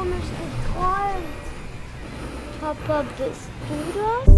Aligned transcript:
Komisch 0.00 0.30
geträumt. 0.40 1.44
Papa, 2.60 3.04
bist 3.18 3.50
du 3.68 3.76
das? 3.98 4.28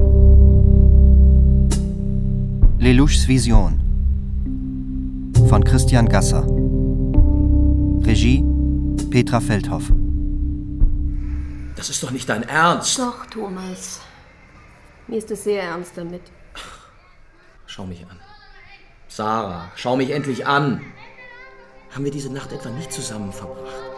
Lelouchs 2.78 3.28
Vision 3.28 3.80
von 5.48 5.62
Christian 5.62 6.08
Gasser. 6.08 6.44
Regie 8.04 8.44
Petra 9.10 9.40
Feldhoff. 9.40 9.92
Das 11.76 11.90
ist 11.90 12.02
doch 12.02 12.10
nicht 12.10 12.28
dein 12.28 12.42
Ernst. 12.42 12.98
Doch, 12.98 13.26
Thomas. 13.26 14.00
Mir 15.06 15.18
ist 15.18 15.30
es 15.30 15.44
sehr 15.44 15.62
ernst 15.62 15.92
damit. 15.96 16.22
Schau 17.66 17.86
mich 17.86 18.04
an. 18.08 18.18
Sarah, 19.08 19.70
schau 19.76 19.96
mich 19.96 20.10
endlich 20.10 20.46
an. 20.46 20.80
Haben 21.90 22.04
wir 22.04 22.12
diese 22.12 22.32
Nacht 22.32 22.52
etwa 22.52 22.70
nicht 22.70 22.92
zusammen 22.92 23.32
verbracht? 23.32 23.91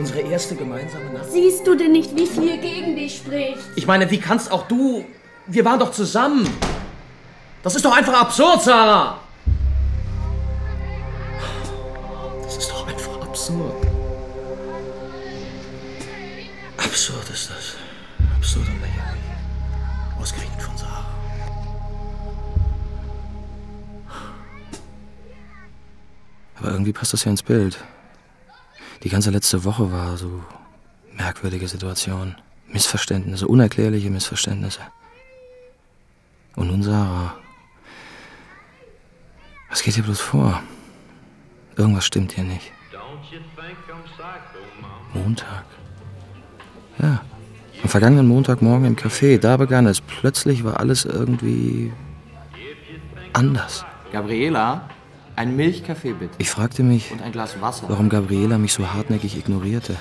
Unsere 0.00 0.20
erste 0.20 0.56
gemeinsame 0.56 1.12
Nacht? 1.12 1.30
Siehst 1.30 1.66
du 1.66 1.74
denn 1.74 1.92
nicht, 1.92 2.16
wie 2.16 2.26
viel 2.26 2.56
gegen 2.56 2.96
dich 2.96 3.18
spricht? 3.18 3.58
Ich 3.76 3.86
meine, 3.86 4.10
wie 4.10 4.18
kannst 4.18 4.50
auch 4.50 4.66
du... 4.66 5.04
Wir 5.46 5.62
waren 5.66 5.78
doch 5.78 5.92
zusammen. 5.92 6.48
Das 7.62 7.74
ist 7.74 7.84
doch 7.84 7.94
einfach 7.94 8.18
absurd, 8.18 8.62
Sarah. 8.62 9.18
Das 12.42 12.56
ist 12.56 12.70
doch 12.70 12.88
einfach 12.88 13.20
absurd. 13.20 13.86
Absurd 16.78 17.30
ist 17.30 17.50
das. 17.50 17.76
Absurd 18.38 18.68
und 18.68 18.80
lächerlich. 18.80 19.22
Ausgerechnet 20.18 20.62
von 20.62 20.78
Sarah. 20.78 21.04
Aber 26.58 26.70
irgendwie 26.70 26.94
passt 26.94 27.12
das 27.12 27.22
ja 27.26 27.30
ins 27.32 27.42
Bild. 27.42 27.76
Die 29.02 29.08
ganze 29.08 29.30
letzte 29.30 29.64
Woche 29.64 29.90
war 29.90 30.16
so 30.16 30.42
merkwürdige 31.16 31.68
Situation. 31.68 32.36
Missverständnisse, 32.68 33.48
unerklärliche 33.48 34.10
Missverständnisse. 34.10 34.80
Und 36.56 36.68
nun 36.68 36.82
Sarah. 36.82 37.34
Was 39.70 39.82
geht 39.82 39.94
hier 39.94 40.04
bloß 40.04 40.20
vor? 40.20 40.62
Irgendwas 41.76 42.04
stimmt 42.04 42.32
hier 42.32 42.44
nicht. 42.44 42.72
Montag. 45.14 45.64
Ja. 46.98 47.22
Am 47.82 47.88
vergangenen 47.88 48.28
Montagmorgen 48.28 48.86
im 48.86 48.96
Café, 48.96 49.38
da 49.38 49.56
begann 49.56 49.86
es. 49.86 50.00
Plötzlich 50.00 50.64
war 50.64 50.78
alles 50.78 51.06
irgendwie 51.06 51.92
anders. 53.32 53.86
Gabriela, 54.12 54.90
ein 55.36 55.56
Milchkaffee 55.56 56.12
bitte. 56.12 56.34
Ich 56.38 56.50
fragte 56.50 56.82
mich, 56.82 57.10
Und 57.10 57.22
ein 57.22 57.32
Glas 57.32 57.60
Wasser. 57.60 57.88
warum 57.88 58.08
Gabriela 58.08 58.58
mich 58.58 58.72
so 58.72 58.92
hartnäckig 58.92 59.36
ignorierte. 59.36 59.96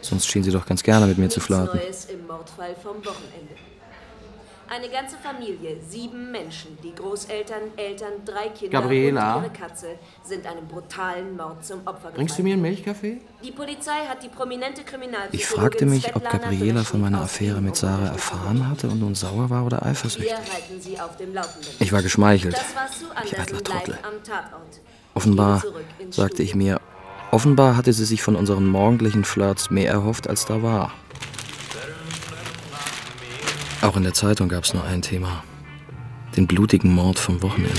Sonst 0.00 0.26
schien 0.30 0.42
sie 0.42 0.50
doch 0.50 0.66
ganz 0.66 0.82
gerne 0.82 1.06
mit 1.06 1.18
mir 1.18 1.30
zu 1.30 1.40
flirten. 1.40 1.78
Neues 1.80 2.06
im 2.06 2.26
Mordfall 2.26 2.74
vom 2.74 2.96
Wochenende. 2.98 3.54
Eine 4.68 4.88
ganze 4.88 5.16
Familie, 5.16 5.76
sieben 5.86 6.30
Menschen, 6.30 6.78
die 6.82 6.94
Großeltern, 6.94 7.62
Eltern, 7.76 8.12
drei 8.24 8.48
Kinder 8.48 8.80
Gabriela? 8.80 9.36
und 9.36 9.44
ihre 9.44 9.52
Katze, 9.52 9.86
sind 10.22 10.46
einem 10.46 10.66
brutalen 10.66 11.36
Mord 11.36 11.64
zum 11.64 11.80
Opfer 11.86 12.10
Bringst 12.10 12.38
du 12.38 12.42
mir 12.42 12.54
einen 12.54 12.62
Milchkaffee? 12.62 13.20
Die 13.42 13.50
Polizei 13.50 14.06
hat 14.08 14.22
die 14.22 14.28
prominente 14.28 14.82
Kriminalpsychologin 14.82 15.38
Ich 15.38 15.46
fragte 15.46 15.86
mich, 15.86 16.16
ob 16.16 16.24
Gabriela 16.28 16.82
von 16.82 17.00
meiner 17.00 17.20
Affäre 17.20 17.60
mit 17.60 17.76
Sarah 17.76 18.06
erfahren 18.06 18.68
hatte 18.68 18.88
und 18.88 19.00
nun 19.00 19.14
sauer 19.14 19.50
war 19.50 19.66
oder 19.66 19.84
eifersüchtig. 19.84 20.30
Wir 20.30 20.38
halten 20.38 20.80
sie 20.80 20.98
auf 20.98 21.16
dem 21.18 21.34
Laufenden. 21.34 21.70
Ich 21.80 21.92
war 21.92 22.02
geschmeichelt. 22.02 22.56
Ich 23.24 23.38
eitler 23.38 23.58
Trottel. 23.62 23.94
live 23.94 24.04
am 24.04 24.22
Tatort. 24.22 24.80
Offenbar, 25.14 25.62
sagte 26.10 26.42
ich 26.42 26.54
mir, 26.54 26.80
offenbar 27.30 27.76
hatte 27.76 27.92
sie 27.92 28.04
sich 28.04 28.22
von 28.22 28.34
unseren 28.34 28.66
morgendlichen 28.66 29.24
Flirts 29.24 29.70
mehr 29.70 29.90
erhofft, 29.90 30.28
als 30.28 30.46
da 30.46 30.62
war. 30.62 30.92
Auch 33.84 33.98
in 33.98 34.02
der 34.02 34.14
Zeitung 34.14 34.48
gab 34.48 34.64
es 34.64 34.72
nur 34.72 34.82
ein 34.82 35.02
Thema. 35.02 35.44
Den 36.38 36.46
blutigen 36.46 36.94
Mord 36.94 37.18
vom 37.18 37.42
Wochenende. 37.42 37.74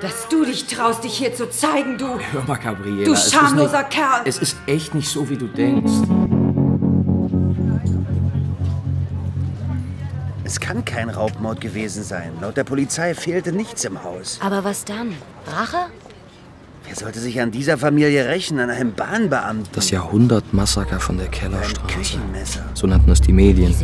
Dass 0.00 0.28
du 0.28 0.44
dich 0.44 0.66
traust, 0.66 1.02
dich 1.02 1.18
hier 1.18 1.34
zu 1.34 1.50
zeigen, 1.50 1.98
du. 1.98 2.20
Hör 2.30 2.44
mal, 2.46 2.54
Gabriela. 2.54 3.04
Du 3.04 3.14
es 3.14 3.24
ist 3.26 3.34
schamloser 3.34 3.78
nicht, 3.78 3.90
Kerl. 3.90 4.22
Es 4.26 4.38
ist 4.38 4.56
echt 4.66 4.94
nicht 4.94 5.08
so, 5.08 5.28
wie 5.28 5.36
du 5.36 5.48
denkst. 5.48 5.90
Es 10.44 10.60
kann 10.60 10.84
kein 10.84 11.10
Raubmord 11.10 11.60
gewesen 11.60 12.04
sein. 12.04 12.34
Laut 12.40 12.56
der 12.56 12.62
Polizei 12.62 13.12
fehlte 13.16 13.50
nichts 13.50 13.84
im 13.84 14.04
Haus. 14.04 14.38
Aber 14.40 14.62
was 14.62 14.84
dann? 14.84 15.16
Rache? 15.48 15.86
Wer 16.88 16.96
sollte 16.96 17.20
sich 17.20 17.38
an 17.38 17.50
dieser 17.50 17.76
Familie 17.76 18.26
rächen? 18.28 18.58
An 18.58 18.70
einem 18.70 18.94
Bahnbeamten? 18.94 19.68
Das 19.74 19.90
Jahrhundertmassaker 19.90 20.98
von 20.98 21.18
der 21.18 21.28
Kellerstraße. 21.28 21.94
Küchenmesser. 21.94 22.64
So 22.72 22.86
nannten 22.86 23.10
es 23.10 23.20
die 23.20 23.34
Medien. 23.34 23.74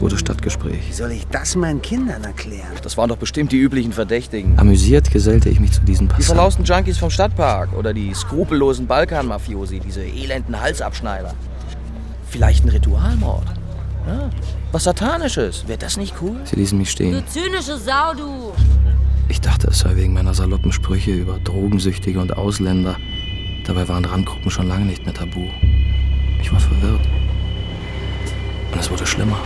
Wurde 0.00 0.16
Stadtgespräch. 0.16 0.88
Wie 0.88 0.92
soll 0.94 1.12
ich 1.12 1.26
das 1.26 1.54
meinen 1.54 1.82
Kindern 1.82 2.24
erklären? 2.24 2.72
Das 2.82 2.96
waren 2.96 3.10
doch 3.10 3.18
bestimmt 3.18 3.52
die 3.52 3.58
üblichen 3.58 3.92
Verdächtigen. 3.92 4.58
Amüsiert 4.58 5.10
gesellte 5.10 5.50
ich 5.50 5.60
mich 5.60 5.72
zu 5.72 5.82
diesen 5.82 6.08
Die 6.08 6.14
Passanten. 6.14 6.34
verlausten 6.34 6.64
Junkies 6.64 6.96
vom 6.96 7.10
Stadtpark 7.10 7.74
oder 7.74 7.92
die 7.92 8.14
skrupellosen 8.14 8.86
Balkan-Mafiosi, 8.86 9.80
diese 9.80 10.02
elenden 10.02 10.58
Halsabschneider. 10.58 11.34
Vielleicht 12.26 12.64
ein 12.64 12.70
Ritualmord. 12.70 13.44
Ja, 14.06 14.30
was 14.72 14.84
Satanisches. 14.84 15.66
Wäre 15.66 15.78
das 15.78 15.96
nicht 15.96 16.14
cool? 16.20 16.36
Sie 16.44 16.56
ließen 16.56 16.76
mich 16.76 16.88
Du 16.88 16.92
stehen. 16.92 17.24
zynische 17.26 17.78
Sau, 17.78 18.14
du. 18.14 18.52
Ich 19.28 19.40
dachte, 19.40 19.68
es 19.68 19.78
sei 19.78 19.96
wegen 19.96 20.12
meiner 20.12 20.34
saloppen 20.34 20.72
Sprüche 20.72 21.12
über 21.12 21.38
Drogensüchtige 21.38 22.20
und 22.20 22.36
Ausländer. 22.36 22.96
Dabei 23.66 23.88
waren 23.88 24.04
Randgruppen 24.04 24.50
schon 24.50 24.68
lange 24.68 24.84
nicht 24.84 25.04
mehr 25.04 25.14
tabu. 25.14 25.46
Ich 26.40 26.52
war 26.52 26.60
verwirrt. 26.60 27.00
Und 28.72 28.78
es 28.78 28.90
wurde 28.90 29.06
schlimmer. 29.06 29.38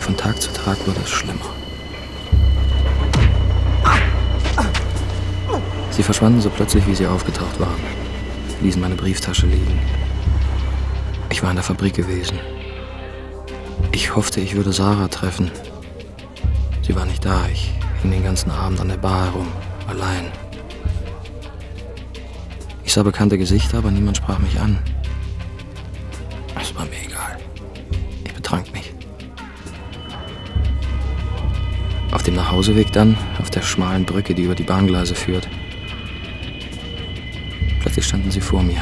Von 0.00 0.16
Tag 0.16 0.40
zu 0.40 0.50
Tag 0.52 0.78
wurde 0.86 1.00
es 1.04 1.10
schlimmer. 1.10 1.44
Sie 5.90 6.02
verschwanden 6.02 6.40
so 6.40 6.48
plötzlich, 6.48 6.86
wie 6.86 6.94
sie 6.94 7.06
aufgetaucht 7.06 7.58
waren. 7.60 7.80
Ließen 8.62 8.80
meine 8.80 8.94
Brieftasche 8.94 9.46
liegen. 9.46 9.78
Ich 11.28 11.42
war 11.42 11.50
in 11.50 11.56
der 11.56 11.64
Fabrik 11.64 11.94
gewesen. 11.94 12.38
Ich 14.00 14.14
hoffte, 14.14 14.40
ich 14.40 14.54
würde 14.54 14.72
Sarah 14.72 15.08
treffen. 15.08 15.50
Sie 16.82 16.94
war 16.94 17.04
nicht 17.04 17.24
da. 17.24 17.48
Ich 17.52 17.72
hing 18.00 18.12
den 18.12 18.22
ganzen 18.22 18.48
Abend 18.48 18.78
an 18.78 18.90
der 18.90 18.96
Bar 18.96 19.24
herum, 19.24 19.48
allein. 19.88 20.30
Ich 22.84 22.92
sah 22.92 23.02
bekannte 23.02 23.36
Gesichter, 23.36 23.78
aber 23.78 23.90
niemand 23.90 24.16
sprach 24.16 24.38
mich 24.38 24.56
an. 24.60 24.78
Es 26.60 26.72
war 26.76 26.84
mir 26.84 27.02
egal. 27.04 27.38
Ich 28.24 28.32
betrank 28.32 28.72
mich. 28.72 28.94
Auf 32.12 32.22
dem 32.22 32.36
Nachhauseweg 32.36 32.92
dann, 32.92 33.18
auf 33.40 33.50
der 33.50 33.62
schmalen 33.62 34.04
Brücke, 34.04 34.32
die 34.32 34.42
über 34.42 34.54
die 34.54 34.62
Bahngleise 34.62 35.16
führt. 35.16 35.48
Plötzlich 37.80 38.06
standen 38.06 38.30
sie 38.30 38.40
vor 38.40 38.62
mir. 38.62 38.80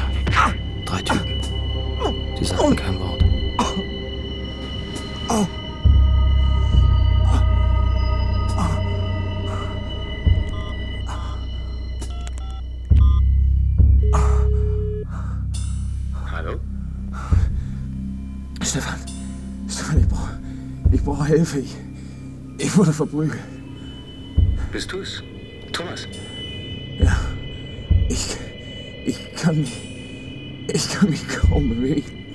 Drei 0.85 1.01
Typen. 1.01 1.41
Sie 2.39 2.45
sagten 2.45 2.77
kein 2.77 3.01
Wort. 3.01 3.06
Ich 22.77 22.79
wurde 22.79 22.93
verprügelt. 22.93 23.41
Bist 24.71 24.93
du's? 24.93 25.23
Thomas? 25.73 26.07
Ja, 26.99 27.17
ich, 28.11 28.37
ich 29.07 29.35
kann 29.35 29.63
mich, 29.63 29.81
ich 30.71 30.91
kann 30.91 31.09
mich 31.09 31.27
kaum 31.27 31.71
bewegen. 31.71 32.26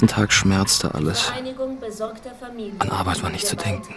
Nächsten 0.00 0.14
Tag 0.14 0.32
schmerzte 0.32 0.94
alles. 0.94 1.32
An 2.78 2.90
Arbeit 2.90 3.20
war 3.20 3.30
nicht 3.30 3.46
zu 3.48 3.56
denken. 3.56 3.94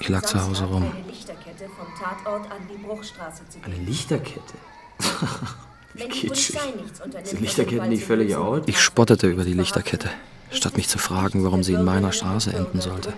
Ich 0.00 0.08
lag 0.10 0.22
zu 0.26 0.46
Hause 0.46 0.64
rum. 0.64 0.82
eine 0.82 1.06
Lichterkette 1.08 1.64
vom 1.68 1.86
Tatort 1.98 2.50
an 2.52 2.58
die 2.70 2.76
Bruchstraße 2.76 3.48
zu 3.48 3.58
Eine 3.64 3.76
geben. 3.76 3.86
Lichterkette? 3.86 4.54
Wenn 5.94 6.10
die 6.10 6.26
Polizei 6.26 6.60
nichts 6.82 7.00
unternimmt, 7.00 7.28
Sind 7.28 7.40
Lichterketten 7.40 7.88
nicht 7.88 8.04
völlig 8.04 8.36
out? 8.36 8.68
Ich 8.68 8.78
spottete 8.78 9.26
über 9.26 9.44
die 9.44 9.54
Lichterkette, 9.54 10.10
statt 10.50 10.76
mich 10.76 10.88
zu 10.88 10.98
fragen, 10.98 11.42
warum 11.42 11.62
sie 11.62 11.72
in 11.72 11.84
meiner 11.84 12.12
Straße 12.12 12.52
enden 12.52 12.82
sollte. 12.82 13.14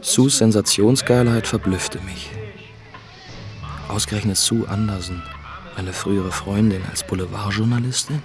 Sus 0.00 0.38
Sensationsgeilheit 0.38 1.46
verblüffte 1.46 2.00
mich. 2.00 2.30
Ausgerechnet 3.88 4.38
Sue 4.38 4.66
Anderson, 4.66 5.22
meine 5.76 5.92
frühere 5.92 6.32
Freundin 6.32 6.82
als 6.90 7.06
Boulevardjournalistin? 7.06 8.22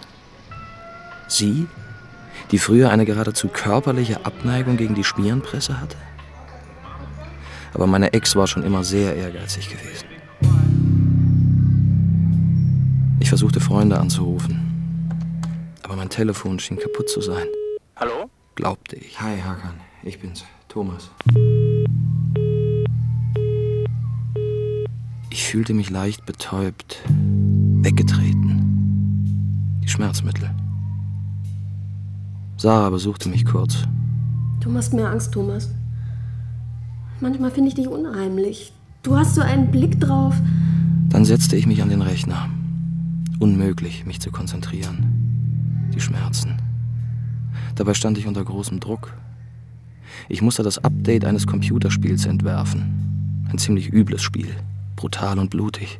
Sie, 1.27 1.67
die 2.51 2.59
früher 2.59 2.89
eine 2.89 3.05
geradezu 3.05 3.47
körperliche 3.47 4.25
Abneigung 4.25 4.77
gegen 4.77 4.95
die 4.95 5.03
Spierenpresse 5.03 5.79
hatte? 5.79 5.97
Aber 7.73 7.87
meine 7.87 8.13
Ex 8.13 8.35
war 8.35 8.47
schon 8.47 8.63
immer 8.63 8.83
sehr 8.83 9.15
ehrgeizig 9.15 9.69
gewesen. 9.69 10.05
Ich 13.19 13.29
versuchte 13.29 13.59
Freunde 13.59 13.99
anzurufen, 13.99 15.41
aber 15.83 15.95
mein 15.95 16.09
Telefon 16.09 16.59
schien 16.59 16.77
kaputt 16.77 17.09
zu 17.09 17.21
sein. 17.21 17.47
Hallo? 17.95 18.29
Glaubte 18.55 18.95
ich. 18.95 19.19
Hi, 19.19 19.39
Hakan. 19.39 19.73
Ich 20.03 20.19
bin's. 20.19 20.45
Thomas. 20.69 21.09
Ich 25.29 25.43
fühlte 25.45 25.73
mich 25.73 25.89
leicht 25.89 26.25
betäubt, 26.25 27.01
weggetreten. 27.81 29.79
Die 29.83 29.87
Schmerzmittel. 29.87 30.49
Sarah 32.57 32.89
besuchte 32.89 33.29
mich 33.29 33.45
kurz. 33.45 33.83
Du 34.61 34.69
machst 34.71 34.91
mir 34.91 35.07
Angst, 35.07 35.31
Thomas. 35.31 35.69
Manchmal 37.19 37.51
finde 37.51 37.69
ich 37.69 37.75
dich 37.75 37.87
unheimlich. 37.87 38.73
Du 39.03 39.15
hast 39.15 39.35
so 39.35 39.41
einen 39.41 39.69
Blick 39.69 39.99
drauf. 39.99 40.35
Dann 41.09 41.23
setzte 41.23 41.55
ich 41.55 41.67
mich 41.67 41.83
an 41.83 41.89
den 41.89 42.01
Rechner. 42.01 42.49
Unmöglich, 43.39 44.07
mich 44.07 44.19
zu 44.19 44.31
konzentrieren. 44.31 45.91
Die 45.93 46.01
Schmerzen. 46.01 46.57
Dabei 47.75 47.93
stand 47.93 48.17
ich 48.17 48.25
unter 48.25 48.43
großem 48.43 48.79
Druck. 48.79 49.13
Ich 50.27 50.41
musste 50.41 50.63
das 50.63 50.83
Update 50.83 51.25
eines 51.25 51.45
Computerspiels 51.45 52.25
entwerfen. 52.25 53.45
Ein 53.51 53.59
ziemlich 53.59 53.93
übles 53.93 54.23
Spiel. 54.23 54.49
Brutal 54.95 55.37
und 55.37 55.51
blutig. 55.51 55.99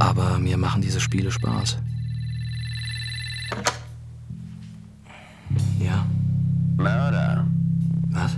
Aber 0.00 0.40
mir 0.40 0.56
machen 0.56 0.82
diese 0.82 0.98
Spiele 0.98 1.30
Spaß. 1.30 1.78
Ja, 5.80 6.06
Mörder. 6.76 7.46
was? 8.10 8.36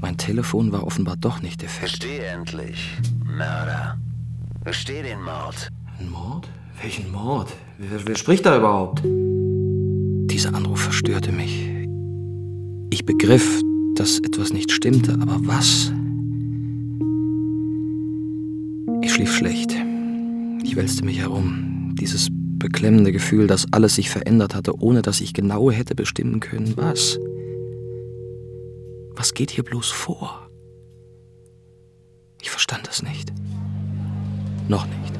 Mein 0.00 0.16
Telefon 0.16 0.72
war 0.72 0.84
offenbar 0.86 1.16
doch 1.16 1.42
nicht 1.42 1.62
defekt. 1.62 2.00
Gesteh 2.00 2.18
endlich. 2.18 2.98
Mörder. 3.24 3.96
Gesteh 4.64 5.02
den 5.02 5.22
Mord. 5.22 5.68
Ein 5.98 6.10
Mord? 6.10 6.48
Welchen 6.80 7.10
Mord? 7.12 7.52
Wer, 7.78 8.06
wer 8.06 8.16
spricht 8.16 8.44
da 8.46 8.56
überhaupt? 8.58 9.02
Dieser 9.04 10.54
Anruf 10.54 10.80
verstörte 10.80 11.30
mich. 11.30 11.68
Ich 12.90 13.04
begriff, 13.06 13.60
dass 13.94 14.18
etwas 14.18 14.52
nicht 14.52 14.70
stimmte, 14.72 15.14
aber 15.14 15.38
was? 15.44 15.92
Ich 19.02 19.12
schlief 19.12 19.32
schlecht. 19.34 19.74
Ich 20.64 20.76
wälzte 20.76 21.04
mich 21.04 21.18
herum. 21.18 21.94
Dieses 21.94 22.28
beklemmende 22.62 23.12
Gefühl, 23.12 23.46
dass 23.46 23.66
alles 23.72 23.96
sich 23.96 24.08
verändert 24.08 24.54
hatte, 24.54 24.72
ohne 24.80 25.02
dass 25.02 25.20
ich 25.20 25.34
genau 25.34 25.70
hätte 25.70 25.94
bestimmen 25.94 26.40
können, 26.40 26.74
was. 26.76 27.18
Was 29.14 29.34
geht 29.34 29.50
hier 29.50 29.64
bloß 29.64 29.90
vor? 29.90 30.48
Ich 32.40 32.50
verstand 32.50 32.88
es 32.90 33.02
nicht. 33.02 33.32
Noch 34.68 34.86
nicht. 34.86 35.12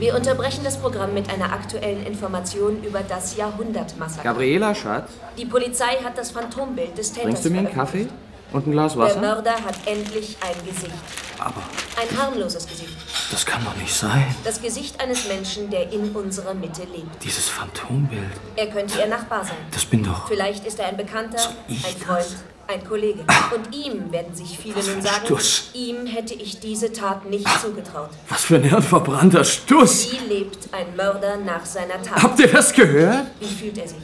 Wir 0.00 0.14
unterbrechen 0.14 0.60
das 0.64 0.78
Programm 0.78 1.12
mit 1.12 1.28
einer 1.28 1.52
aktuellen 1.52 2.06
Information 2.06 2.82
über 2.84 3.00
das 3.00 3.36
Jahrhundertmassaker. 3.36 4.22
Gabriela, 4.22 4.74
Schatz, 4.74 5.10
Die 5.36 5.44
Polizei 5.44 5.96
hat 6.04 6.16
das 6.16 6.30
Phantombild 6.30 6.96
des 6.96 7.12
Täters 7.12 7.24
bringst 7.24 7.44
du 7.44 7.50
mir 7.50 7.58
einen. 7.58 7.72
Kaffee? 7.72 8.06
Und 8.52 8.66
ein 8.66 8.72
Glas 8.72 8.92
Der 8.94 9.02
Wasser? 9.02 9.20
Mörder 9.20 9.52
hat 9.52 9.74
endlich 9.86 10.36
ein 10.40 10.66
Gesicht. 10.66 10.92
Aber 11.38 11.62
Ein 12.00 12.18
harmloses 12.18 12.66
Gesicht. 12.66 12.96
das 13.30 13.44
kann 13.46 13.64
doch 13.64 13.76
nicht 13.76 13.94
sein. 13.94 14.24
Das 14.44 14.60
Gesicht 14.60 14.98
eines 15.00 15.28
Menschen, 15.28 15.70
der 15.70 15.92
in 15.92 16.10
unserer 16.12 16.54
Mitte 16.54 16.82
lebt. 16.82 17.22
Dieses 17.22 17.48
Phantombild. 17.48 18.22
Er 18.56 18.66
könnte 18.68 18.98
ihr 18.98 19.06
Nachbar 19.06 19.44
sein. 19.44 19.56
Das 19.70 19.84
bin 19.84 20.02
doch. 20.02 20.26
Vielleicht 20.28 20.66
ist 20.66 20.78
er 20.80 20.88
ein 20.88 20.96
Bekannter, 20.96 21.38
ein 21.68 21.74
Freund, 22.04 22.26
ein 22.66 22.84
Kollege. 22.88 23.20
Und 23.54 23.74
ihm 23.74 24.10
werden 24.10 24.34
sich 24.34 24.58
viele 24.58 24.82
nun 24.82 25.00
sagen, 25.00 25.26
Stuss. 25.26 25.70
ihm 25.74 26.06
hätte 26.06 26.34
ich 26.34 26.58
diese 26.58 26.92
Tat 26.92 27.24
nicht 27.26 27.46
zugetraut. 27.60 28.10
Was 28.28 28.44
für 28.44 28.56
ein 28.56 28.64
hirnverbrannter 28.64 29.44
Stuss! 29.44 30.10
Wie 30.12 30.26
lebt 30.34 30.68
ein 30.74 30.96
Mörder 30.96 31.36
nach 31.36 31.64
seiner 31.64 32.02
Tat? 32.02 32.20
Habt 32.22 32.40
ihr 32.40 32.48
das 32.48 32.72
gehört? 32.72 33.26
Wie 33.40 33.46
fühlt 33.46 33.78
er 33.78 33.86
sich? 33.88 33.98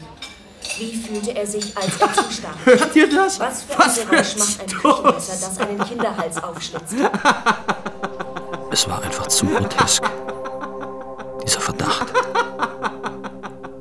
Wie 0.78 0.96
fühlte 0.96 1.36
er 1.36 1.46
sich, 1.46 1.76
als 1.76 2.00
er 2.00 2.12
zustarb? 2.12 2.56
Hört 2.64 2.96
ihr 2.96 3.08
das? 3.08 3.38
Was 3.38 3.62
für 3.62 3.78
Was 3.78 3.98
ein 3.98 4.08
Geräusch 4.08 4.32
ein 4.34 4.38
macht 4.38 4.60
ein? 4.60 4.66
Küchenmesser, 4.66 5.48
das 5.48 5.58
einen 5.58 5.84
Kinderhals 5.84 6.42
aufschlitzt? 6.42 6.94
Es 8.70 8.88
war 8.88 9.02
einfach 9.02 9.26
zu 9.28 9.46
grotesk. 9.46 10.02
Dieser 11.44 11.60
Verdacht. 11.60 12.06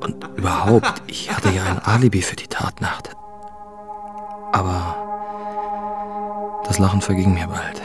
Und 0.01 0.23
überhaupt, 0.35 1.01
ich 1.07 1.33
hatte 1.33 1.50
ja 1.50 1.63
ein 1.63 1.79
Alibi 1.79 2.21
für 2.21 2.35
die 2.35 2.47
Tatnacht. 2.47 3.09
Aber 4.51 4.95
das 6.67 6.77
Lachen 6.77 7.01
verging 7.01 7.33
mir 7.33 7.47
bald. 7.47 7.81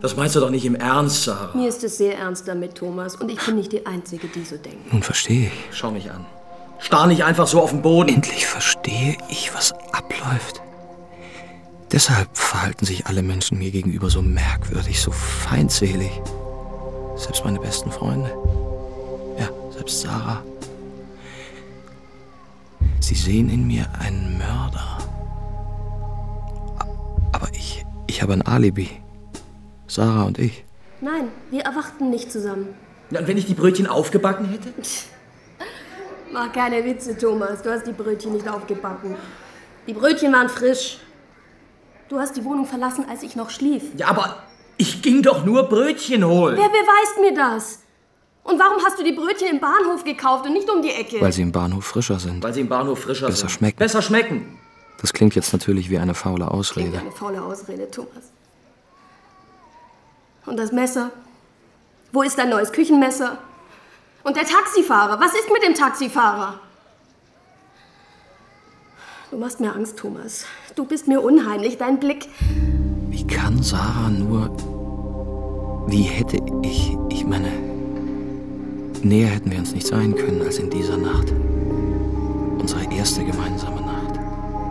Das 0.00 0.16
meinst 0.16 0.36
du 0.36 0.40
doch 0.40 0.50
nicht 0.50 0.64
im 0.64 0.76
Ernst, 0.76 1.24
Sarah. 1.24 1.54
Mir 1.54 1.68
ist 1.68 1.84
es 1.84 1.98
sehr 1.98 2.16
ernst 2.16 2.48
damit, 2.48 2.76
Thomas. 2.76 3.16
Und 3.16 3.30
ich 3.30 3.44
bin 3.44 3.56
nicht 3.56 3.72
die 3.72 3.84
Einzige, 3.86 4.28
die 4.28 4.44
so 4.44 4.56
denkt. 4.56 4.92
Nun 4.92 5.02
verstehe 5.02 5.48
ich. 5.48 5.76
Schau 5.76 5.90
mich 5.90 6.10
an. 6.10 6.24
Starr 6.80 7.06
nicht 7.06 7.24
einfach 7.24 7.46
so 7.46 7.60
auf 7.60 7.70
den 7.70 7.82
Boden. 7.82 8.08
Endlich 8.08 8.46
verstehe 8.46 9.16
ich, 9.28 9.54
was 9.54 9.72
abläuft. 9.92 10.62
Deshalb 11.92 12.36
verhalten 12.36 12.86
sich 12.86 13.06
alle 13.06 13.22
Menschen 13.22 13.58
mir 13.58 13.70
gegenüber 13.70 14.10
so 14.10 14.22
merkwürdig, 14.22 15.00
so 15.00 15.10
feindselig. 15.10 16.10
Selbst 17.16 17.44
meine 17.44 17.60
besten 17.60 17.90
Freunde. 17.90 18.30
Ja, 19.38 19.48
selbst 19.72 20.00
Sarah. 20.00 20.42
Sie 23.00 23.14
sehen 23.14 23.50
in 23.50 23.66
mir 23.66 23.86
einen 23.98 24.38
Mörder. 24.38 24.98
Aber 27.32 27.48
ich, 27.52 27.84
ich 28.06 28.22
habe 28.22 28.32
ein 28.32 28.42
Alibi. 28.42 28.88
Sarah 29.86 30.24
und 30.24 30.38
ich. 30.38 30.64
Nein, 31.00 31.28
wir 31.50 31.62
erwachten 31.62 32.10
nicht 32.10 32.30
zusammen. 32.30 32.68
Und 33.10 33.26
wenn 33.26 33.36
ich 33.36 33.46
die 33.46 33.54
Brötchen 33.54 33.86
aufgebacken 33.86 34.48
hätte? 34.48 34.72
Mach 36.32 36.52
keine 36.52 36.84
Witze, 36.84 37.16
Thomas. 37.16 37.62
Du 37.62 37.70
hast 37.70 37.86
die 37.86 37.92
Brötchen 37.92 38.32
nicht 38.32 38.48
aufgebacken. 38.48 39.16
Die 39.86 39.92
Brötchen 39.92 40.32
waren 40.32 40.48
frisch. 40.48 40.98
Du 42.08 42.18
hast 42.18 42.36
die 42.36 42.44
Wohnung 42.44 42.66
verlassen, 42.66 43.04
als 43.08 43.22
ich 43.22 43.36
noch 43.36 43.50
schlief. 43.50 43.82
Ja, 43.96 44.08
aber 44.08 44.42
ich 44.76 45.02
ging 45.02 45.22
doch 45.22 45.44
nur 45.44 45.64
Brötchen 45.64 46.24
holen. 46.24 46.56
Wer 46.56 46.68
beweist 46.68 47.20
mir 47.20 47.34
das? 47.34 47.80
Und 48.42 48.58
warum 48.58 48.82
hast 48.84 48.98
du 48.98 49.04
die 49.04 49.12
Brötchen 49.12 49.48
im 49.48 49.60
Bahnhof 49.60 50.02
gekauft 50.04 50.46
und 50.46 50.52
nicht 50.54 50.68
um 50.70 50.82
die 50.82 50.90
Ecke? 50.90 51.20
Weil 51.20 51.32
sie 51.32 51.42
im 51.42 51.52
Bahnhof 51.52 51.84
frischer 51.84 52.18
sind. 52.18 52.42
Weil 52.42 52.54
sie 52.54 52.60
im 52.60 52.68
Bahnhof 52.68 53.00
frischer 53.00 53.26
Besser 53.26 53.40
sind. 53.40 53.50
schmecken. 53.50 53.78
Besser 53.78 54.02
schmecken. 54.02 54.58
Das 55.00 55.12
klingt 55.12 55.34
jetzt 55.34 55.52
natürlich 55.52 55.88
wie 55.90 55.98
eine 55.98 56.14
faule 56.14 56.44
Klingt 56.44 56.52
Ausrede. 56.52 56.98
eine 56.98 57.10
faule 57.12 57.42
Ausrede, 57.42 57.90
Thomas. 57.90 58.32
Und 60.46 60.56
das 60.58 60.72
Messer? 60.72 61.10
Wo 62.12 62.22
ist 62.22 62.38
dein 62.38 62.48
neues 62.50 62.72
Küchenmesser? 62.72 63.38
Und 64.22 64.36
der 64.36 64.44
Taxifahrer? 64.44 65.18
Was 65.20 65.34
ist 65.34 65.50
mit 65.52 65.62
dem 65.62 65.74
Taxifahrer? 65.74 66.60
Du 69.30 69.38
machst 69.38 69.60
mir 69.60 69.72
Angst, 69.72 69.96
Thomas. 69.96 70.44
Du 70.74 70.84
bist 70.84 71.08
mir 71.08 71.22
unheimlich. 71.22 71.78
Dein 71.78 72.00
Blick. 72.00 72.28
Wie 73.08 73.26
kann 73.26 73.62
Sarah 73.62 74.10
nur. 74.10 74.50
Wie 75.86 76.02
hätte 76.02 76.38
ich. 76.62 76.96
Ich 77.08 77.24
meine. 77.24 77.50
Näher 79.02 79.28
hätten 79.28 79.50
wir 79.50 79.58
uns 79.58 79.72
nicht 79.72 79.86
sein 79.86 80.14
können 80.14 80.42
als 80.42 80.58
in 80.58 80.68
dieser 80.68 80.96
Nacht. 80.96 81.32
Unsere 82.58 82.92
erste 82.92 83.24
gemeinsame 83.24 83.80
Nacht. 83.80 84.20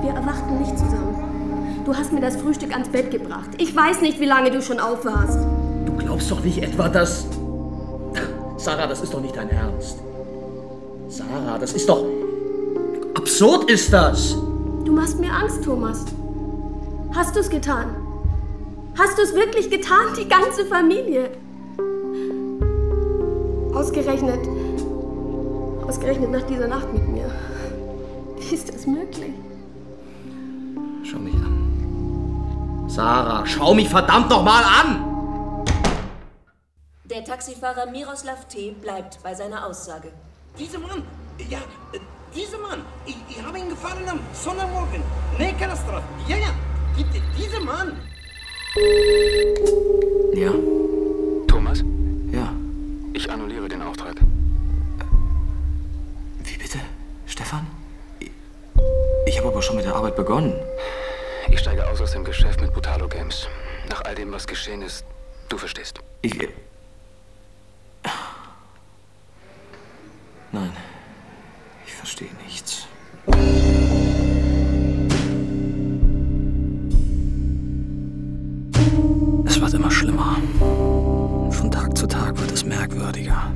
Wir 0.04 0.12
erwachten 0.12 0.60
nicht 0.60 0.78
zusammen. 0.78 1.84
Du 1.86 1.96
hast 1.96 2.14
mir 2.14 2.22
das 2.22 2.36
Frühstück 2.36 2.72
ans 2.74 2.90
Bett 2.90 3.10
gebracht. 3.10 3.50
Ich 3.58 3.76
weiß 3.76 4.02
nicht, 4.02 4.20
wie 4.20 4.26
lange 4.26 4.52
du 4.52 4.62
schon 4.62 4.80
auf 4.80 5.06
warst. 5.06 5.40
Du 5.86 5.94
glaubst 5.98 6.30
doch 6.30 6.44
nicht 6.44 6.62
etwa, 6.62 6.88
dass. 6.88 7.26
Sarah, 8.60 8.88
das 8.88 9.00
ist 9.00 9.14
doch 9.14 9.22
nicht 9.22 9.38
dein 9.38 9.50
Ernst. 9.50 10.00
Sarah, 11.08 11.58
das 11.58 11.72
ist 11.72 11.88
doch. 11.88 12.04
Absurd 13.16 13.72
ist 13.72 13.94
das! 13.94 14.36
Du 14.84 14.92
machst 14.92 15.18
mir 15.18 15.32
Angst, 15.32 15.64
Thomas. 15.64 16.04
Hast 17.16 17.38
du 17.38 17.40
es 17.40 17.50
getan? 17.50 17.96
Hast 18.98 19.18
du 19.18 19.22
es 19.22 19.34
wirklich 19.34 19.70
getan, 19.70 20.08
die 20.18 20.28
ganze 20.28 20.66
Familie? 20.66 21.32
Ausgerechnet. 23.74 24.40
Ausgerechnet 25.88 26.30
nach 26.30 26.44
dieser 26.44 26.68
Nacht 26.68 26.92
mit 26.94 27.08
mir. 27.08 27.32
Wie 28.38 28.54
ist 28.54 28.74
das 28.74 28.86
möglich? 28.86 29.34
Schau 31.04 31.20
mich 31.20 31.34
an. 31.34 32.86
Sarah, 32.90 33.46
schau 33.46 33.74
mich 33.74 33.88
verdammt 33.88 34.30
noch 34.30 34.44
mal 34.44 34.64
an! 34.64 35.09
Der 37.10 37.24
Taxifahrer 37.24 37.88
Miroslav 37.88 38.48
T. 38.48 38.72
bleibt 38.72 39.22
bei 39.24 39.34
seiner 39.34 39.66
Aussage. 39.66 40.12
Dieser 40.58 40.78
Mann, 40.80 41.04
ja, 41.50 41.60
dieser 42.36 42.60
Mann, 42.60 42.86
ich, 43.06 43.16
ich 43.30 43.42
habe 43.42 43.58
ihn 43.58 43.70
gefahren 43.70 44.08
am 44.08 44.20
Sonntagmorgen. 44.34 45.02
Ne, 45.38 45.54
Katastrophe. 45.60 46.04
Ja, 46.28 46.38
ja, 46.38 46.54
die- 46.98 47.22
dieser 47.42 47.60
Mann. 47.62 47.98
Ja. 50.34 50.52
Thomas? 51.48 51.80
Ja. 52.32 52.54
Ich 53.14 53.30
annulliere 53.32 53.68
den 53.68 53.82
Auftrag. 53.82 54.16
Wie 56.44 56.58
bitte? 56.58 56.80
Stefan? 57.26 57.66
Ich, 58.20 58.30
ich 59.26 59.38
habe 59.40 59.48
aber 59.48 59.62
schon 59.64 59.78
mit 59.78 59.86
der 59.86 59.96
Arbeit 59.96 60.16
begonnen. 60.16 60.54
Ich 61.50 61.60
steige 61.60 61.88
aus 61.90 62.00
aus 62.02 62.12
dem 62.12 62.24
Geschäft 62.24 62.62
mit 62.62 62.72
Brutalo 62.72 63.08
Games. 63.08 63.48
Nach 63.90 64.02
all 64.06 64.14
dem, 64.14 64.32
was 64.32 64.46
geschehen 64.46 64.84
ist, 64.84 65.04
du 65.50 65.58
verstehst. 65.58 66.00
Ich. 66.22 66.38
Nein. 70.52 70.72
Ich 71.86 71.94
verstehe 71.94 72.30
nichts. 72.46 72.88
Es 79.46 79.62
wird 79.62 79.74
immer 79.74 79.92
schlimmer. 79.92 80.38
Von 81.52 81.70
Tag 81.72 81.98
zu 81.98 82.08
Tag 82.08 82.40
wird 82.40 82.52
es 82.52 82.66
merkwürdiger. 82.66 83.52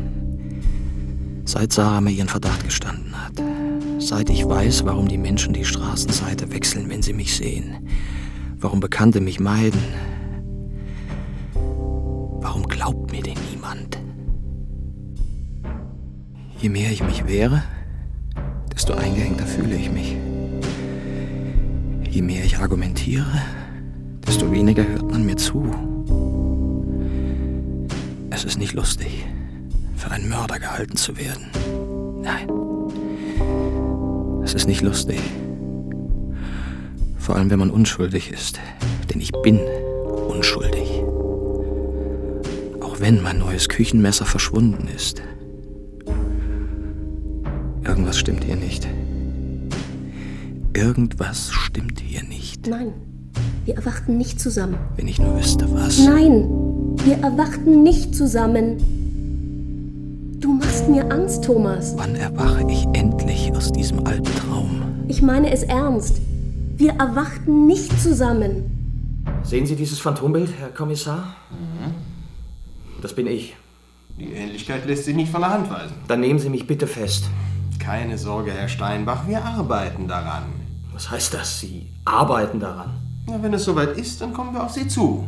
Seit 1.46 1.74
Sarah 1.74 2.02
mir 2.02 2.12
ihren 2.12 2.30
Verdacht 2.30 2.64
gestanden 2.64 3.14
hat. 3.20 3.34
Seit 4.00 4.30
ich 4.30 4.48
weiß, 4.48 4.86
warum 4.86 5.08
die 5.08 5.18
Menschen 5.18 5.54
die 5.54 5.66
Straßenseite 5.66 6.52
wechseln, 6.52 6.90
wenn 6.90 7.02
sie 7.02 7.14
mich 7.14 7.36
sehen. 7.36 7.88
Warum 8.58 8.80
Bekannte 8.80 9.20
mich 9.20 9.40
meiden. 9.40 9.82
Warum 11.54 12.68
glaubt 12.68 13.12
mir 13.12 13.24
denn 13.24 13.38
Je 16.64 16.70
mehr 16.70 16.92
ich 16.92 17.04
mich 17.04 17.28
wehre, 17.28 17.62
desto 18.74 18.94
eingehängter 18.94 19.46
fühle 19.46 19.76
ich 19.76 19.92
mich. 19.92 20.16
Je 22.10 22.22
mehr 22.22 22.46
ich 22.46 22.58
argumentiere, 22.58 23.42
desto 24.26 24.50
weniger 24.50 24.88
hört 24.88 25.12
man 25.12 25.26
mir 25.26 25.36
zu. 25.36 25.66
Es 28.30 28.46
ist 28.46 28.58
nicht 28.58 28.72
lustig, 28.76 29.26
für 29.98 30.10
einen 30.12 30.30
Mörder 30.30 30.58
gehalten 30.58 30.96
zu 30.96 31.18
werden. 31.18 31.48
Nein. 32.22 32.48
Es 34.46 34.54
ist 34.54 34.66
nicht 34.66 34.84
lustig. 34.84 35.20
Vor 37.18 37.36
allem, 37.36 37.50
wenn 37.50 37.60
man 37.60 37.72
unschuldig 37.72 38.32
ist. 38.32 38.62
Denn 39.14 39.20
ich 39.20 39.34
bin 39.44 39.60
unschuldig. 40.30 41.04
Auch 42.80 43.02
wenn 43.02 43.22
mein 43.22 43.40
neues 43.40 43.68
Küchenmesser 43.68 44.26
verschwunden 44.26 44.88
ist. 44.88 45.22
Irgendwas 48.14 48.20
stimmt 48.20 48.44
hier 48.44 48.56
nicht. 48.56 48.88
Irgendwas 50.76 51.50
stimmt 51.52 52.00
hier 52.00 52.22
nicht. 52.24 52.68
Nein, 52.68 52.94
wir 53.66 53.74
erwachten 53.74 54.20
nicht 54.20 54.40
zusammen. 54.40 54.78
Wenn 54.98 55.08
ich 55.08 55.18
nur 55.18 55.36
wüsste, 55.36 55.66
was. 55.74 55.98
Nein, 55.98 56.48
wir 57.06 57.18
erwachten 57.24 57.82
nicht 57.82 58.14
zusammen. 58.14 58.78
Du 60.40 60.54
machst 60.54 60.88
mir 60.90 61.12
Angst, 61.12 61.44
Thomas. 61.44 61.96
Wann 61.98 62.14
erwache 62.14 62.70
ich 62.70 62.86
endlich 62.94 63.52
aus 63.52 63.72
diesem 63.72 64.06
Albtraum? 64.06 64.84
Ich 65.08 65.24
meine 65.24 65.52
es 65.52 65.64
ernst. 65.64 66.22
Wir 66.78 66.92
erwachten 66.92 67.66
nicht 67.66 68.00
zusammen. 68.00 69.24
Sehen 69.42 69.66
Sie 69.66 69.76
dieses 69.76 69.98
Phantombild, 69.98 70.52
Herr 70.60 70.70
Kommissar? 70.70 71.36
Das 73.02 73.16
bin 73.16 73.26
ich. 73.26 73.56
Die 74.20 74.34
Ähnlichkeit 74.34 74.86
lässt 74.86 75.06
sich 75.06 75.16
nicht 75.16 75.32
von 75.32 75.42
der 75.42 75.50
Hand 75.50 75.72
weisen. 75.72 75.96
Dann 76.08 76.20
nehmen 76.20 76.38
Sie 76.38 76.52
mich 76.52 76.68
bitte 76.68 76.86
fest. 76.86 77.26
Keine 77.84 78.18
Sorge, 78.18 78.52
Herr 78.52 78.70
Steinbach, 78.70 79.28
wir 79.28 79.44
arbeiten 79.44 80.08
daran. 80.08 80.44
Was 80.94 81.12
heißt 81.12 81.34
das? 81.34 81.60
Sie 81.60 81.88
arbeiten 82.06 82.62
daran? 82.62 82.92
Na, 83.28 83.44
wenn 83.44 83.54
es 83.54 83.66
soweit 83.66 83.98
ist, 83.98 84.22
dann 84.22 84.32
kommen 84.32 84.54
wir 84.54 84.64
auf 84.64 84.72
Sie 84.72 84.88
zu. 84.88 85.26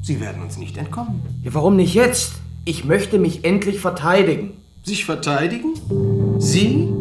Sie 0.00 0.18
werden 0.18 0.42
uns 0.42 0.56
nicht 0.56 0.78
entkommen. 0.78 1.20
Ja, 1.42 1.52
warum 1.52 1.76
nicht 1.76 1.92
jetzt? 1.92 2.36
Ich 2.64 2.86
möchte 2.86 3.18
mich 3.18 3.44
endlich 3.44 3.78
verteidigen. 3.80 4.52
Sich 4.84 5.04
verteidigen? 5.04 5.74
Sie? 6.38 6.88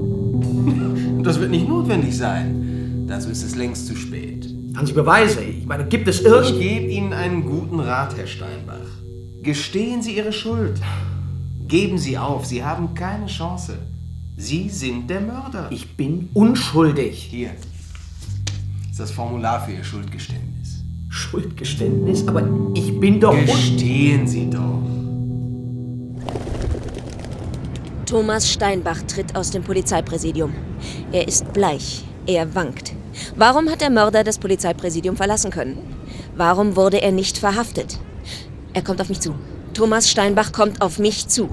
Das 1.24 1.40
wird 1.42 1.52
nicht 1.52 1.68
notwendig 1.68 2.16
sein. 2.16 3.06
Dazu 3.08 3.30
ist 3.30 3.44
es 3.44 3.56
längst 3.56 3.88
zu 3.88 3.96
spät. 3.98 4.46
Haben 4.76 4.88
Sie 4.88 4.94
Beweise? 4.94 5.42
Ich 5.42 5.66
meine, 5.66 5.86
gibt 5.86 6.08
es 6.08 6.20
Ich 6.20 6.26
irgend... 6.26 6.60
gebe 6.60 6.86
Ihnen 6.86 7.12
einen 7.12 7.44
guten 7.46 7.80
Rat, 7.80 8.16
Herr 8.16 8.28
Steinbach. 8.28 8.88
Gestehen 9.42 10.02
Sie 10.02 10.16
Ihre 10.16 10.32
Schuld. 10.32 10.80
Geben 11.68 11.98
Sie 11.98 12.18
auf, 12.18 12.46
Sie 12.46 12.64
haben 12.64 12.94
keine 12.94 13.26
Chance. 13.26 13.78
Sie 14.40 14.70
sind 14.70 15.10
der 15.10 15.22
Mörder. 15.22 15.68
Ich 15.72 15.98
bin 15.98 16.30
unschuldig. 16.36 17.28
Hier 17.32 17.50
ist 18.92 19.00
das 19.00 19.10
Formular 19.10 19.66
für 19.66 19.72
Ihr 19.72 19.84
Schuldgeständnis. 19.84 20.84
Schuldgeständnis? 21.10 22.28
Aber 22.28 22.48
ich 22.76 23.00
bin 23.00 23.20
doch... 23.20 23.36
Gestehen 23.36 24.28
Sie 24.28 24.48
doch. 24.48 24.84
Thomas 28.06 28.48
Steinbach 28.52 29.02
tritt 29.08 29.36
aus 29.36 29.50
dem 29.50 29.64
Polizeipräsidium. 29.64 30.54
Er 31.12 31.28
ist 31.28 31.52
bleich. 31.54 32.04
Er 32.28 32.54
wankt. 32.54 32.94
Warum 33.36 33.68
hat 33.70 33.82
der 33.82 33.90
Mörder 33.90 34.24
das 34.24 34.38
Polizeipräsidium 34.38 35.18
verlassen 35.18 35.50
können? 35.50 35.80
Warum 36.36 36.76
wurde 36.76 37.02
er 37.02 37.12
nicht 37.12 37.40
verhaftet? 37.40 37.98
Er 38.74 38.84
kommt 38.84 39.02
auf 39.02 39.10
mich 39.10 39.20
zu. 39.20 39.34
Thomas 39.74 40.12
Steinbach 40.12 40.52
kommt 40.52 40.82
auf 40.82 41.00
mich 41.00 41.28
zu. 41.28 41.50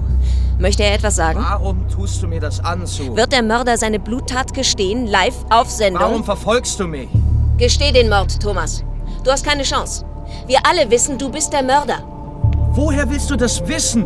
Möchte 0.57 0.83
er 0.83 0.93
etwas 0.95 1.15
sagen? 1.15 1.39
Warum 1.41 1.87
tust 1.89 2.23
du 2.23 2.27
mir 2.27 2.39
das 2.39 2.63
an, 2.63 2.85
Sue? 2.85 3.15
Wird 3.15 3.31
der 3.33 3.43
Mörder 3.43 3.77
seine 3.77 3.99
Bluttat 3.99 4.53
gestehen, 4.53 5.05
live 5.05 5.35
auf 5.49 5.69
Sendung? 5.69 6.01
Warum 6.01 6.23
verfolgst 6.23 6.79
du 6.79 6.87
mich? 6.87 7.09
Gesteh 7.57 7.91
den 7.91 8.09
Mord, 8.09 8.41
Thomas. 8.41 8.83
Du 9.23 9.31
hast 9.31 9.45
keine 9.45 9.63
Chance. 9.63 10.05
Wir 10.47 10.59
alle 10.65 10.89
wissen, 10.89 11.17
du 11.17 11.29
bist 11.29 11.51
der 11.51 11.63
Mörder. 11.63 11.99
Woher 12.71 13.09
willst 13.09 13.29
du 13.29 13.35
das 13.35 13.65
wissen? 13.67 14.05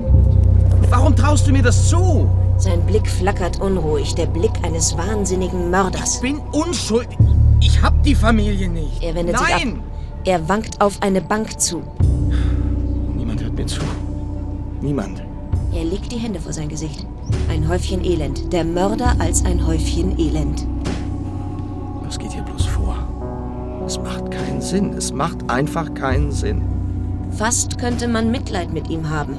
Warum 0.89 1.15
traust 1.15 1.47
du 1.47 1.51
mir 1.51 1.61
das 1.61 1.87
zu? 1.89 2.27
Sein 2.57 2.85
Blick 2.85 3.07
flackert 3.07 3.61
unruhig, 3.61 4.15
der 4.15 4.25
Blick 4.25 4.51
eines 4.63 4.97
wahnsinnigen 4.97 5.69
Mörders. 5.69 6.15
Ich 6.15 6.21
bin 6.21 6.39
unschuldig. 6.51 7.17
Ich 7.61 7.81
hab 7.81 8.01
die 8.03 8.15
Familie 8.15 8.69
nicht. 8.69 9.03
Er 9.03 9.15
wendet 9.15 9.37
sich 9.37 9.47
ab. 9.47 9.61
Nein! 9.63 9.83
Er 10.25 10.49
wankt 10.49 10.81
auf 10.81 11.01
eine 11.01 11.21
Bank 11.21 11.59
zu. 11.59 11.81
Niemand 13.15 13.41
hört 13.41 13.53
mir 13.53 13.65
zu. 13.65 13.81
Niemand. 14.81 15.23
Er 15.71 15.83
legt 15.83 16.11
die 16.11 16.17
Hände 16.17 16.39
vor 16.39 16.51
sein 16.51 16.67
Gesicht. 16.67 17.05
Ein 17.47 17.67
Häufchen 17.69 18.03
Elend. 18.03 18.51
Der 18.51 18.65
Mörder 18.65 19.15
als 19.19 19.45
ein 19.45 19.65
Häufchen 19.65 20.17
Elend. 20.17 20.65
Was 22.01 22.17
geht 22.17 22.31
hier 22.33 22.41
bloß 22.41 22.65
vor? 22.65 22.95
Es 23.85 23.99
macht 23.99 24.31
keinen 24.31 24.61
Sinn. 24.61 24.93
Es 24.93 25.13
macht 25.13 25.49
einfach 25.49 25.93
keinen 25.93 26.31
Sinn. 26.31 26.63
Fast 27.31 27.77
könnte 27.77 28.07
man 28.07 28.31
Mitleid 28.31 28.73
mit 28.73 28.89
ihm 28.89 29.09
haben. 29.09 29.37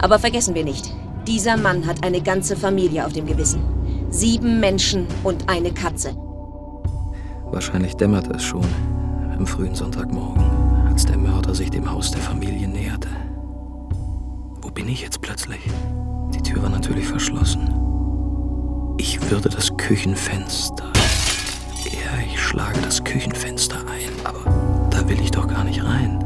Aber 0.00 0.20
vergessen 0.20 0.54
wir 0.54 0.64
nicht. 0.64 0.94
Dieser 1.26 1.56
Mann 1.56 1.86
hat 1.86 2.04
eine 2.04 2.20
ganze 2.20 2.56
Familie 2.56 3.04
auf 3.04 3.12
dem 3.12 3.26
Gewissen. 3.26 3.62
Sieben 4.10 4.60
Menschen 4.60 5.06
und 5.24 5.48
eine 5.48 5.72
Katze. 5.72 6.16
Wahrscheinlich 7.50 7.96
dämmerte 7.96 8.32
es 8.32 8.44
schon 8.44 8.64
am 9.36 9.46
frühen 9.46 9.74
Sonntagmorgen, 9.74 10.44
als 10.88 11.06
der 11.06 11.18
Mörder 11.18 11.54
sich 11.54 11.70
dem 11.70 11.90
Haus 11.90 12.12
der 12.12 12.20
Familie 12.20 12.68
näherte. 12.68 13.08
Bin 14.74 14.88
ich 14.88 15.02
jetzt 15.02 15.20
plötzlich? 15.20 15.60
Die 16.34 16.42
Tür 16.42 16.62
war 16.62 16.70
natürlich 16.70 17.06
verschlossen. 17.06 17.68
Ich 18.98 19.20
würde 19.30 19.50
das 19.50 19.76
Küchenfenster. 19.76 20.90
Ja, 21.84 22.22
ich 22.26 22.40
schlage 22.40 22.80
das 22.80 23.04
Küchenfenster 23.04 23.76
ein, 23.80 24.10
aber 24.24 24.88
da 24.90 25.06
will 25.08 25.20
ich 25.20 25.30
doch 25.30 25.46
gar 25.46 25.64
nicht 25.64 25.84
rein. 25.84 26.24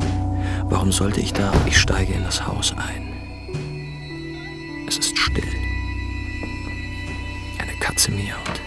Warum 0.64 0.92
sollte 0.92 1.20
ich 1.20 1.32
da? 1.32 1.52
Ich 1.66 1.76
steige 1.78 2.12
in 2.12 2.22
das 2.22 2.46
Haus 2.46 2.72
ein. 2.72 3.12
Es 4.86 4.98
ist 4.98 5.18
still. 5.18 5.44
Eine 7.58 7.72
Katze 7.80 8.12
miaut. 8.12 8.60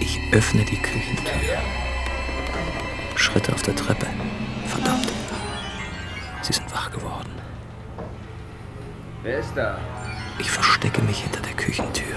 Ich 0.00 0.18
öffne 0.32 0.64
die 0.64 0.76
Küchentür. 0.76 1.58
Schritte 3.14 3.52
auf 3.52 3.62
der 3.62 3.76
Treppe. 3.76 4.06
Verdammt. 4.66 5.12
Sie 6.40 6.52
sind 6.54 6.72
wach 6.72 6.90
geworden. 6.90 7.41
Wer 9.22 9.38
ist 9.38 9.52
da? 9.54 9.78
Ich 10.38 10.50
verstecke 10.50 11.00
mich 11.02 11.20
hinter 11.20 11.40
der 11.40 11.52
Küchentür. 11.52 12.16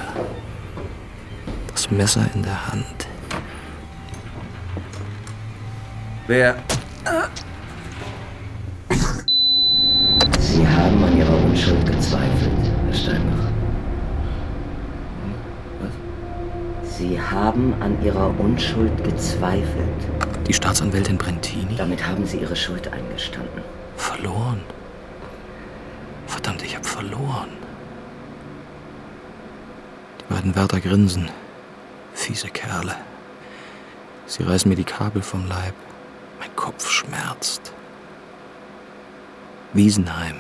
Das 1.72 1.92
Messer 1.92 2.26
in 2.34 2.42
der 2.42 2.68
Hand. 2.68 3.08
Wer? 6.26 6.56
Sie 10.40 10.68
haben 10.68 11.04
an 11.04 11.18
Ihrer 11.18 11.38
Unschuld 11.46 11.86
gezweifelt, 11.86 12.72
Herr 12.86 12.94
Steinbach. 12.94 13.46
Sie 16.84 17.22
haben 17.22 17.74
an 17.82 18.04
Ihrer 18.04 18.34
Unschuld 18.40 19.04
gezweifelt. 19.04 20.48
Die 20.48 20.54
Staatsanwältin 20.54 21.20
Brentini? 21.20 21.76
Damit 21.76 22.08
haben 22.08 22.26
Sie 22.26 22.38
Ihre 22.38 22.56
Schuld 22.56 22.92
eingestanden. 22.92 23.62
Verloren. 23.98 24.62
Verdammt, 26.28 26.64
ich 26.64 26.76
habe 26.76 26.86
verloren. 26.86 27.50
Die 30.56 30.60
beiden 30.60 30.72
Wärter 30.72 30.80
grinsen. 30.80 31.30
Fiese 32.14 32.48
Kerle. 32.48 32.96
Sie 34.26 34.44
reißen 34.44 34.70
mir 34.70 34.76
die 34.76 34.86
Kabel 34.86 35.22
vom 35.22 35.48
Leib. 35.48 35.74
Mein 36.40 36.56
Kopf 36.56 36.90
schmerzt. 36.90 37.74
Wiesenheim. 39.74 40.38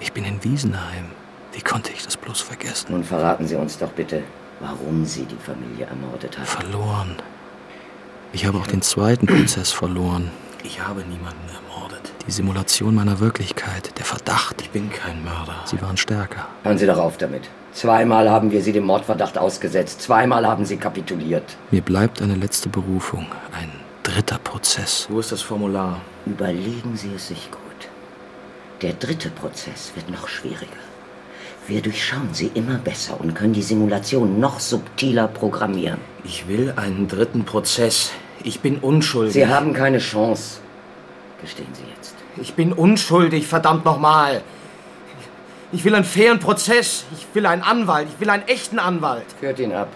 Ich 0.00 0.12
bin 0.12 0.24
in 0.24 0.44
Wiesenheim. 0.44 1.06
Wie 1.52 1.62
konnte 1.62 1.90
ich 1.92 2.04
das 2.04 2.18
bloß 2.18 2.42
vergessen? 2.42 2.92
Nun 2.92 3.04
verraten 3.04 3.46
Sie 3.46 3.56
uns 3.56 3.78
doch 3.78 3.92
bitte, 3.92 4.22
warum 4.60 5.06
Sie 5.06 5.24
die 5.24 5.36
Familie 5.36 5.86
ermordet 5.86 6.36
haben. 6.36 6.46
Verloren. 6.46 7.16
Ich 8.34 8.44
habe 8.44 8.58
auch 8.58 8.66
den 8.66 8.82
zweiten 8.82 9.26
Prozess 9.26 9.72
verloren. 9.72 10.30
Ich 10.64 10.80
habe 10.80 11.00
niemanden 11.00 11.48
ermordet. 11.48 11.71
Die 12.26 12.30
Simulation 12.30 12.94
meiner 12.94 13.18
Wirklichkeit, 13.18 13.98
der 13.98 14.04
Verdacht. 14.04 14.62
Ich 14.62 14.70
bin 14.70 14.90
kein 14.90 15.24
Mörder. 15.24 15.56
Sie 15.64 15.80
waren 15.82 15.96
stärker. 15.96 16.46
Hören 16.62 16.78
Sie 16.78 16.86
doch 16.86 16.98
auf 16.98 17.18
damit. 17.18 17.48
Zweimal 17.72 18.30
haben 18.30 18.52
wir 18.52 18.62
Sie 18.62 18.72
dem 18.72 18.84
Mordverdacht 18.84 19.36
ausgesetzt. 19.38 20.02
Zweimal 20.02 20.46
haben 20.46 20.64
Sie 20.64 20.76
kapituliert. 20.76 21.56
Mir 21.70 21.82
bleibt 21.82 22.22
eine 22.22 22.36
letzte 22.36 22.68
Berufung. 22.68 23.26
Ein 23.52 23.72
dritter 24.04 24.38
Prozess. 24.38 25.06
Wo 25.10 25.18
ist 25.18 25.32
das 25.32 25.42
Formular? 25.42 26.00
Überlegen 26.24 26.96
Sie 26.96 27.12
es 27.14 27.28
sich 27.28 27.50
gut. 27.50 27.60
Der 28.82 28.92
dritte 28.92 29.30
Prozess 29.30 29.92
wird 29.94 30.10
noch 30.10 30.28
schwieriger. 30.28 30.82
Wir 31.66 31.80
durchschauen 31.80 32.30
sie 32.32 32.50
immer 32.54 32.78
besser 32.78 33.20
und 33.20 33.34
können 33.34 33.52
die 33.52 33.62
Simulation 33.62 34.40
noch 34.40 34.58
subtiler 34.58 35.28
programmieren. 35.28 35.98
Ich 36.24 36.48
will 36.48 36.72
einen 36.74 37.06
dritten 37.06 37.44
Prozess. 37.44 38.10
Ich 38.42 38.60
bin 38.60 38.78
unschuldig. 38.78 39.34
Sie 39.34 39.46
haben 39.46 39.72
keine 39.72 39.98
Chance. 39.98 40.58
Gestehen 41.42 41.74
Sie 41.74 41.82
jetzt. 41.96 42.14
Ich 42.40 42.54
bin 42.54 42.72
unschuldig, 42.72 43.46
verdammt 43.46 43.84
nochmal. 43.84 44.42
Ich 45.72 45.84
will 45.84 45.94
einen 45.94 46.04
fairen 46.04 46.38
Prozess. 46.38 47.04
Ich 47.16 47.26
will 47.34 47.46
einen 47.46 47.62
Anwalt. 47.62 48.06
Ich 48.12 48.20
will 48.20 48.30
einen 48.30 48.46
echten 48.46 48.78
Anwalt. 48.78 49.24
Führt 49.40 49.58
ihn 49.58 49.72
ab. 49.72 49.88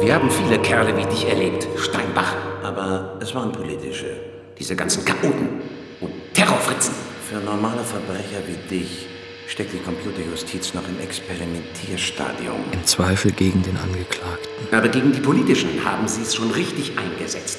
Wir 0.00 0.14
haben 0.14 0.30
viele 0.30 0.58
Kerle 0.60 0.96
wie 0.96 1.04
dich 1.04 1.28
erlebt, 1.28 1.68
Steinbach. 1.76 2.34
Aber 2.62 3.18
es 3.20 3.34
waren 3.34 3.52
politische. 3.52 4.16
Diese 4.58 4.74
ganzen 4.74 5.04
Chaoten 5.04 5.60
und 6.00 6.12
Terrorfritzen. 6.32 6.94
Für 7.28 7.38
normale 7.38 7.84
Verbrecher 7.84 8.42
wie 8.46 8.68
dich 8.68 9.06
steckt 9.46 9.72
die 9.72 9.78
Computerjustiz 9.78 10.72
noch 10.72 10.88
im 10.88 11.00
Experimentierstadium. 11.00 12.64
Im 12.72 12.84
Zweifel 12.86 13.32
gegen 13.32 13.62
den 13.62 13.76
Angeklagten. 13.76 14.48
Aber 14.72 14.88
gegen 14.88 15.12
die 15.12 15.20
Politischen 15.20 15.84
haben 15.84 16.08
sie 16.08 16.22
es 16.22 16.34
schon 16.34 16.50
richtig 16.52 16.92
eingesetzt. 16.96 17.58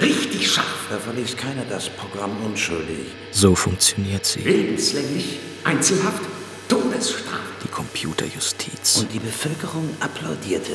Richtig 0.00 0.50
scharf. 0.50 0.86
Da 0.90 0.98
verließ 0.98 1.36
keiner 1.36 1.64
das 1.68 1.88
Programm 1.90 2.30
unschuldig. 2.44 3.06
So 3.30 3.54
funktioniert 3.54 4.24
sie. 4.24 4.40
Lebenslänglich, 4.40 5.38
Einzelhaft, 5.64 6.22
Todesstrafe. 6.68 7.38
Die 7.64 7.68
Computerjustiz. 7.68 8.96
Und 8.96 9.12
die 9.12 9.18
Bevölkerung 9.18 9.88
applaudierte. 10.00 10.72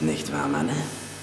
Nicht 0.00 0.32
wahr, 0.32 0.48
Manne? 0.48 0.72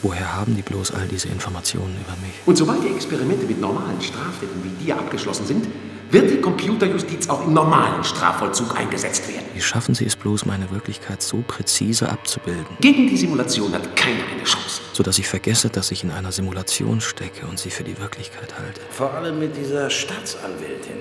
Woher 0.04 0.36
haben 0.36 0.56
die 0.56 0.62
bloß 0.62 0.91
all 0.91 1.08
diese 1.08 1.28
Informationen 1.30 1.95
über 1.95 2.15
mich? 2.21 2.34
Und 2.45 2.56
sobald 2.56 2.84
die 2.84 2.89
Experimente 2.89 3.45
mit 3.45 3.60
normalen 3.60 4.00
Straftätern 4.02 4.63
wie 4.63 4.84
dir 4.84 4.97
abgeschlossen 4.97 5.47
sind, 5.47 5.67
wird 6.12 6.32
die 6.32 6.41
Computerjustiz 6.41 7.30
auch 7.30 7.46
im 7.46 7.54
normalen 7.54 8.04
Strafvollzug 8.04 8.78
eingesetzt 8.78 9.28
werden. 9.28 9.46
Wie 9.54 9.62
schaffen 9.62 9.96
Sie 9.96 10.06
es 10.06 10.15
bloß, 10.15 10.46
meine 10.46 10.70
Wirklichkeit 10.72 11.22
so 11.22 11.43
präzise 11.48 12.10
abzubilden? 12.10 12.65
Gegen 12.80 13.08
die 13.08 13.17
Simulation 13.17 13.74
hat 13.74 13.96
keiner 13.96 14.24
eine 14.34 14.43
Chance. 14.43 14.82
Sodass 14.93 15.20
ich 15.20 15.28
vergesse, 15.28 15.70
dass 15.70 15.91
ich 15.91 16.04
in 16.04 16.12
einer 16.12 16.32
Simulation 16.32 17.02
stecke 17.02 17.46
und 17.48 17.60
sie 17.60 17.70
für 17.70 17.84
die 17.84 17.98
Wirklichkeit 18.00 18.54
halte. 18.58 18.82
Vor 18.89 19.13
allem 19.13 19.39
mit 19.39 19.56
dieser 19.58 19.89
Staatsanwältin, 19.89 20.98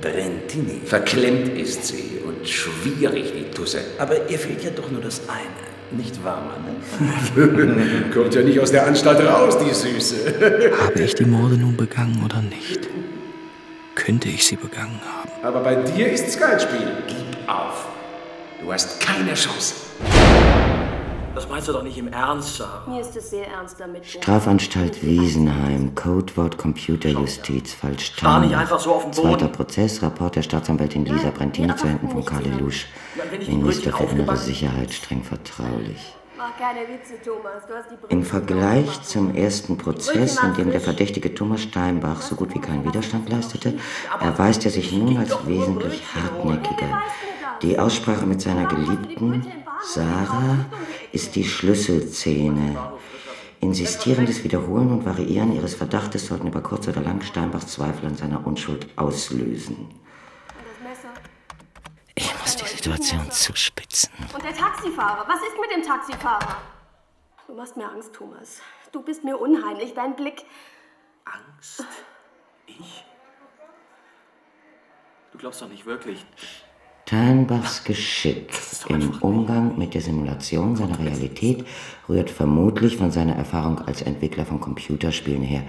Brentini. 0.00 0.80
Verklemmt 0.84 1.48
ist 1.58 1.86
sie 1.86 2.20
und 2.24 2.48
schwierig, 2.48 3.32
die 3.32 3.50
Tusse. 3.54 3.80
Aber 3.98 4.28
ihr 4.30 4.38
fehlt 4.38 4.64
ja 4.64 4.70
doch 4.70 4.90
nur 4.90 5.00
das 5.00 5.22
eine. 5.28 6.00
Nicht 6.00 6.22
wahr, 6.24 6.42
Mann? 6.46 8.10
Kommt 8.14 8.34
ja 8.34 8.42
nicht 8.42 8.60
aus 8.60 8.70
der 8.70 8.86
Anstalt 8.86 9.26
raus, 9.26 9.58
die 9.58 9.74
Süße. 9.74 10.72
Habe 10.84 11.02
ich 11.02 11.14
die 11.16 11.24
Morde 11.24 11.56
nun 11.56 11.76
begangen 11.76 12.22
oder 12.24 12.40
nicht? 12.40 12.88
Könnte 14.00 14.30
ich 14.30 14.46
sie 14.46 14.56
begangen 14.56 14.98
haben? 15.04 15.28
Aber 15.44 15.60
bei 15.60 15.74
dir 15.74 16.10
ist's 16.10 16.38
kein 16.38 16.58
Spiel. 16.58 16.90
Gib 17.06 17.48
auf. 17.48 17.86
Du 18.62 18.72
hast 18.72 18.98
keine 18.98 19.34
Chance. 19.34 19.74
Das 21.34 21.46
meinst 21.50 21.68
du 21.68 21.72
doch 21.72 21.82
nicht 21.82 21.98
im 21.98 22.08
Ernst, 22.08 22.56
Sarah. 22.56 22.88
Mir 22.88 23.02
ist 23.02 23.14
es 23.14 23.28
sehr 23.28 23.46
ernst 23.46 23.78
damit. 23.78 24.06
Strafanstalt 24.06 25.02
Wiesenheim, 25.02 25.94
Codewort 25.94 26.56
Computerjustiz, 26.56 27.74
Fall 27.74 27.98
Starr 27.98 28.40
nicht 28.40 28.56
einfach 28.56 28.80
so 28.80 28.94
auf 28.94 29.02
den 29.02 29.10
Boden. 29.10 29.28
Zweiter 29.28 29.48
Prozess, 29.48 30.02
Rapport 30.02 30.34
der 30.34 30.42
Staatsanwältin 30.42 31.04
Lisa 31.04 31.30
Brentini 31.30 31.76
zu 31.76 31.86
Händen 31.86 32.08
von 32.08 32.24
Karl 32.24 32.42
Lelouch. 32.44 32.86
Minister 33.48 33.92
für 33.92 34.04
innere 34.04 34.36
Sicherheit, 34.38 34.94
streng 34.94 35.22
vertraulich. 35.22 36.14
Im 38.08 38.22
Vergleich 38.24 39.02
zum 39.02 39.34
ersten 39.34 39.76
Prozess, 39.76 40.42
in 40.42 40.54
dem 40.54 40.70
der 40.70 40.80
verdächtige 40.80 41.34
Thomas 41.34 41.62
Steinbach 41.62 42.22
so 42.22 42.34
gut 42.34 42.54
wie 42.54 42.60
keinen 42.60 42.84
Widerstand 42.84 43.28
leistete, 43.28 43.78
erweist 44.20 44.64
er 44.64 44.70
sich 44.70 44.92
nun 44.92 45.16
als 45.18 45.36
wesentlich 45.46 46.02
hartnäckiger. 46.14 47.02
Die 47.62 47.78
Aussprache 47.78 48.26
mit 48.26 48.40
seiner 48.40 48.66
Geliebten, 48.66 49.46
Sarah, 49.82 50.64
ist 51.12 51.36
die 51.36 51.44
Schlüsselszene. 51.44 52.76
Insistierendes 53.60 54.42
Wiederholen 54.42 54.90
und 54.90 55.04
Variieren 55.04 55.54
ihres 55.54 55.74
Verdachtes 55.74 56.26
sollten 56.26 56.46
über 56.46 56.62
kurz 56.62 56.88
oder 56.88 57.02
lang 57.02 57.20
Steinbachs 57.20 57.66
Zweifel 57.66 58.06
an 58.06 58.16
seiner 58.16 58.46
Unschuld 58.46 58.86
auslösen. 58.96 59.88
Situation 62.80 63.30
zuspitzen. 63.30 64.10
Und 64.32 64.42
der 64.42 64.54
Taxifahrer? 64.54 65.28
Was 65.28 65.40
ist 65.42 65.60
mit 65.60 65.70
dem 65.76 65.82
Taxifahrer? 65.82 66.56
Du 67.46 67.54
machst 67.54 67.76
mir 67.76 67.86
Angst, 67.90 68.14
Thomas. 68.14 68.62
Du 68.90 69.02
bist 69.02 69.22
mir 69.22 69.38
unheimlich. 69.38 69.92
Dein 69.92 70.16
Blick. 70.16 70.44
Angst? 71.26 71.84
Ich? 72.66 73.04
Du 75.32 75.38
glaubst 75.38 75.60
doch 75.60 75.68
nicht 75.68 75.84
wirklich. 75.84 76.24
Steinbachs 77.06 77.82
Geschick 77.82 78.52
im 78.88 79.10
Umgang 79.20 79.76
mit 79.76 79.94
der 79.94 80.00
Simulation 80.00 80.76
seiner 80.76 81.00
Realität 81.00 81.66
rührt 82.08 82.30
vermutlich 82.30 82.96
von 82.96 83.10
seiner 83.10 83.34
Erfahrung 83.34 83.80
als 83.80 84.00
Entwickler 84.00 84.46
von 84.46 84.60
Computerspielen 84.60 85.42
her. 85.42 85.64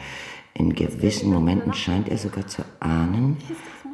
In 0.54 0.76
gewissen 0.76 1.34
Momenten 1.34 1.74
scheint 1.74 2.10
er 2.10 2.20
sogar 2.20 2.46
zu 2.46 2.64
ahnen, 2.80 3.38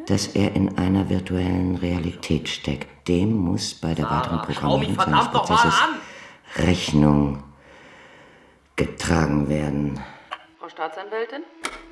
dass 0.08 0.28
er 0.28 0.56
in 0.56 0.78
einer 0.78 1.10
virtuellen 1.10 1.76
Realität 1.76 2.50
steckt. 2.50 2.88
Dem 3.08 3.34
muss 3.34 3.74
bei 3.74 3.93
der 3.93 4.10
weiteren 4.10 4.41
Programmierung 4.41 4.96
seines 4.96 5.28
Prozesses! 5.30 5.74
Rechnung 6.56 7.43
getragen 8.76 9.50
werden. 9.50 10.00
Frau 10.60 10.70
Staatsanwältin? 10.70 11.43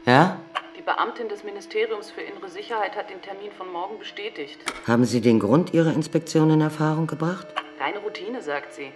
Ja? 0.05 0.39
Die 0.77 0.81
Beamtin 0.81 1.29
des 1.29 1.43
Ministeriums 1.43 2.11
für 2.11 2.21
Innere 2.21 2.49
Sicherheit 2.49 2.95
hat 2.95 3.09
den 3.09 3.21
Termin 3.21 3.51
von 3.51 3.71
morgen 3.71 3.99
bestätigt. 3.99 4.59
Haben 4.87 5.05
Sie 5.05 5.19
den 5.19 5.39
Grund 5.39 5.73
Ihrer 5.73 5.93
Inspektion 5.93 6.49
in 6.51 6.61
Erfahrung 6.61 7.07
gebracht? 7.07 7.47
Reine 7.79 7.99
Routine, 7.99 8.41
sagt 8.41 8.73
sie. 8.73 8.91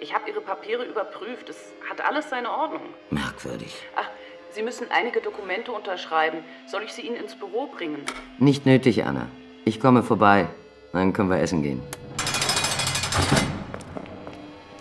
Ich 0.00 0.14
habe 0.14 0.28
Ihre 0.30 0.40
Papiere 0.40 0.84
überprüft. 0.84 1.48
Es 1.48 1.56
hat 1.88 2.00
alles 2.00 2.30
seine 2.30 2.50
Ordnung. 2.50 2.82
Merkwürdig. 3.10 3.74
Ach, 3.96 4.08
Sie 4.52 4.62
müssen 4.62 4.86
einige 4.90 5.20
Dokumente 5.20 5.70
unterschreiben. 5.70 6.38
Soll 6.66 6.82
ich 6.82 6.92
sie 6.92 7.02
Ihnen 7.02 7.16
ins 7.16 7.36
Büro 7.36 7.66
bringen? 7.66 8.02
Nicht 8.38 8.66
nötig, 8.66 9.04
Anna. 9.04 9.28
Ich 9.64 9.78
komme 9.78 10.02
vorbei. 10.02 10.48
Dann 10.92 11.12
können 11.12 11.30
wir 11.30 11.38
essen 11.38 11.62
gehen. 11.62 11.80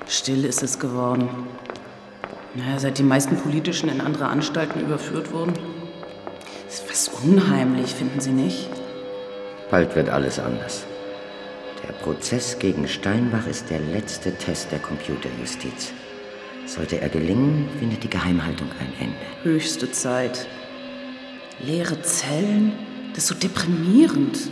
Still 0.07 0.43
ist 0.45 0.63
es 0.63 0.79
geworden. 0.79 1.29
Naja, 2.55 2.79
seit 2.79 2.97
die 2.97 3.03
meisten 3.03 3.37
Politischen 3.37 3.89
in 3.89 4.01
andere 4.01 4.25
Anstalten 4.25 4.81
überführt 4.81 5.31
wurden. 5.31 5.53
Das 6.65 6.79
ist 6.79 6.89
was 6.89 7.23
unheimlich, 7.23 7.93
finden 7.93 8.19
Sie 8.19 8.31
nicht? 8.31 8.69
Bald 9.69 9.95
wird 9.95 10.09
alles 10.09 10.39
anders. 10.39 10.87
Der 11.87 11.93
Prozess 11.93 12.57
gegen 12.57 12.87
Steinbach 12.87 13.45
ist 13.45 13.69
der 13.69 13.79
letzte 13.79 14.35
Test 14.35 14.71
der 14.71 14.79
Computerjustiz. 14.79 15.93
Sollte 16.69 17.01
er 17.01 17.09
gelingen, 17.09 17.67
findet 17.79 18.03
die 18.03 18.11
Geheimhaltung 18.11 18.67
ein 18.79 18.93
Ende. 18.99 19.15
Höchste 19.41 19.91
Zeit. 19.91 20.47
Leere 21.59 21.99
Zellen? 22.03 22.73
Das 23.15 23.23
ist 23.23 23.27
so 23.29 23.33
deprimierend. 23.33 24.51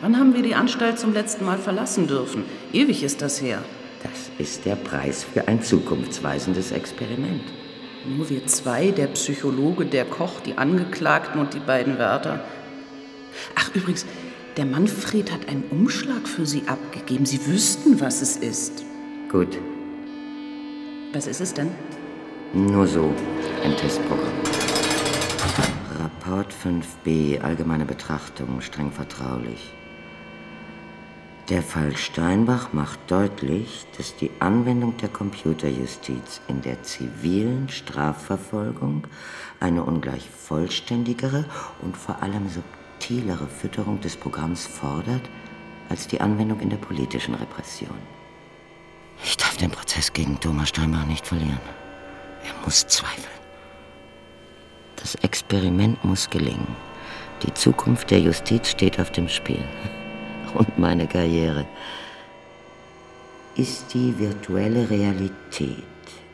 Wann 0.00 0.16
haben 0.16 0.36
wir 0.36 0.42
die 0.42 0.54
Anstalt 0.54 1.00
zum 1.00 1.12
letzten 1.12 1.44
Mal 1.44 1.58
verlassen 1.58 2.06
dürfen? 2.06 2.44
Ewig 2.72 3.02
ist 3.02 3.22
das 3.22 3.42
her. 3.42 3.58
Das 4.04 4.30
ist 4.38 4.66
der 4.66 4.76
Preis 4.76 5.24
für 5.24 5.48
ein 5.48 5.60
zukunftsweisendes 5.60 6.70
Experiment. 6.70 7.42
Nur 8.06 8.30
wir 8.30 8.46
zwei, 8.46 8.92
der 8.92 9.08
Psychologe, 9.08 9.84
der 9.84 10.04
Koch, 10.04 10.38
die 10.38 10.56
Angeklagten 10.56 11.40
und 11.40 11.54
die 11.54 11.58
beiden 11.58 11.98
Wärter. 11.98 12.44
Ach, 13.56 13.74
übrigens, 13.74 14.06
der 14.56 14.64
Manfred 14.64 15.32
hat 15.32 15.48
einen 15.48 15.64
Umschlag 15.70 16.28
für 16.28 16.46
Sie 16.46 16.62
abgegeben. 16.68 17.26
Sie 17.26 17.44
wüssten, 17.46 18.00
was 18.00 18.22
es 18.22 18.36
ist. 18.36 18.84
Gut, 19.28 19.58
Was 21.12 21.26
ist 21.26 21.40
es 21.40 21.54
denn? 21.54 21.70
nur 22.54 22.86
so 22.86 23.12
ein 23.64 23.76
Testprogramm. 23.76 24.32
Rapport 25.98 26.52
5b, 26.52 27.40
allgemeine 27.40 27.84
Betrachtung, 27.84 28.60
streng 28.60 28.90
vertraulich. 28.90 29.72
Der 31.50 31.62
Fall 31.62 31.96
Steinbach 31.96 32.72
macht 32.72 32.98
deutlich, 33.10 33.86
dass 33.96 34.14
die 34.16 34.30
Anwendung 34.38 34.96
der 34.98 35.08
Computerjustiz 35.08 36.42
in 36.46 36.60
der 36.60 36.82
zivilen 36.82 37.70
Strafverfolgung 37.70 39.06
eine 39.58 39.82
ungleich 39.82 40.28
vollständigere 40.28 41.46
und 41.80 41.96
vor 41.96 42.22
allem 42.22 42.48
subtilere 42.48 43.46
Fütterung 43.46 44.00
des 44.02 44.16
Programms 44.16 44.66
fordert 44.66 45.22
als 45.88 46.06
die 46.06 46.20
Anwendung 46.20 46.60
in 46.60 46.68
der 46.68 46.76
politischen 46.76 47.34
Repression. 47.34 48.17
Ich 49.22 49.36
darf 49.36 49.56
den 49.56 49.70
Prozess 49.70 50.12
gegen 50.12 50.38
Thomas 50.40 50.70
Steinbach 50.70 51.06
nicht 51.06 51.26
verlieren. 51.26 51.60
Er 52.44 52.64
muss 52.64 52.86
zweifeln. 52.86 53.26
Das 54.96 55.14
Experiment 55.16 56.02
muss 56.04 56.28
gelingen. 56.28 56.76
Die 57.42 57.54
Zukunft 57.54 58.10
der 58.10 58.20
Justiz 58.20 58.70
steht 58.70 58.98
auf 59.00 59.12
dem 59.12 59.28
Spiel. 59.28 59.62
Und 60.54 60.78
meine 60.78 61.06
Karriere. 61.06 61.66
Ist 63.54 63.92
die 63.94 64.18
virtuelle 64.18 64.88
Realität, 64.88 65.84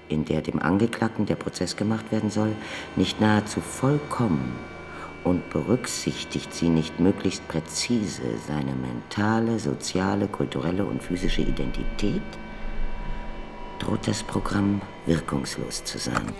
in 0.08 0.24
der 0.24 0.42
dem 0.42 0.60
Angeklagten 0.60 1.26
der 1.26 1.36
Prozess 1.36 1.76
gemacht 1.76 2.12
werden 2.12 2.30
soll, 2.30 2.54
nicht 2.96 3.20
nahezu 3.20 3.60
vollkommen 3.60 4.54
und 5.24 5.48
berücksichtigt 5.50 6.52
sie 6.52 6.68
nicht 6.68 7.00
möglichst 7.00 7.48
präzise 7.48 8.22
seine 8.46 8.74
mentale, 8.74 9.58
soziale, 9.58 10.28
kulturelle 10.28 10.84
und 10.84 11.02
physische 11.02 11.40
Identität, 11.40 12.22
droht 13.84 14.06
das 14.06 14.22
Programm 14.22 14.80
wirkungslos 15.06 15.84
zu 15.84 15.98
sein. 15.98 16.32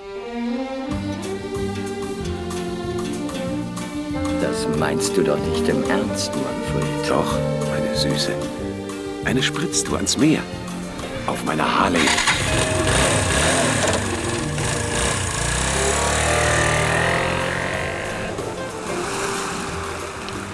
Das 4.41 4.67
meinst 4.79 5.17
du 5.17 5.23
doch 5.23 5.39
nicht 5.39 5.69
im 5.69 5.83
Ernst, 5.85 6.33
Manfred. 6.35 7.09
Doch, 7.09 7.39
meine 7.71 7.95
Süße. 7.97 8.33
Eine 9.25 9.43
spritzt 9.43 9.89
du 9.89 9.97
ans 9.97 10.17
Meer. 10.17 10.41
Auf 11.27 11.45
meiner 11.45 11.81
Harley. 11.81 12.01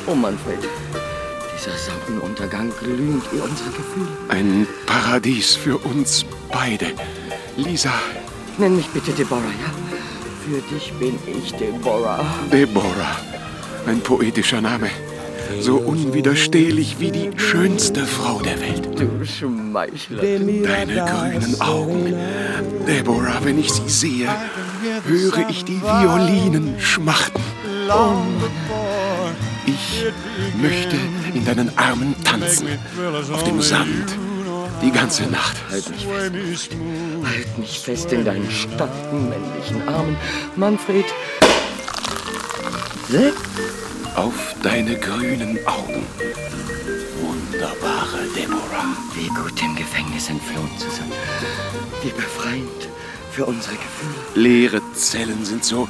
Oh, 0.06 0.14
Manfred, 0.14 0.58
dieser 1.56 1.76
Sonnenuntergang 1.76 2.72
glüht 2.80 3.22
wie 3.32 3.38
unsere 3.38 3.70
Gefühle. 3.70 4.08
Ein 4.28 4.66
Paradies 4.86 5.54
für 5.54 5.78
uns 5.78 6.24
beide. 6.52 6.86
Lisa, 7.56 7.92
Nenn 8.58 8.76
mich 8.76 8.88
bitte 8.88 9.12
Deborah, 9.12 9.40
ja? 9.40 9.70
Für 10.44 10.60
dich 10.74 10.92
bin 10.94 11.18
ich 11.26 11.54
Deborah. 11.54 12.24
Deborah. 12.52 13.16
Ein 13.86 14.00
poetischer 14.00 14.60
Name. 14.60 14.90
So 15.60 15.76
unwiderstehlich 15.78 17.00
wie 17.00 17.10
die 17.10 17.30
schönste 17.36 18.04
Frau 18.04 18.40
der 18.40 18.60
Welt. 18.60 19.00
Du 19.00 19.24
Schmeichler. 19.24 20.22
Deine 20.22 21.04
grünen 21.04 21.60
Augen. 21.60 22.14
Deborah, 22.86 23.40
wenn 23.42 23.58
ich 23.58 23.72
sie 23.72 23.88
sehe, 23.88 24.28
höre 25.06 25.48
ich 25.48 25.64
die 25.64 25.80
Violinen 25.80 26.78
schmachten. 26.78 27.42
Ich 29.66 30.04
möchte 30.60 30.96
in 31.34 31.44
deinen 31.44 31.76
Armen 31.78 32.14
tanzen. 32.24 32.68
Auf 33.32 33.44
dem 33.44 33.62
Sand. 33.62 34.16
Die 34.82 34.90
ganze 34.90 35.24
Nacht. 35.24 35.56
Halt 35.70 35.88
mich 35.90 36.06
fest. 36.06 36.70
Halt 37.24 37.58
mich 37.58 37.78
fest 37.80 38.12
in 38.12 38.24
deinen 38.24 38.50
starken 38.50 39.28
männlichen 39.28 39.86
Armen. 39.88 40.16
Manfred. 40.56 41.04
Seh, 43.08 43.32
Auf 44.16 44.54
deine 44.62 44.96
grünen 44.98 45.58
Augen. 45.66 46.06
Wunderbare 47.20 48.26
Deborah. 48.36 48.96
wie 49.14 49.28
gut 49.28 49.60
dem 49.60 49.76
Gefängnis 49.76 50.28
entflohen 50.30 50.70
zu 50.78 50.88
sein. 50.90 51.12
Wie 52.02 52.10
befreiend 52.10 52.88
für 53.32 53.44
unsere 53.44 53.74
Gefühle. 53.74 54.14
Leere 54.34 54.80
Zellen 54.94 55.44
sind 55.44 55.64
so 55.64 55.88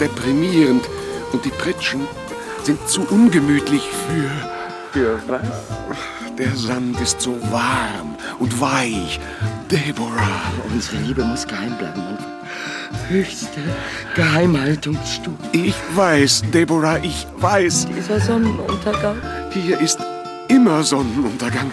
deprimierend 0.00 0.84
und 1.32 1.44
die 1.44 1.50
Pritschen 1.50 2.06
sind 2.64 2.88
zu 2.88 3.02
ungemütlich 3.02 3.82
für... 3.82 4.30
Für 4.92 5.22
was? 5.26 6.23
Der 6.38 6.50
Sand 6.56 7.00
ist 7.00 7.20
so 7.20 7.40
warm 7.52 8.16
und 8.40 8.60
weich. 8.60 9.20
Deborah. 9.70 10.52
Unsere 10.72 10.96
Liebe 11.02 11.22
muss 11.22 11.46
geheim 11.46 11.78
bleiben, 11.78 12.02
Manfred. 12.02 12.28
Höchste 13.08 13.60
Geheimhaltungsstufe. 14.16 15.36
Ich 15.52 15.76
weiß, 15.94 16.42
Deborah, 16.52 16.98
ich 17.02 17.24
weiß. 17.36 17.86
Dieser 17.86 18.18
Sonnenuntergang. 18.18 19.16
Hier 19.52 19.80
ist 19.80 20.00
immer 20.48 20.82
Sonnenuntergang. 20.82 21.70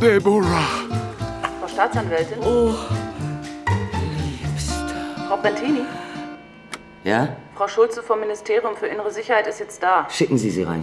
Deborah. 0.00 0.68
Frau 1.60 1.68
Staatsanwältin? 1.68 2.38
Oh, 2.40 2.72
Frau 5.28 5.36
Bertini? 5.36 5.82
Ja? 7.04 7.28
Frau 7.54 7.68
Schulze 7.68 8.02
vom 8.02 8.20
Ministerium 8.20 8.74
für 8.74 8.86
Innere 8.86 9.12
Sicherheit 9.12 9.46
ist 9.46 9.60
jetzt 9.60 9.82
da. 9.82 10.06
Schicken 10.08 10.38
Sie 10.38 10.50
sie 10.50 10.62
rein. 10.62 10.82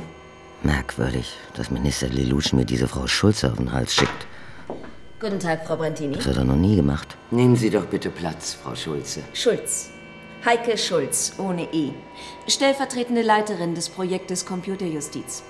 Merkwürdig, 0.64 1.36
dass 1.56 1.70
Minister 1.70 2.08
Lelouch 2.08 2.54
mir 2.54 2.64
diese 2.64 2.88
Frau 2.88 3.06
Schulze 3.06 3.52
auf 3.52 3.58
den 3.58 3.74
Hals 3.74 3.94
schickt. 3.94 4.28
Guten 5.20 5.40
Tag, 5.40 5.68
Frau 5.68 5.76
Brantini. 5.76 6.16
Das 6.16 6.26
hat 6.26 6.38
er 6.38 6.46
noch 6.46 6.56
nie 6.56 6.78
gemacht. 6.78 7.18
Nehmen 7.32 7.58
Sie 7.58 7.70
doch 7.70 7.86
bitte 7.86 8.10
Platz, 8.10 8.54
Frau 8.54 8.74
Schulze. 8.74 9.22
Schulz. 9.34 9.90
Heike 10.46 10.78
Schulz, 10.78 11.34
ohne 11.38 11.74
E. 11.74 11.92
Stellvertretende 12.48 13.22
Leiterin 13.22 13.76
des 13.76 13.90
Projektes 13.90 14.46
Computerjustiz. 14.46 15.44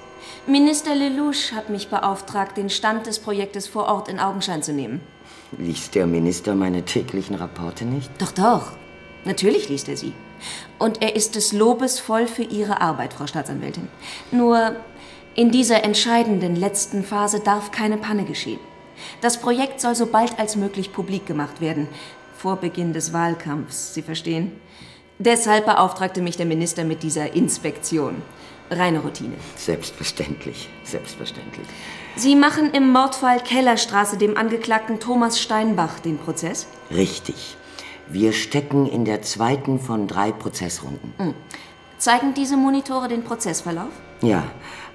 Minister 0.48 0.96
Lelouch 0.96 1.52
hat 1.54 1.70
mich 1.70 1.90
beauftragt, 1.90 2.58
den 2.58 2.70
Stand 2.72 3.06
des 3.06 3.20
Projektes 3.20 3.68
vor 3.68 3.86
Ort 3.86 4.10
in 4.10 4.20
Augenschein 4.20 4.64
zu 4.64 4.74
nehmen. 4.74 5.00
Liest 5.58 5.94
der 5.94 6.08
Minister 6.08 6.56
meine 6.56 6.86
täglichen 6.86 7.36
Rapporte 7.36 7.86
nicht? 7.86 8.10
Doch, 8.20 8.32
doch. 8.32 8.72
Natürlich 9.26 9.70
liest 9.70 9.90
er 9.90 9.98
sie. 9.98 10.14
Und 10.80 11.02
er 11.02 11.16
ist 11.16 11.36
des 11.36 11.54
Lobes 11.54 12.00
voll 12.00 12.28
für 12.28 12.44
Ihre 12.44 12.82
Arbeit, 12.82 13.14
Frau 13.14 13.28
Staatsanwältin. 13.28 13.88
Nur 14.32 14.76
in 15.36 15.52
dieser 15.52 15.84
entscheidenden 15.84 16.56
letzten 16.56 17.04
Phase 17.04 17.40
darf 17.40 17.72
keine 17.72 17.98
Panne 17.98 18.24
geschehen. 18.24 18.60
Das 19.22 19.40
Projekt 19.40 19.82
soll 19.82 19.96
so 19.96 20.06
bald 20.06 20.38
als 20.40 20.56
möglich 20.56 20.94
publik 20.94 21.26
gemacht 21.26 21.60
werden. 21.60 21.88
Vor 22.38 22.58
Beginn 22.58 22.94
des 22.94 23.14
Wahlkampfs, 23.14 23.94
Sie 23.94 24.02
verstehen? 24.02 24.52
Deshalb 25.18 25.66
beauftragte 25.66 26.22
mich 26.22 26.38
der 26.38 26.46
Minister 26.46 26.84
mit 26.84 27.04
dieser 27.04 27.34
Inspektion. 27.34 28.22
Reine 28.70 29.00
Routine. 29.00 29.36
Selbstverständlich, 29.56 30.70
selbstverständlich. 30.84 31.66
Sie 32.16 32.36
machen 32.36 32.72
im 32.72 32.92
Mordfall 32.92 33.40
Kellerstraße 33.40 34.18
dem 34.18 34.38
Angeklagten 34.38 35.00
Thomas 35.00 35.40
Steinbach 35.40 36.00
den 36.00 36.18
Prozess? 36.18 36.68
Richtig. 36.92 37.58
Wir 38.08 38.34
stecken 38.34 38.88
in 38.88 39.06
der 39.06 39.22
zweiten 39.22 39.80
von 39.80 40.08
drei 40.08 40.32
Prozessrunden. 40.32 41.14
Hm. 41.18 41.34
Zeigen 41.98 42.34
diese 42.34 42.58
Monitore 42.58 43.08
den 43.08 43.24
Prozessverlauf? 43.24 43.92
Ja, 44.22 44.44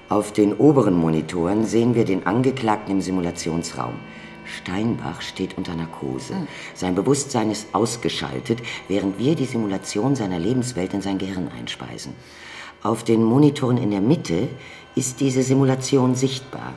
auf 0.09 0.33
den 0.33 0.53
oberen 0.53 0.95
Monitoren 0.95 1.65
sehen 1.65 1.93
wir 1.93 2.03
den 2.03 2.25
Angeklagten 2.25 2.95
im 2.95 3.01
Simulationsraum. 3.01 3.93
Steinbach 4.43 5.21
steht 5.21 5.55
unter 5.55 5.75
Narkose. 5.75 6.33
Sein 6.73 6.95
Bewusstsein 6.95 7.51
ist 7.51 7.67
ausgeschaltet, 7.73 8.59
während 8.87 9.19
wir 9.19 9.35
die 9.35 9.45
Simulation 9.45 10.15
seiner 10.15 10.39
Lebenswelt 10.39 10.95
in 10.95 11.03
sein 11.03 11.19
Gehirn 11.19 11.49
einspeisen. 11.55 12.13
Auf 12.81 13.03
den 13.03 13.23
Monitoren 13.23 13.77
in 13.77 13.91
der 13.91 14.01
Mitte 14.01 14.47
ist 14.95 15.19
diese 15.19 15.43
Simulation 15.43 16.15
sichtbar. 16.15 16.73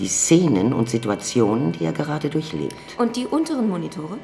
Die 0.00 0.08
Szenen 0.08 0.72
und 0.72 0.90
Situationen, 0.90 1.70
die 1.70 1.84
er 1.84 1.92
gerade 1.92 2.28
durchlebt. 2.28 2.74
Und 2.98 3.14
die 3.14 3.26
unteren 3.26 3.68
Monitore? 3.68 4.18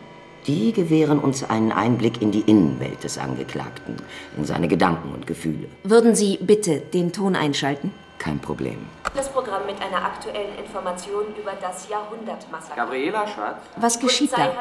Die 0.49 0.73
gewähren 0.73 1.21
uns 1.21 1.45
einen 1.45 1.71
Einblick 1.71 2.21
in 2.21 2.33
die 2.33 2.41
Innenwelt 2.41 3.05
des 3.05 3.17
Angeklagten, 3.17 3.95
in 4.37 4.45
seine 4.45 4.67
Gedanken 4.67 5.13
und 5.15 5.29
Gefühle. 5.29 5.69
Würden 5.85 6.17
Sie 6.17 6.39
bitte 6.39 6.81
den 6.81 7.13
Ton 7.13 7.37
einschalten? 7.37 7.93
Kein 8.21 8.39
Problem. 8.39 8.77
Das 9.17 9.31
Programm 9.31 9.65
mit 9.65 9.81
einer 9.81 10.05
aktuellen 10.05 10.55
Information 10.59 11.35
über 11.41 11.53
das 11.59 11.89
Jahrhundertmassaker. 11.89 12.77
Gabriela, 12.77 13.27
Schatz. 13.27 13.57
Was 13.77 13.99
geschieht 13.99 14.33
da? 14.33 14.53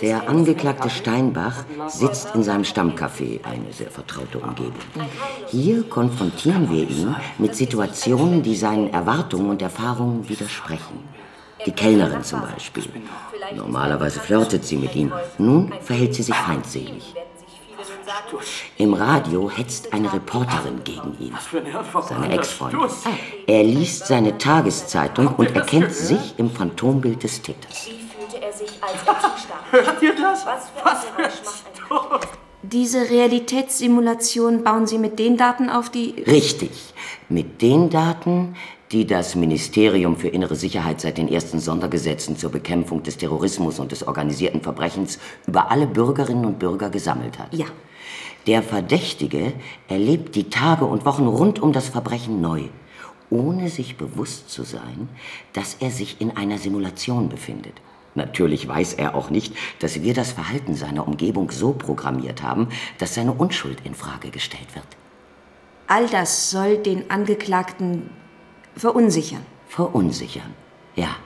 Der 0.00 0.28
Angeklagte 0.28 0.88
Steinbach 0.88 1.64
sitzt 1.88 2.32
in 2.36 2.44
seinem 2.44 2.62
Stammcafé, 2.62 3.44
eine 3.44 3.72
sehr 3.72 3.90
vertraute 3.90 4.38
Umgebung. 4.38 4.78
Hier 5.48 5.82
konfrontieren 5.82 6.70
wir 6.70 6.88
ihn 6.88 7.16
mit 7.38 7.56
Situationen, 7.56 8.44
die 8.44 8.54
seinen 8.54 8.92
Erwartungen 8.94 9.50
und 9.50 9.62
Erfahrungen 9.62 10.28
widersprechen. 10.28 11.08
Die 11.66 11.72
Kellnerin 11.72 12.22
zum 12.22 12.40
Beispiel. 12.40 12.84
Normalerweise 13.54 14.20
flirtet 14.20 14.64
sie 14.64 14.76
mit 14.76 14.94
ihm. 14.94 15.12
Nun 15.38 15.74
verhält 15.80 16.14
sie 16.14 16.22
sich 16.22 16.36
feindselig. 16.36 17.14
Im 18.76 18.94
Radio 18.94 19.50
hetzt 19.50 19.92
eine 19.92 20.12
Reporterin 20.12 20.82
gegen 20.84 21.16
ihn, 21.18 21.34
seine 22.08 22.32
Ex-Freundin. 22.32 22.80
Er 23.46 23.62
liest 23.64 24.06
seine 24.06 24.38
Tageszeitung 24.38 25.28
und 25.36 25.54
erkennt 25.54 25.92
sich 25.92 26.38
im 26.38 26.50
Phantombild 26.50 27.22
des 27.22 27.42
Täters. 27.42 27.86
Wie 27.86 28.00
fühlte 28.00 28.44
er 28.44 28.52
sich, 28.52 28.70
als 28.82 29.06
er 29.06 29.20
zustarb? 29.20 29.64
Hört 29.70 30.02
ihr 30.02 30.14
das? 30.14 30.46
Was 30.46 30.68
für 30.68 30.86
ein 30.86 31.04
Geräusch 31.16 31.40
macht 31.44 32.22
ein 32.22 32.28
Diese 32.62 33.10
Realitätssimulation 33.10 34.64
bauen 34.64 34.86
Sie 34.86 34.98
mit 34.98 35.18
den 35.18 35.36
Daten 35.36 35.70
auf, 35.70 35.90
die... 35.90 36.22
Richtig. 36.26 36.70
Mit 37.28 37.62
den 37.62 37.90
Daten, 37.90 38.56
die 38.92 39.06
das 39.06 39.34
Ministerium 39.36 40.16
für 40.16 40.28
Innere 40.28 40.56
Sicherheit 40.56 41.00
seit 41.00 41.18
den 41.18 41.28
ersten 41.28 41.60
Sondergesetzen 41.60 42.36
zur 42.36 42.50
Bekämpfung 42.50 43.02
des 43.02 43.18
Terrorismus 43.18 43.78
und 43.78 43.92
des 43.92 44.06
organisierten 44.06 44.62
Verbrechens 44.62 45.18
über 45.46 45.70
alle 45.70 45.86
Bürgerinnen 45.86 46.44
und 46.44 46.58
Bürger 46.58 46.90
gesammelt 46.90 47.38
hat. 47.38 47.54
Ja. 47.54 47.66
Der 48.46 48.62
Verdächtige 48.62 49.52
erlebt 49.88 50.34
die 50.34 50.48
Tage 50.48 50.84
und 50.84 51.04
Wochen 51.04 51.26
rund 51.26 51.60
um 51.60 51.72
das 51.72 51.88
Verbrechen 51.88 52.40
neu, 52.40 52.64
ohne 53.28 53.68
sich 53.68 53.96
bewusst 53.96 54.50
zu 54.50 54.64
sein, 54.64 55.08
dass 55.52 55.74
er 55.80 55.90
sich 55.90 56.20
in 56.20 56.36
einer 56.36 56.58
Simulation 56.58 57.28
befindet. 57.28 57.74
Natürlich 58.14 58.66
weiß 58.66 58.94
er 58.94 59.14
auch 59.14 59.30
nicht, 59.30 59.54
dass 59.78 60.02
wir 60.02 60.14
das 60.14 60.32
Verhalten 60.32 60.74
seiner 60.74 61.06
Umgebung 61.06 61.50
so 61.50 61.72
programmiert 61.72 62.42
haben, 62.42 62.68
dass 62.98 63.14
seine 63.14 63.32
Unschuld 63.32 63.78
in 63.84 63.94
Frage 63.94 64.30
gestellt 64.30 64.74
wird. 64.74 64.86
All 65.86 66.08
das 66.08 66.50
soll 66.50 66.78
den 66.78 67.10
Angeklagten 67.10 68.10
verunsichern. 68.74 69.44
Verunsichern, 69.68 70.54
ja. 70.96 71.16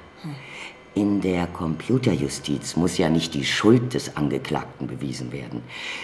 In 0.97 1.21
der 1.21 1.49
Computerjustiz 1.49 2.77
muss 2.77 2.99
ja 2.99 3.09
nicht 3.09 3.35
die 3.35 3.45
Schuld 3.45 3.95
des 3.95 4.17
Angeklagten 4.17 4.87
bewiesen 4.87 5.33
werden. 5.33 5.63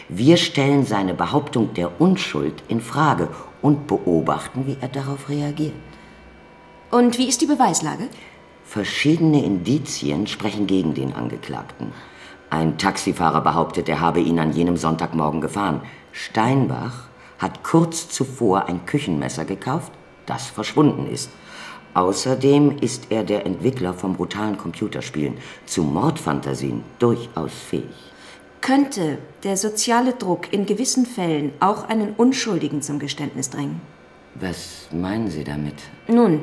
Wir 0.08 0.36
stellen 0.36 0.84
seine 0.84 1.14
Behauptung 1.14 1.74
der 1.74 2.00
Unschuld 2.00 2.64
in 2.66 2.80
Frage 2.80 3.28
und 3.62 3.86
beobachten, 3.86 4.66
wie 4.66 4.76
er 4.80 4.88
darauf 4.88 5.28
reagiert. 5.28 5.74
Und 6.90 7.18
wie 7.18 7.28
ist 7.28 7.40
die 7.40 7.46
Beweislage? 7.46 8.08
Verschiedene 8.64 9.44
Indizien 9.44 10.26
sprechen 10.26 10.66
gegen 10.66 10.92
den 10.94 11.12
Angeklagten. 11.12 11.92
Ein 12.50 12.76
Taxifahrer 12.76 13.42
behauptet, 13.42 13.88
er 13.88 14.00
habe 14.00 14.18
ihn 14.18 14.40
an 14.40 14.52
jenem 14.52 14.76
Sonntagmorgen 14.76 15.40
gefahren. 15.40 15.82
Steinbach 16.10 17.10
hat 17.38 17.62
kurz 17.62 18.08
zuvor 18.08 18.66
ein 18.66 18.86
Küchenmesser 18.86 19.44
gekauft, 19.44 19.92
das 20.26 20.46
verschwunden 20.46 21.06
ist. 21.06 21.30
Außerdem 21.94 22.78
ist 22.80 23.10
er 23.10 23.24
der 23.24 23.46
Entwickler 23.46 23.94
von 23.94 24.14
brutalen 24.14 24.56
Computerspielen, 24.56 25.38
zu 25.66 25.82
Mordfantasien 25.82 26.84
durchaus 26.98 27.52
fähig. 27.52 27.84
Könnte 28.60 29.18
der 29.42 29.56
soziale 29.56 30.12
Druck 30.12 30.52
in 30.52 30.66
gewissen 30.66 31.06
Fällen 31.06 31.52
auch 31.60 31.88
einen 31.88 32.14
Unschuldigen 32.14 32.82
zum 32.82 32.98
Geständnis 32.98 33.50
drängen? 33.50 33.80
Was 34.34 34.88
meinen 34.92 35.30
Sie 35.30 35.42
damit? 35.42 35.74
Nun, 36.06 36.42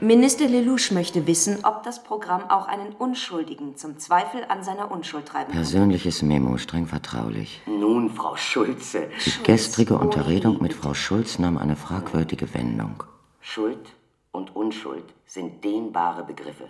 Minister 0.00 0.46
Lelouch 0.46 0.90
möchte 0.90 1.26
wissen, 1.26 1.64
ob 1.64 1.82
das 1.82 2.02
Programm 2.02 2.50
auch 2.50 2.66
einen 2.66 2.92
Unschuldigen 2.92 3.76
zum 3.76 3.96
Zweifel 3.98 4.44
an 4.48 4.62
seiner 4.62 4.90
Unschuld 4.90 5.24
treiben 5.26 5.52
kann. 5.52 5.62
Persönliches 5.62 6.20
Memo, 6.20 6.58
streng 6.58 6.86
vertraulich. 6.86 7.62
Nun, 7.66 8.10
Frau 8.10 8.36
Schulze. 8.36 9.08
Die 9.24 9.42
gestrige 9.42 9.96
Unterredung 9.96 10.60
mit 10.60 10.74
Frau 10.74 10.92
Schulz 10.92 11.38
nahm 11.38 11.56
eine 11.56 11.76
fragwürdige 11.76 12.52
Wendung. 12.52 13.04
Schuld 13.40 13.95
und 14.36 14.54
Unschuld 14.54 15.04
sind 15.24 15.64
dehnbare 15.64 16.22
Begriffe. 16.22 16.68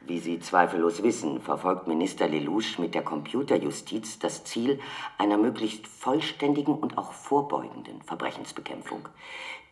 Wie 0.00 0.18
Sie 0.20 0.38
zweifellos 0.38 1.02
wissen, 1.02 1.40
verfolgt 1.40 1.88
Minister 1.88 2.28
Lelouch 2.28 2.78
mit 2.78 2.94
der 2.94 3.02
Computerjustiz 3.02 4.18
das 4.18 4.44
Ziel 4.44 4.78
einer 5.16 5.38
möglichst 5.38 5.86
vollständigen 5.88 6.74
und 6.74 6.96
auch 6.96 7.12
vorbeugenden 7.12 8.02
Verbrechensbekämpfung. 8.02 9.08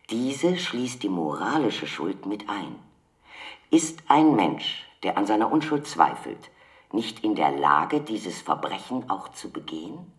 Diese 0.09 0.57
schließt 0.57 1.03
die 1.03 1.09
moralische 1.09 1.87
Schuld 1.87 2.25
mit 2.25 2.49
ein. 2.49 2.75
Ist 3.69 4.03
ein 4.07 4.35
Mensch, 4.35 4.85
der 5.03 5.17
an 5.17 5.25
seiner 5.25 5.51
Unschuld 5.51 5.87
zweifelt, 5.87 6.49
nicht 6.91 7.23
in 7.23 7.35
der 7.35 7.51
Lage, 7.51 8.01
dieses 8.01 8.41
Verbrechen 8.41 9.09
auch 9.09 9.29
zu 9.29 9.51
begehen? 9.51 10.11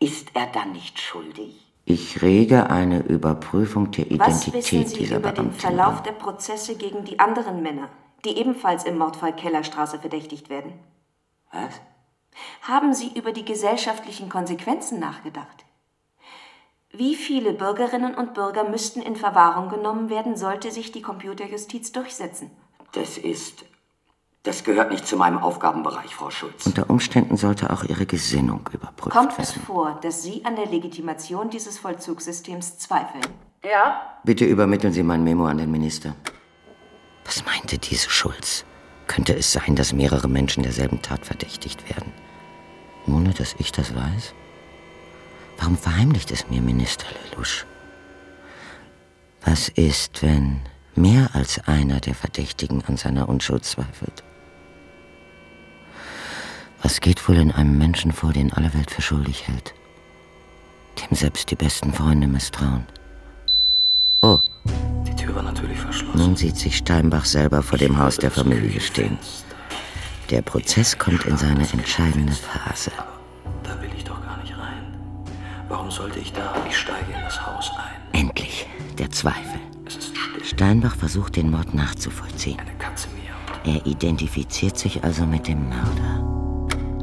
Ist 0.00 0.34
er 0.34 0.46
dann 0.46 0.72
nicht 0.72 0.98
schuldig? 0.98 1.69
Ich 1.92 2.22
rege 2.22 2.70
eine 2.70 3.00
Überprüfung 3.00 3.90
der 3.90 4.04
Was 4.20 4.46
wissen 4.46 4.50
Identität 4.50 4.88
Sie 4.90 4.98
dieser 4.98 5.16
über 5.16 5.32
den 5.32 5.50
Verlauf 5.50 6.04
der 6.04 6.12
Prozesse 6.12 6.76
gegen 6.76 7.04
die 7.04 7.18
anderen 7.18 7.64
Männer, 7.64 7.88
die 8.24 8.38
ebenfalls 8.38 8.84
im 8.84 8.96
Mordfall 8.96 9.34
Kellerstraße 9.34 9.98
verdächtigt 9.98 10.50
werden? 10.50 10.72
Was? 11.50 11.80
Haben 12.62 12.94
Sie 12.94 13.10
über 13.18 13.32
die 13.32 13.44
gesellschaftlichen 13.44 14.28
Konsequenzen 14.28 15.00
nachgedacht? 15.00 15.64
Wie 16.92 17.16
viele 17.16 17.52
Bürgerinnen 17.54 18.14
und 18.14 18.34
Bürger 18.34 18.68
müssten 18.68 19.02
in 19.02 19.16
Verwahrung 19.16 19.68
genommen 19.68 20.10
werden, 20.10 20.36
sollte 20.36 20.70
sich 20.70 20.92
die 20.92 21.02
Computerjustiz 21.02 21.90
durchsetzen? 21.90 22.52
Das 22.92 23.18
ist. 23.18 23.64
Das 24.42 24.64
gehört 24.64 24.90
nicht 24.90 25.06
zu 25.06 25.16
meinem 25.16 25.36
Aufgabenbereich, 25.38 26.14
Frau 26.14 26.30
Schulz. 26.30 26.64
Unter 26.64 26.88
Umständen 26.88 27.36
sollte 27.36 27.68
auch 27.70 27.84
Ihre 27.84 28.06
Gesinnung 28.06 28.68
überprüft 28.72 29.14
Kommt 29.14 29.38
es 29.38 29.54
werden. 29.54 29.66
vor, 29.66 29.98
dass 30.02 30.22
Sie 30.22 30.42
an 30.46 30.56
der 30.56 30.64
Legitimation 30.66 31.50
dieses 31.50 31.78
Vollzugssystems 31.78 32.78
zweifeln? 32.78 33.24
Ja? 33.62 34.00
Bitte 34.24 34.46
übermitteln 34.46 34.94
Sie 34.94 35.02
mein 35.02 35.24
Memo 35.24 35.44
an 35.44 35.58
den 35.58 35.70
Minister. 35.70 36.14
Was 37.26 37.44
meinte 37.44 37.76
diese 37.76 38.08
Schulz? 38.08 38.64
Könnte 39.08 39.36
es 39.36 39.52
sein, 39.52 39.76
dass 39.76 39.92
mehrere 39.92 40.28
Menschen 40.28 40.62
derselben 40.62 41.02
Tat 41.02 41.26
verdächtigt 41.26 41.90
werden? 41.90 42.12
Ohne 43.06 43.34
dass 43.34 43.54
ich 43.58 43.72
das 43.72 43.94
weiß? 43.94 44.34
Warum 45.58 45.76
verheimlicht 45.76 46.30
es 46.30 46.48
mir 46.48 46.62
Minister 46.62 47.06
Lelouch? 47.30 47.66
Was 49.44 49.68
ist, 49.68 50.22
wenn 50.22 50.60
mehr 50.94 51.28
als 51.34 51.58
einer 51.68 52.00
der 52.00 52.14
Verdächtigen 52.14 52.82
an 52.86 52.96
seiner 52.96 53.28
Unschuld 53.28 53.66
zweifelt? 53.66 54.22
Was 56.82 57.00
geht 57.00 57.26
wohl 57.28 57.36
in 57.36 57.52
einem 57.52 57.76
Menschen 57.78 58.12
vor, 58.12 58.32
den 58.32 58.52
alle 58.52 58.72
Welt 58.74 58.90
für 58.90 59.02
schuldig 59.02 59.46
hält? 59.48 59.74
Dem 60.98 61.16
selbst 61.16 61.50
die 61.50 61.56
besten 61.56 61.92
Freunde 61.92 62.26
misstrauen. 62.26 62.86
Oh, 64.22 64.38
Die 65.06 65.14
Tür 65.16 65.34
war 65.34 65.42
natürlich 65.42 65.78
verschlossen. 65.78 66.18
nun 66.18 66.36
sieht 66.36 66.56
sich 66.56 66.76
Steinbach 66.76 67.24
selber 67.24 67.62
vor 67.62 67.78
dem 67.78 67.98
Haus 67.98 68.16
der 68.16 68.30
Familie 68.30 68.80
stehen. 68.80 69.18
Der 70.30 70.42
Prozess 70.42 70.98
kommt 70.98 71.24
in 71.24 71.36
seine 71.36 71.66
entscheidende 71.72 72.32
Phase. 72.32 72.92
Da 73.62 73.80
will 73.80 73.90
ich 73.96 74.04
doch 74.04 74.22
gar 74.22 74.36
nicht 74.42 74.56
rein. 74.56 74.94
Warum 75.68 75.90
sollte 75.90 76.18
ich 76.18 76.32
da? 76.32 76.54
Ich 76.68 76.76
steige 76.76 77.12
in 77.12 77.20
das 77.22 77.44
Haus 77.44 77.70
ein. 77.76 78.20
Endlich, 78.20 78.66
der 78.98 79.10
Zweifel. 79.10 79.60
Steinbach 80.44 80.96
versucht, 80.96 81.36
den 81.36 81.50
Mord 81.50 81.74
nachzuvollziehen. 81.74 82.58
Er 83.64 83.84
identifiziert 83.86 84.78
sich 84.78 85.02
also 85.04 85.26
mit 85.26 85.46
dem 85.48 85.68
Mörder. 85.68 86.39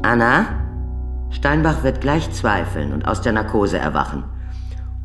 Anna? 0.02 0.46
Steinbach 1.30 1.82
wird 1.82 2.00
gleich 2.00 2.30
zweifeln 2.32 2.92
und 2.92 3.06
aus 3.06 3.20
der 3.20 3.32
Narkose 3.32 3.78
erwachen. 3.78 4.24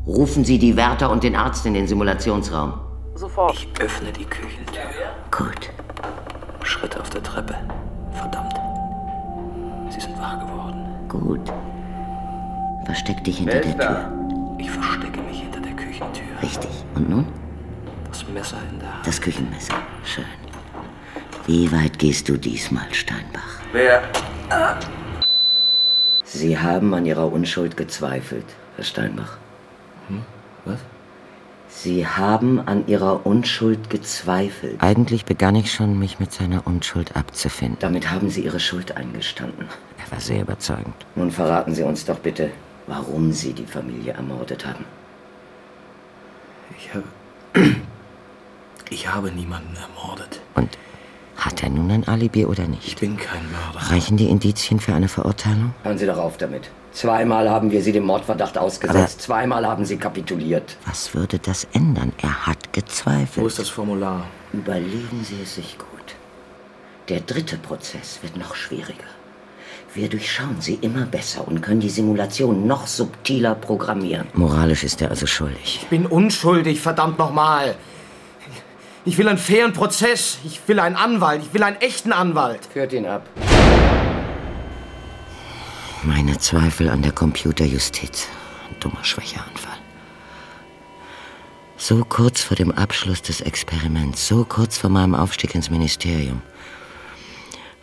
Rufen 0.06 0.44
Sie 0.44 0.58
die 0.58 0.76
Wärter 0.76 1.10
und 1.10 1.22
den 1.22 1.36
Arzt 1.36 1.66
in 1.66 1.74
den 1.74 1.86
Simulationsraum. 1.86 2.74
Sofort. 3.14 3.54
Ich 3.54 3.68
öffne 3.80 4.12
die 4.12 4.24
Küchentür. 4.24 4.82
Gut. 5.30 5.70
Schritte 6.62 7.00
auf 7.00 7.10
der 7.10 7.22
Treppe. 7.22 7.54
Verdammt. 8.12 8.54
Sie 9.90 10.00
sind 10.00 10.18
wach 10.18 10.38
geworden. 10.40 10.84
Gut. 11.08 11.52
Versteck 12.84 13.22
dich 13.24 13.38
hinter 13.38 13.60
der 13.60 13.78
Tür. 13.78 14.12
Ich 14.58 14.70
verstecke 14.70 15.20
mich 15.20 15.40
hinter 15.40 15.60
der 15.60 15.72
Küchentür. 15.72 16.24
Richtig. 16.42 16.70
Und 16.94 17.08
nun? 17.08 17.26
Das 18.08 18.26
Messer 18.28 18.56
in 18.70 18.78
der 18.78 18.94
Hand. 18.94 19.06
Das 19.06 19.20
Küchenmesser. 19.20 19.74
Schön. 20.04 20.24
Wie 21.46 21.70
weit 21.72 21.98
gehst 21.98 22.28
du 22.28 22.36
diesmal, 22.36 22.92
Steinbach? 22.92 23.60
Wer? 23.72 24.02
Sie 26.24 26.58
haben 26.58 26.92
an 26.94 27.06
Ihrer 27.06 27.32
Unschuld 27.32 27.76
gezweifelt, 27.76 28.44
Herr 28.76 28.84
Steinbach. 28.84 29.38
Hm? 30.08 30.22
Was? 30.64 30.80
Sie 31.68 32.06
haben 32.06 32.60
an 32.60 32.86
Ihrer 32.86 33.24
Unschuld 33.26 33.90
gezweifelt. 33.90 34.76
Eigentlich 34.80 35.24
begann 35.24 35.54
ich 35.54 35.72
schon, 35.72 35.98
mich 35.98 36.20
mit 36.20 36.32
seiner 36.32 36.66
Unschuld 36.66 37.16
abzufinden. 37.16 37.78
Damit 37.80 38.10
haben 38.10 38.30
Sie 38.30 38.42
Ihre 38.42 38.60
Schuld 38.60 38.96
eingestanden. 38.96 39.68
Er 40.04 40.12
war 40.12 40.20
sehr 40.20 40.42
überzeugend. 40.42 40.94
Nun 41.14 41.30
verraten 41.30 41.74
Sie 41.74 41.82
uns 41.82 42.04
doch 42.04 42.18
bitte, 42.18 42.50
warum 42.86 43.32
Sie 43.32 43.52
die 43.52 43.66
Familie 43.66 44.12
ermordet 44.12 44.66
haben. 44.66 44.84
Ich 46.78 46.92
habe. 46.94 47.04
Ich 48.90 49.08
habe 49.08 49.32
niemanden 49.32 49.74
ermordet. 49.76 50.40
Und 50.54 50.76
hat 51.36 51.62
er 51.62 51.70
nun 51.70 51.90
ein 51.90 52.06
Alibi 52.06 52.46
oder 52.46 52.66
nicht? 52.66 52.86
Ich 52.86 52.96
bin 52.96 53.16
kein 53.16 53.42
Mörder. 53.50 53.90
Reichen 53.90 54.16
die 54.16 54.28
Indizien 54.28 54.80
für 54.80 54.94
eine 54.94 55.08
Verurteilung? 55.08 55.74
Hören 55.82 55.98
Sie 55.98 56.06
doch 56.06 56.18
auf 56.18 56.36
damit. 56.36 56.70
Zweimal 56.92 57.50
haben 57.50 57.70
wir 57.72 57.82
Sie 57.82 57.92
dem 57.92 58.04
Mordverdacht 58.04 58.56
ausgesetzt. 58.56 59.20
Zweimal 59.22 59.66
haben 59.66 59.84
Sie 59.84 59.96
kapituliert. 59.96 60.76
Was 60.86 61.14
würde 61.14 61.38
das 61.40 61.66
ändern? 61.72 62.12
Er 62.22 62.46
hat 62.46 62.72
gezweifelt. 62.72 63.42
Wo 63.42 63.46
ist 63.46 63.58
das 63.58 63.68
Formular? 63.68 64.26
Überlegen 64.52 65.24
Sie 65.24 65.42
es 65.42 65.56
sich 65.56 65.76
gut. 65.78 65.88
Der 67.08 67.20
dritte 67.20 67.56
Prozess 67.58 68.20
wird 68.22 68.36
noch 68.36 68.54
schwieriger. 68.54 69.04
Wir 69.94 70.08
durchschauen 70.08 70.56
sie 70.60 70.74
immer 70.80 71.06
besser 71.06 71.46
und 71.46 71.60
können 71.60 71.78
die 71.78 71.88
Simulation 71.88 72.66
noch 72.66 72.88
subtiler 72.88 73.54
programmieren. 73.54 74.26
Moralisch 74.34 74.82
ist 74.82 75.00
er 75.00 75.10
also 75.10 75.26
schuldig. 75.26 75.78
Ich 75.82 75.86
bin 75.88 76.06
unschuldig, 76.06 76.80
verdammt 76.80 77.16
nochmal. 77.16 77.76
Ich 79.06 79.18
will 79.18 79.28
einen 79.28 79.38
fairen 79.38 79.74
Prozess. 79.74 80.38
Ich 80.44 80.66
will 80.66 80.80
einen 80.80 80.96
Anwalt. 80.96 81.42
Ich 81.42 81.52
will 81.52 81.62
einen 81.62 81.76
echten 81.76 82.12
Anwalt. 82.12 82.60
Führt 82.72 82.92
ihn 82.94 83.04
ab. 83.04 83.28
Meine 86.02 86.38
Zweifel 86.38 86.88
an 86.88 87.02
der 87.02 87.12
Computerjustiz. 87.12 88.28
Ein 88.68 88.80
dummer 88.80 89.04
Schwächeanfall. 89.04 89.76
So 91.76 92.02
kurz 92.04 92.40
vor 92.42 92.56
dem 92.56 92.72
Abschluss 92.72 93.20
des 93.20 93.42
Experiments, 93.42 94.26
so 94.26 94.46
kurz 94.46 94.78
vor 94.78 94.88
meinem 94.88 95.14
Aufstieg 95.14 95.54
ins 95.54 95.68
Ministerium. 95.68 96.40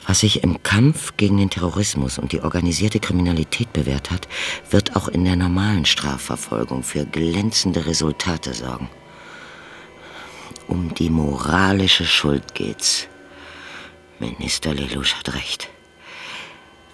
Was 0.07 0.21
sich 0.21 0.43
im 0.43 0.63
Kampf 0.63 1.17
gegen 1.17 1.37
den 1.37 1.51
Terrorismus 1.51 2.17
und 2.17 2.31
die 2.31 2.41
organisierte 2.41 2.99
Kriminalität 2.99 3.71
bewährt 3.73 4.09
hat, 4.09 4.27
wird 4.71 4.95
auch 4.95 5.07
in 5.07 5.23
der 5.23 5.35
normalen 5.35 5.85
Strafverfolgung 5.85 6.81
für 6.81 7.05
glänzende 7.05 7.85
Resultate 7.85 8.55
sorgen. 8.55 8.89
Um 10.67 10.93
die 10.93 11.09
moralische 11.09 12.05
Schuld 12.05 12.53
geht's. 12.53 13.07
Minister 14.19 14.73
Lelouch 14.73 15.15
hat 15.15 15.33
recht. 15.33 15.69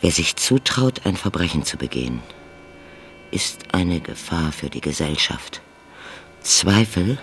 Wer 0.01 0.11
sich 0.11 0.35
zutraut, 0.35 1.01
ein 1.05 1.17
Verbrechen 1.17 1.63
zu 1.63 1.77
begehen, 1.77 2.21
ist 3.31 3.73
eine 3.73 3.99
Gefahr 3.99 4.51
für 4.51 4.69
die 4.69 4.81
Gesellschaft. 4.81 5.61
Zweifel 6.41 7.17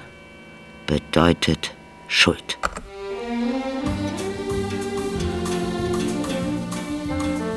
bedeutet 0.86 1.72
Schuld. 2.08 2.58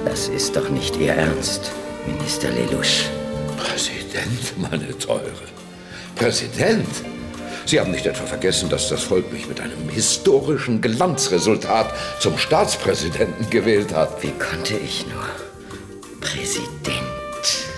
Das 0.06 0.30
ist 0.30 0.56
doch 0.56 0.69
nicht 0.69 0.95
Ihr 0.95 1.13
Ernst, 1.13 1.71
Minister 2.06 2.50
Lelouch. 2.50 3.06
Präsident, 3.58 4.58
meine 4.58 4.97
Teure. 4.97 5.34
Präsident? 6.15 6.88
Sie 7.67 7.82
haben 7.82 7.91
nicht 7.91 8.06
etwa 8.06 8.25
vergessen, 8.25 8.69
dass 8.69 8.88
das 8.88 9.03
Volk 9.03 9.34
mich 9.34 9.45
mit 9.45 9.60
einem 9.60 9.89
historischen 9.89 10.80
Glanzresultat 10.80 11.93
zum 12.21 12.38
Staatspräsidenten 12.38 13.49
gewählt 13.49 13.93
hat. 13.93 14.23
Wie 14.23 14.32
konnte 14.32 14.75
ich 14.77 15.06
nur? 15.08 15.27
Präsident. 16.21 16.71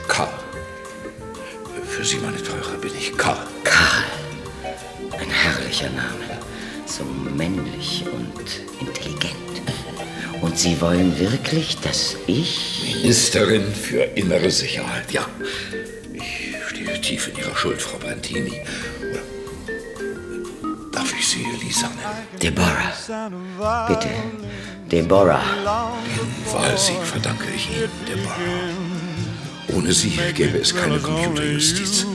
Karl. 0.08 0.30
Für 1.88 2.06
Sie, 2.06 2.17
meine 2.17 2.38
Teure, 2.38 2.78
bin 2.80 2.91
ich 2.99 3.17
Karl. 3.17 3.39
Karl. 3.63 4.04
Ein 5.19 5.30
herrlicher 5.32 5.89
Name. 5.89 6.38
So 6.86 7.04
männlich 7.36 8.06
und 8.13 8.88
intelligent. 8.88 9.34
Und 10.39 10.60
Sie 10.60 10.80
wollen 10.82 11.19
wirklich, 11.19 11.80
dass 11.80 12.15
ich... 12.28 12.99
Ministerin 13.02 13.73
für 13.73 14.04
innere 14.04 14.52
Sicherheit, 14.52 15.12
ja. 15.12 15.25
Ich 16.13 16.56
stehe 16.67 17.02
tief 17.02 17.28
in 17.30 17.39
Ihrer 17.39 17.56
Schuld, 17.56 17.82
Frau 17.82 17.97
Brantini. 17.97 18.62
Sie 21.30 21.46
Lisa 21.62 21.88
nennen? 21.89 22.39
Deborah. 22.42 23.88
Bitte. 23.88 24.10
Deborah. 24.92 25.44
Den 26.15 26.54
Wahlsieg 26.54 27.04
verdanke 27.04 27.46
ich 27.56 27.70
Ihnen, 27.70 27.92
Deborah. 28.08 29.78
Ohne 29.78 29.94
Sie 29.94 30.18
gäbe 30.34 30.58
es 30.58 30.76
keine 30.76 30.98
Computerjustiz. 30.98 32.08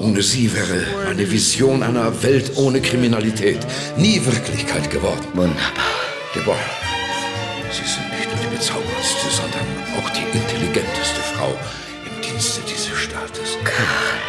Ohne 0.00 0.20
Sie 0.20 0.52
wäre 0.54 0.84
meine 1.06 1.30
Vision 1.30 1.82
einer 1.82 2.22
Welt 2.22 2.52
ohne 2.56 2.82
Kriminalität 2.82 3.66
nie 3.96 4.22
Wirklichkeit 4.26 4.90
geworden. 4.90 5.24
Wunderbar. 5.32 5.88
Deborah, 6.34 6.58
Sie 7.72 7.88
sind 7.88 8.10
nicht 8.10 8.28
nur 8.28 8.38
die 8.44 8.54
bezauberndste, 8.54 9.28
sondern 9.30 9.66
auch 9.96 10.10
die 10.10 10.26
intelligenteste 10.36 11.20
Frau 11.32 11.56
im 12.04 12.20
Dienste 12.20 12.60
dieses 12.68 12.98
Staates. 12.98 13.56
Karl, 13.64 14.20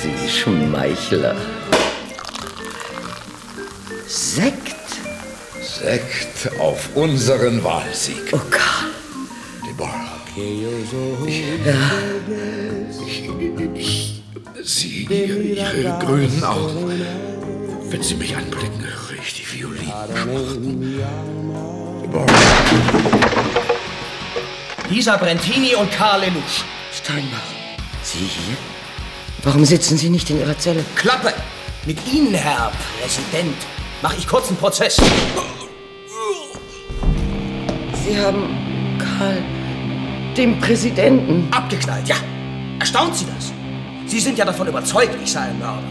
Sie 0.00 0.30
Schmeichler. 0.30 1.36
Sekt? 4.06 4.76
Sekt 5.62 6.60
auf 6.60 6.90
unseren 6.94 7.62
Wahlsieg. 7.64 8.32
Oh 8.32 8.40
Karl. 8.50 8.90
Deborah. 9.68 10.12
Ja. 11.64 11.74
Ich, 13.06 13.28
ich, 13.74 14.22
Sie, 14.62 15.04
Ihre 15.04 15.98
grünen 15.98 16.44
Augen. 16.44 16.92
Wenn 17.88 18.02
Sie 18.02 18.14
mich 18.14 18.36
anblicken, 18.36 18.84
höre 18.84 19.18
ich 19.20 19.34
die 19.34 19.58
Violinen 19.58 19.92
schmachten. 20.14 21.02
Lisa 24.88 25.16
Brentini 25.16 25.74
und 25.74 25.90
Karl 25.90 26.20
Lelouch. 26.20 26.64
Steinbach. 26.92 27.38
Sie 28.02 28.18
hier? 28.18 28.56
Warum 29.42 29.64
sitzen 29.64 29.96
Sie 29.96 30.10
nicht 30.10 30.30
in 30.30 30.40
Ihrer 30.40 30.58
Zelle? 30.58 30.84
Klappe! 30.94 31.32
Mit 31.86 31.98
Ihnen, 32.12 32.34
Herr 32.34 32.72
Präsident, 33.00 33.56
mache 34.02 34.16
ich 34.18 34.26
kurzen 34.26 34.56
Prozess. 34.56 34.96
Sie 38.04 38.18
haben 38.18 38.98
Karl, 38.98 39.42
dem 40.36 40.58
Präsidenten. 40.60 41.48
Abgeknallt, 41.50 42.08
ja. 42.08 42.16
Erstaunt 42.78 43.16
Sie 43.16 43.26
das? 43.26 43.52
Sie 44.06 44.20
sind 44.20 44.38
ja 44.38 44.44
davon 44.44 44.68
überzeugt, 44.68 45.16
ich 45.22 45.32
sei 45.32 45.40
ein 45.40 45.58
Mörder. 45.58 45.82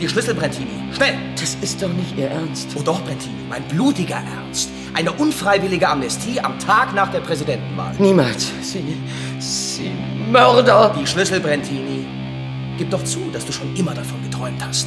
Die 0.00 0.08
Schlüssel, 0.08 0.34
Brentini. 0.34 0.92
Schnell! 0.94 1.14
Das 1.40 1.56
ist 1.62 1.80
doch 1.80 1.88
nicht 1.88 2.18
Ihr 2.18 2.28
Ernst. 2.28 2.68
Oh 2.74 2.82
doch, 2.82 3.00
Brentini. 3.02 3.34
Mein 3.48 3.62
blutiger 3.64 4.16
Ernst. 4.16 4.68
Eine 4.92 5.12
unfreiwillige 5.12 5.88
Amnestie 5.88 6.40
am 6.40 6.58
Tag 6.58 6.94
nach 6.94 7.10
der 7.10 7.20
Präsidentenwahl. 7.20 7.94
Niemals. 7.98 8.50
Sie. 8.60 8.96
Sie. 9.38 9.92
Mörder! 10.30 10.94
Die 11.00 11.06
Schlüssel, 11.06 11.40
Brentini. 11.40 12.06
Gib 12.76 12.90
doch 12.90 13.04
zu, 13.04 13.30
dass 13.32 13.46
du 13.46 13.52
schon 13.52 13.74
immer 13.74 13.94
davon 13.94 14.22
geträumt 14.22 14.62
hast, 14.66 14.86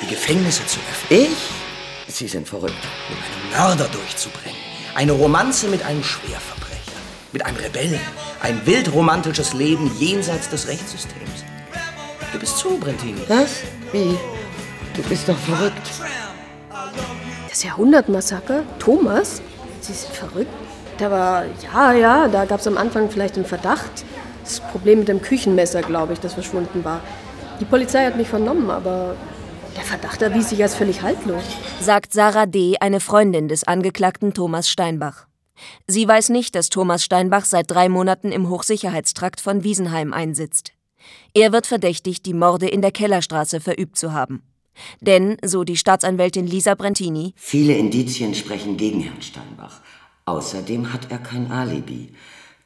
die 0.00 0.06
Gefängnisse 0.06 0.64
zu 0.66 0.78
öffnen. 0.90 1.20
Ich? 1.20 1.67
Sie 2.08 2.26
sind 2.26 2.48
verrückt. 2.48 2.72
Um 3.10 3.16
einen 3.16 3.68
Mörder 3.68 3.88
durchzubringen. 3.92 4.58
Eine 4.94 5.12
Romanze 5.12 5.68
mit 5.68 5.84
einem 5.84 6.02
Schwerverbrecher. 6.02 6.98
Mit 7.32 7.44
einem 7.44 7.58
Rebellen. 7.58 8.00
Ein 8.40 8.64
wildromantisches 8.66 9.52
Leben 9.52 9.90
jenseits 9.98 10.48
des 10.48 10.66
Rechtssystems. 10.68 11.44
Gib 12.32 12.42
es 12.42 12.56
zu, 12.56 12.78
Brentini. 12.78 13.20
Was? 13.28 13.60
Wie? 13.92 14.16
Du 14.94 15.02
bist 15.08 15.28
doch 15.28 15.36
verrückt. 15.36 15.90
Das 17.48 17.62
Jahrhundertmassaker? 17.62 18.62
Thomas? 18.78 19.42
Sie 19.80 19.92
sind 19.92 20.12
verrückt? 20.12 20.50
Da 20.96 21.10
war, 21.10 21.44
ja, 21.62 21.92
ja, 21.92 22.28
da 22.28 22.44
gab 22.46 22.60
es 22.60 22.66
am 22.66 22.78
Anfang 22.78 23.10
vielleicht 23.10 23.36
einen 23.36 23.44
Verdacht. 23.44 24.04
Das 24.42 24.60
Problem 24.60 25.00
mit 25.00 25.08
dem 25.08 25.20
Küchenmesser, 25.20 25.82
glaube 25.82 26.14
ich, 26.14 26.20
das 26.20 26.34
verschwunden 26.34 26.84
war. 26.84 27.00
Die 27.60 27.64
Polizei 27.66 28.06
hat 28.06 28.16
mich 28.16 28.28
vernommen, 28.28 28.70
aber 28.70 29.14
der 29.78 29.86
Verdacht 29.86 30.22
erwies 30.22 30.48
sich 30.48 30.60
als 30.60 30.74
völlig 30.74 31.02
haltlos. 31.02 31.44
Sagt 31.80 32.12
Sarah 32.12 32.46
D., 32.46 32.76
eine 32.80 32.98
Freundin 32.98 33.46
des 33.46 33.62
Angeklagten 33.62 34.34
Thomas 34.34 34.68
Steinbach. 34.68 35.28
Sie 35.86 36.06
weiß 36.06 36.30
nicht, 36.30 36.56
dass 36.56 36.68
Thomas 36.68 37.04
Steinbach 37.04 37.44
seit 37.44 37.70
drei 37.70 37.88
Monaten 37.88 38.32
im 38.32 38.48
Hochsicherheitstrakt 38.48 39.40
von 39.40 39.62
Wiesenheim 39.62 40.12
einsitzt. 40.12 40.72
Er 41.32 41.52
wird 41.52 41.68
verdächtigt, 41.68 42.26
die 42.26 42.34
Morde 42.34 42.66
in 42.66 42.82
der 42.82 42.90
Kellerstraße 42.90 43.60
verübt 43.60 43.96
zu 43.96 44.12
haben. 44.12 44.42
Denn, 45.00 45.36
so 45.44 45.62
die 45.62 45.76
Staatsanwältin 45.76 46.48
Lisa 46.48 46.74
Brentini, 46.74 47.32
Viele 47.36 47.74
Indizien 47.74 48.34
sprechen 48.34 48.76
gegen 48.76 49.00
Herrn 49.00 49.22
Steinbach. 49.22 49.80
Außerdem 50.24 50.92
hat 50.92 51.12
er 51.12 51.18
kein 51.18 51.52
Alibi. 51.52 52.12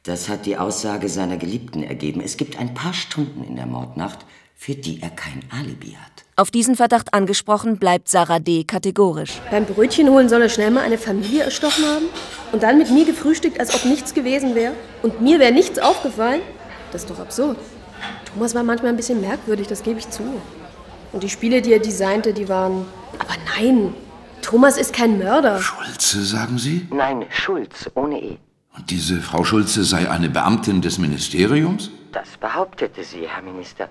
Das 0.01 0.29
hat 0.29 0.47
die 0.47 0.57
Aussage 0.57 1.09
seiner 1.09 1.37
Geliebten 1.37 1.83
ergeben. 1.83 2.21
Es 2.21 2.37
gibt 2.37 2.57
ein 2.57 2.73
paar 2.73 2.93
Stunden 2.93 3.43
in 3.43 3.55
der 3.55 3.67
Mordnacht, 3.67 4.25
für 4.63 4.75
die 4.75 5.01
er 5.01 5.09
kein 5.09 5.43
Alibi 5.49 5.97
hat. 6.01 6.23
Auf 6.37 6.49
diesen 6.49 6.77
Verdacht 6.77 7.13
angesprochen, 7.13 7.79
bleibt 7.79 8.07
Sarah 8.07 8.39
D. 8.39 8.63
kategorisch. 8.63 9.41
Beim 9.51 9.65
Brötchen 9.65 10.07
holen 10.07 10.29
soll 10.29 10.41
er 10.41 10.47
schnell 10.47 10.71
mal 10.71 10.83
eine 10.83 10.97
Familie 10.97 11.43
erstochen 11.43 11.83
haben? 11.83 12.05
Und 12.53 12.63
dann 12.63 12.77
mit 12.77 12.89
mir 12.89 13.03
gefrühstückt, 13.03 13.59
als 13.59 13.75
ob 13.75 13.83
nichts 13.83 14.13
gewesen 14.13 14.55
wäre? 14.55 14.73
Und 15.01 15.19
mir 15.19 15.39
wäre 15.39 15.51
nichts 15.51 15.79
aufgefallen? 15.79 16.41
Das 16.93 17.01
ist 17.01 17.09
doch 17.09 17.19
absurd. 17.19 17.57
Thomas 18.31 18.55
war 18.55 18.63
manchmal 18.63 18.91
ein 18.91 18.95
bisschen 18.95 19.19
merkwürdig, 19.19 19.67
das 19.67 19.83
gebe 19.83 19.99
ich 19.99 20.09
zu. 20.09 20.23
Und 21.11 21.23
die 21.23 21.29
Spiele, 21.29 21.61
die 21.61 21.73
er 21.73 21.79
designte, 21.79 22.33
die 22.33 22.47
waren. 22.47 22.85
Aber 23.19 23.35
nein, 23.57 23.93
Thomas 24.41 24.77
ist 24.77 24.93
kein 24.93 25.19
Mörder. 25.19 25.59
Schulze, 25.59 26.23
sagen 26.23 26.57
Sie? 26.57 26.87
Nein, 26.89 27.25
Schulz, 27.29 27.91
ohne 27.95 28.17
E. 28.23 28.37
Und 28.77 28.89
diese 28.89 29.19
Frau 29.19 29.43
Schulze 29.43 29.83
sei 29.83 30.09
eine 30.09 30.29
Beamtin 30.29 30.81
des 30.81 30.99
Ministeriums? 30.99 31.91
Das 32.13 32.37
behauptete 32.39 33.03
sie, 33.03 33.27
Herr 33.27 33.41
Minister. 33.41 33.89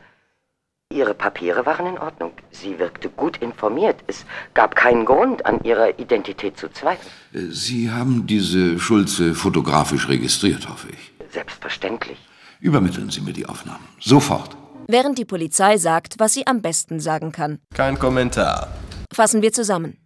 Ihre 0.92 1.14
Papiere 1.14 1.66
waren 1.66 1.86
in 1.86 1.98
Ordnung. 1.98 2.32
Sie 2.50 2.78
wirkte 2.78 3.08
gut 3.08 3.38
informiert. 3.38 3.96
Es 4.06 4.24
gab 4.54 4.76
keinen 4.76 5.04
Grund, 5.04 5.44
an 5.46 5.62
ihrer 5.64 5.98
Identität 5.98 6.56
zu 6.58 6.68
zweifeln. 6.68 7.10
Sie 7.50 7.90
haben 7.90 8.26
diese 8.26 8.78
Schulze 8.78 9.34
fotografisch 9.34 10.08
registriert, 10.08 10.68
hoffe 10.68 10.88
ich. 10.90 11.12
Selbstverständlich. 11.32 12.18
Übermitteln 12.60 13.10
Sie 13.10 13.22
mir 13.22 13.32
die 13.32 13.46
Aufnahmen. 13.46 13.86
Sofort. 13.98 14.56
Während 14.86 15.18
die 15.18 15.24
Polizei 15.24 15.78
sagt, 15.78 16.16
was 16.18 16.34
sie 16.34 16.46
am 16.46 16.60
besten 16.60 17.00
sagen 17.00 17.32
kann. 17.32 17.58
Kein 17.74 17.98
Kommentar. 17.98 18.68
Fassen 19.12 19.42
wir 19.42 19.52
zusammen. 19.52 19.96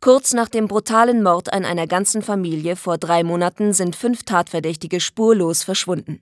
Kurz 0.00 0.34
nach 0.34 0.48
dem 0.48 0.66
brutalen 0.66 1.22
Mord 1.22 1.52
an 1.52 1.64
einer 1.64 1.86
ganzen 1.86 2.22
Familie 2.22 2.76
vor 2.76 2.98
drei 2.98 3.22
Monaten 3.22 3.72
sind 3.72 3.96
fünf 3.96 4.24
Tatverdächtige 4.24 5.00
spurlos 5.00 5.62
verschwunden. 5.62 6.20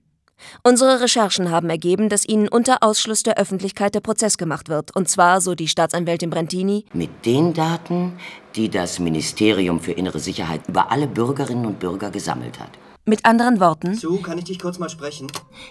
Unsere 0.63 1.01
Recherchen 1.01 1.51
haben 1.51 1.69
ergeben, 1.69 2.09
dass 2.09 2.27
ihnen 2.27 2.47
unter 2.47 2.77
Ausschluss 2.81 3.23
der 3.23 3.37
Öffentlichkeit 3.37 3.95
der 3.95 4.01
Prozess 4.01 4.37
gemacht 4.37 4.69
wird. 4.69 4.95
Und 4.95 5.09
zwar, 5.09 5.41
so 5.41 5.55
die 5.55 5.67
Staatsanwältin 5.67 6.29
Brentini, 6.29 6.85
Mit 6.93 7.25
den 7.25 7.53
Daten, 7.53 8.13
die 8.55 8.69
das 8.69 8.99
Ministerium 8.99 9.79
für 9.79 9.91
innere 9.91 10.19
Sicherheit 10.19 10.61
über 10.67 10.91
alle 10.91 11.07
Bürgerinnen 11.07 11.65
und 11.65 11.79
Bürger 11.79 12.09
gesammelt 12.11 12.59
hat. 12.59 12.71
mit 13.05 13.25
anderen 13.25 13.59
Worten, 13.59 13.95
Sue, 13.95 14.21
kann 14.21 14.37
ich 14.37 14.43
dich 14.45 14.59
kurz 14.59 14.77
mal 14.77 14.89
sprechen? 14.89 15.27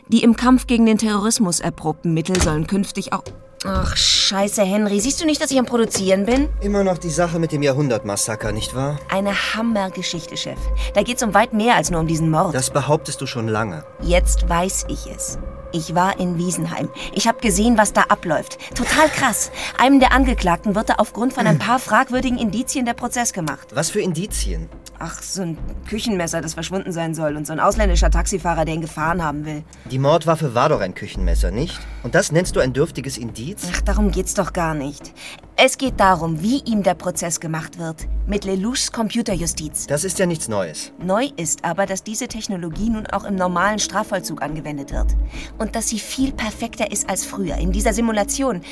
die 0.08 0.22
im 0.22 0.34
Kampf 0.36 0.66
gegen 0.66 0.86
den 0.86 0.98
Terrorismus 0.98 1.60
erprobten 1.60 2.12
Mittel 2.14 2.40
sollen 2.40 2.66
künftig 2.66 3.12
auch. 3.12 3.22
Ach, 3.64 3.96
scheiße, 3.96 4.62
Henry. 4.62 5.00
Siehst 5.00 5.20
du 5.20 5.26
nicht, 5.26 5.40
dass 5.40 5.50
ich 5.50 5.58
am 5.58 5.66
Produzieren 5.66 6.26
bin? 6.26 6.48
Immer 6.60 6.84
noch 6.84 6.98
die 6.98 7.10
Sache 7.10 7.38
mit 7.40 7.50
dem 7.50 7.62
Jahrhundertmassaker, 7.62 8.52
nicht 8.52 8.74
wahr? 8.74 8.98
Eine 9.08 9.32
Hammergeschichte, 9.54 10.36
Chef. 10.36 10.58
Da 10.94 11.02
geht's 11.02 11.22
um 11.24 11.34
weit 11.34 11.52
mehr 11.52 11.74
als 11.74 11.90
nur 11.90 12.00
um 12.00 12.06
diesen 12.06 12.30
Mord. 12.30 12.54
Das 12.54 12.70
behauptest 12.70 13.20
du 13.20 13.26
schon 13.26 13.48
lange. 13.48 13.84
Jetzt 14.00 14.48
weiß 14.48 14.86
ich 14.88 15.06
es. 15.06 15.38
Ich 15.72 15.94
war 15.94 16.18
in 16.18 16.38
Wiesenheim. 16.38 16.88
Ich 17.12 17.26
habe 17.26 17.40
gesehen, 17.40 17.76
was 17.76 17.92
da 17.92 18.02
abläuft. 18.02 18.58
Total 18.74 19.08
krass. 19.08 19.50
Einem 19.76 20.00
der 20.00 20.12
Angeklagten 20.12 20.74
wird 20.74 20.88
da 20.88 20.94
aufgrund 20.98 21.34
von 21.34 21.46
ein 21.46 21.58
paar 21.58 21.78
fragwürdigen 21.78 22.38
Indizien 22.38 22.86
der 22.86 22.94
Prozess 22.94 23.32
gemacht. 23.32 23.68
Was 23.74 23.90
für 23.90 24.00
Indizien? 24.00 24.68
Ach, 25.00 25.22
so 25.22 25.42
ein 25.42 25.58
Küchenmesser, 25.88 26.40
das 26.40 26.54
verschwunden 26.54 26.90
sein 26.90 27.14
soll 27.14 27.36
und 27.36 27.46
so 27.46 27.52
ein 27.52 27.60
ausländischer 27.60 28.10
Taxifahrer, 28.10 28.64
der 28.64 28.74
ihn 28.74 28.80
gefahren 28.80 29.22
haben 29.22 29.44
will. 29.44 29.62
Die 29.90 29.98
Mordwaffe 29.98 30.56
war 30.56 30.68
doch 30.68 30.80
ein 30.80 30.94
Küchenmesser, 30.94 31.52
nicht? 31.52 31.78
Und 32.02 32.16
das 32.16 32.32
nennst 32.32 32.56
du 32.56 32.60
ein 32.60 32.72
dürftiges 32.72 33.16
Indiz? 33.16 33.68
Ach, 33.72 33.80
darum 33.82 34.10
geht's 34.10 34.34
doch 34.34 34.52
gar 34.52 34.74
nicht. 34.74 35.12
Es 35.54 35.78
geht 35.78 36.00
darum, 36.00 36.42
wie 36.42 36.62
ihm 36.64 36.82
der 36.82 36.94
Prozess 36.94 37.38
gemacht 37.38 37.78
wird. 37.78 38.08
Mit 38.26 38.44
Lelouchs 38.44 38.90
Computerjustiz. 38.90 39.86
Das 39.86 40.02
ist 40.02 40.18
ja 40.18 40.26
nichts 40.26 40.48
Neues. 40.48 40.92
Neu 40.98 41.28
ist 41.36 41.64
aber, 41.64 41.86
dass 41.86 42.02
diese 42.02 42.26
Technologie 42.26 42.90
nun 42.90 43.06
auch 43.06 43.24
im 43.24 43.36
normalen 43.36 43.78
Strafvollzug 43.78 44.42
angewendet 44.42 44.92
wird. 44.92 45.16
Und 45.58 45.76
dass 45.76 45.88
sie 45.88 46.00
viel 46.00 46.32
perfekter 46.32 46.90
ist 46.90 47.08
als 47.08 47.24
früher, 47.24 47.56
in 47.56 47.70
dieser 47.70 47.92
Simulation. 47.92 48.62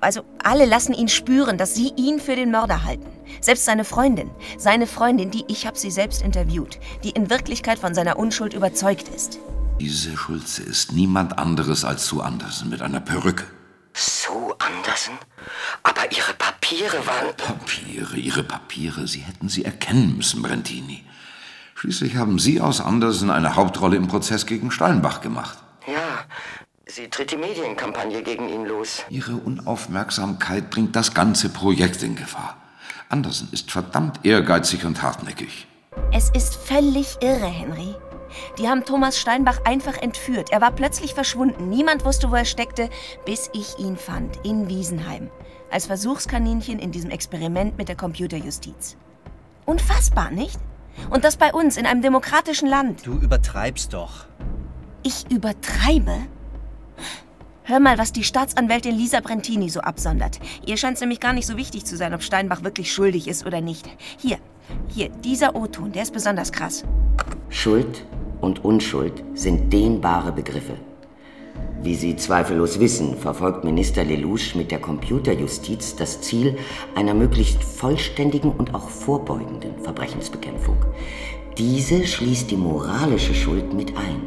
Also 0.00 0.24
alle 0.42 0.66
lassen 0.66 0.92
ihn 0.92 1.08
spüren, 1.08 1.56
dass 1.56 1.74
sie 1.74 1.92
ihn 1.96 2.20
für 2.20 2.36
den 2.36 2.50
Mörder 2.50 2.84
halten. 2.84 3.06
Selbst 3.40 3.64
seine 3.64 3.84
Freundin. 3.84 4.30
Seine 4.58 4.86
Freundin, 4.86 5.30
die, 5.30 5.44
ich 5.48 5.66
habe 5.66 5.78
sie 5.78 5.90
selbst 5.90 6.22
interviewt, 6.22 6.78
die 7.02 7.10
in 7.10 7.30
Wirklichkeit 7.30 7.78
von 7.78 7.94
seiner 7.94 8.18
Unschuld 8.18 8.54
überzeugt 8.54 9.08
ist. 9.08 9.38
Diese 9.80 10.16
Schulze 10.16 10.62
ist 10.62 10.92
niemand 10.92 11.38
anderes 11.38 11.84
als 11.84 12.06
Sue 12.06 12.22
Anderson 12.22 12.68
mit 12.68 12.82
einer 12.82 13.00
Perücke. 13.00 13.44
Sue 13.92 14.54
Anderson? 14.58 15.14
Aber 15.82 16.10
ihre 16.12 16.34
Papiere 16.34 17.06
waren... 17.06 17.36
Papiere, 17.36 18.16
Ihre 18.16 18.42
Papiere, 18.42 19.06
Sie 19.06 19.20
hätten 19.20 19.48
sie 19.48 19.64
erkennen 19.64 20.16
müssen, 20.16 20.42
Brentini. 20.42 21.04
Schließlich 21.74 22.16
haben 22.16 22.38
Sie 22.38 22.60
aus 22.60 22.80
Andersen 22.80 23.30
eine 23.30 23.56
Hauptrolle 23.56 23.96
im 23.96 24.08
Prozess 24.08 24.46
gegen 24.46 24.70
Steinbach 24.70 25.20
gemacht. 25.20 25.58
Ja, 25.86 26.24
sie 26.94 27.08
tritt 27.08 27.32
die 27.32 27.36
Medienkampagne 27.36 28.22
gegen 28.22 28.48
ihn 28.48 28.66
los. 28.66 29.04
Ihre 29.10 29.34
Unaufmerksamkeit 29.34 30.70
bringt 30.70 30.94
das 30.94 31.12
ganze 31.12 31.48
Projekt 31.48 32.02
in 32.04 32.14
Gefahr. 32.14 32.56
Andersen 33.08 33.48
ist 33.50 33.72
verdammt 33.72 34.24
ehrgeizig 34.24 34.84
und 34.84 35.02
hartnäckig. 35.02 35.66
Es 36.12 36.30
ist 36.30 36.54
völlig 36.54 37.16
irre, 37.20 37.46
Henry. 37.46 37.94
Die 38.58 38.68
haben 38.68 38.84
Thomas 38.84 39.18
Steinbach 39.18 39.60
einfach 39.64 40.00
entführt. 40.00 40.50
Er 40.50 40.60
war 40.60 40.72
plötzlich 40.72 41.14
verschwunden. 41.14 41.68
Niemand 41.68 42.04
wusste, 42.04 42.30
wo 42.30 42.36
er 42.36 42.44
steckte, 42.44 42.88
bis 43.24 43.50
ich 43.52 43.78
ihn 43.78 43.96
fand, 43.96 44.38
in 44.44 44.68
Wiesenheim. 44.68 45.30
Als 45.70 45.86
Versuchskaninchen 45.86 46.78
in 46.78 46.92
diesem 46.92 47.10
Experiment 47.10 47.76
mit 47.76 47.88
der 47.88 47.96
Computerjustiz. 47.96 48.96
Unfassbar, 49.66 50.30
nicht? 50.30 50.58
Und 51.10 51.24
das 51.24 51.36
bei 51.36 51.52
uns, 51.52 51.76
in 51.76 51.86
einem 51.86 52.02
demokratischen 52.02 52.68
Land. 52.68 53.04
Du 53.04 53.18
übertreibst 53.18 53.92
doch. 53.92 54.26
Ich 55.02 55.30
übertreibe? 55.30 56.26
Hör 57.66 57.80
mal, 57.80 57.96
was 57.96 58.12
die 58.12 58.24
Staatsanwältin 58.24 58.94
Lisa 58.94 59.20
Brentini 59.20 59.70
so 59.70 59.80
absondert. 59.80 60.38
Ihr 60.66 60.76
scheint 60.76 60.96
es 60.96 61.00
nämlich 61.00 61.18
gar 61.18 61.32
nicht 61.32 61.46
so 61.46 61.56
wichtig 61.56 61.86
zu 61.86 61.96
sein, 61.96 62.12
ob 62.12 62.22
Steinbach 62.22 62.62
wirklich 62.62 62.92
schuldig 62.92 63.26
ist 63.26 63.46
oder 63.46 63.62
nicht. 63.62 63.88
Hier, 64.18 64.36
hier, 64.88 65.08
dieser 65.08 65.56
O-Ton, 65.56 65.90
der 65.90 66.02
ist 66.02 66.12
besonders 66.12 66.52
krass. 66.52 66.84
Schuld 67.48 68.04
und 68.42 68.66
Unschuld 68.66 69.24
sind 69.32 69.72
dehnbare 69.72 70.30
Begriffe. 70.32 70.74
Wie 71.82 71.94
Sie 71.94 72.16
zweifellos 72.16 72.80
wissen, 72.80 73.16
verfolgt 73.16 73.64
Minister 73.64 74.04
Lelouch 74.04 74.54
mit 74.54 74.70
der 74.70 74.80
Computerjustiz 74.82 75.96
das 75.96 76.20
Ziel 76.20 76.58
einer 76.94 77.14
möglichst 77.14 77.64
vollständigen 77.64 78.52
und 78.52 78.74
auch 78.74 78.90
vorbeugenden 78.90 79.78
Verbrechensbekämpfung. 79.78 80.76
Diese 81.56 82.06
schließt 82.06 82.50
die 82.50 82.58
moralische 82.58 83.34
Schuld 83.34 83.72
mit 83.72 83.96
ein. 83.96 84.20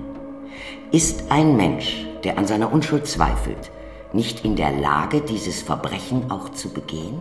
Ist 0.91 1.25
ein 1.29 1.55
Mensch, 1.55 2.06
der 2.23 2.37
an 2.37 2.47
seiner 2.47 2.71
Unschuld 2.71 3.07
zweifelt, 3.07 3.71
nicht 4.13 4.45
in 4.45 4.55
der 4.55 4.71
Lage, 4.71 5.21
dieses 5.21 5.61
Verbrechen 5.61 6.31
auch 6.31 6.49
zu 6.49 6.69
begehen? 6.69 7.19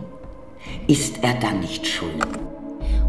Ist 0.87 1.23
er 1.23 1.33
dann 1.35 1.59
nicht 1.59 1.87
schuldig? 1.87 2.27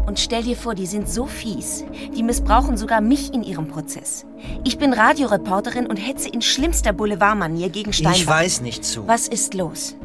Und 0.05 0.19
stell 0.19 0.43
dir 0.43 0.55
vor, 0.55 0.73
die 0.73 0.87
sind 0.87 1.07
so 1.07 1.25
fies. 1.25 1.85
Die 2.15 2.23
missbrauchen 2.23 2.77
sogar 2.77 2.99
mich 2.99 3.31
in 3.33 3.43
ihrem 3.43 3.67
Prozess. 3.67 4.25
Ich 4.63 4.77
bin 4.77 4.91
Radioreporterin 4.91 5.85
und 5.85 5.97
hetze 5.97 6.29
in 6.29 6.41
schlimmster 6.41 6.93
Boulevardmanier 6.93 7.69
gegen 7.69 7.93
Steinbach. 7.93 8.17
Ich 8.17 8.27
weiß 8.27 8.61
nicht 8.61 8.83
zu. 8.83 9.07
Was 9.07 9.27
ist 9.27 9.53
los? 9.53 9.95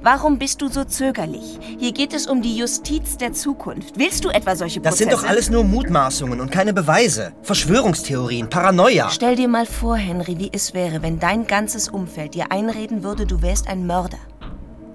Warum 0.00 0.38
bist 0.38 0.62
du 0.62 0.68
so 0.68 0.84
zögerlich? 0.84 1.58
Hier 1.78 1.92
geht 1.92 2.14
es 2.14 2.26
um 2.28 2.40
die 2.40 2.56
Justiz 2.56 3.16
der 3.16 3.32
Zukunft. 3.32 3.98
Willst 3.98 4.24
du 4.24 4.28
etwa 4.28 4.54
solche 4.54 4.80
Das 4.80 4.92
Prozesse? 4.94 5.10
sind 5.10 5.12
doch 5.12 5.28
alles 5.28 5.50
nur 5.50 5.64
Mutmaßungen 5.64 6.40
und 6.40 6.50
keine 6.52 6.72
Beweise. 6.72 7.32
Verschwörungstheorien, 7.42 8.48
Paranoia. 8.48 9.10
Stell 9.10 9.34
dir 9.34 9.48
mal 9.48 9.66
vor, 9.66 9.96
Henry, 9.96 10.38
wie 10.38 10.50
es 10.52 10.72
wäre, 10.72 11.02
wenn 11.02 11.18
dein 11.18 11.46
ganzes 11.48 11.88
Umfeld 11.88 12.34
dir 12.34 12.52
einreden 12.52 13.02
würde, 13.02 13.26
du 13.26 13.42
wärst 13.42 13.66
ein 13.66 13.86
Mörder. 13.86 14.18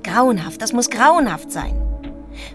Grauenhaft, 0.03 0.61
das 0.61 0.71
muss 0.71 0.89
grauenhaft 0.89 1.51
sein. 1.51 1.75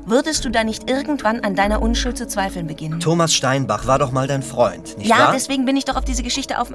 Würdest 0.06 0.44
du 0.44 0.48
da 0.50 0.64
nicht 0.64 0.90
irgendwann 0.90 1.40
an 1.40 1.54
deiner 1.54 1.82
Unschuld 1.82 2.16
zu 2.16 2.26
zweifeln 2.26 2.66
beginnen? 2.66 2.98
Thomas 2.98 3.32
Steinbach 3.34 3.86
war 3.86 3.98
doch 3.98 4.10
mal 4.10 4.26
dein 4.26 4.42
Freund, 4.42 4.96
nicht 4.98 5.08
ja, 5.08 5.18
wahr? 5.18 5.32
deswegen 5.34 5.66
bin 5.66 5.76
ich 5.76 5.84
doch 5.84 5.96
auf 5.96 6.04
diese 6.04 6.22
Geschichte 6.22 6.58
auf. 6.60 6.72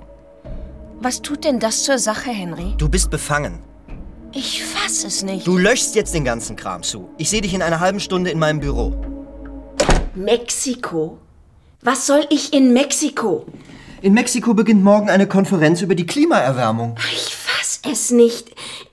Was 0.99 1.21
tut 1.21 1.43
denn 1.43 1.59
das 1.59 1.84
zur 1.84 1.97
Sache, 1.97 2.30
Henry? 2.30 2.76
Du 2.78 2.88
bist 2.88 3.09
befangen. 3.09 3.59
Ich 4.36 4.63
fass 4.63 5.03
es 5.03 5.21
nicht. 5.21 5.45
Du 5.45 5.57
löschst 5.57 5.93
jetzt 5.93 6.13
den 6.13 6.25
ganzen 6.25 6.55
Kram 6.55 6.81
zu. 6.81 7.09
Ich 7.17 7.29
sehe 7.29 7.41
dich 7.41 7.53
in 7.53 7.61
einer 7.61 7.79
halben 7.79 7.99
Stunde 7.99 8.31
in 8.31 8.39
meinem 8.39 8.59
Büro. 8.59 8.93
Mexiko? 10.15 11.19
Was 11.81 12.07
soll 12.07 12.25
ich 12.29 12.51
in 12.51 12.73
Mexiko? 12.73 13.45
In 14.01 14.13
Mexiko 14.13 14.55
beginnt 14.55 14.84
morgen 14.84 15.09
eine 15.09 15.27
Konferenz 15.27 15.81
über 15.81 15.93
die 15.93 16.07
Klimaerwärmung. 16.07 16.95
Ich 17.13 17.36
fass 17.36 17.79
es 17.91 18.09
nicht. 18.09 18.49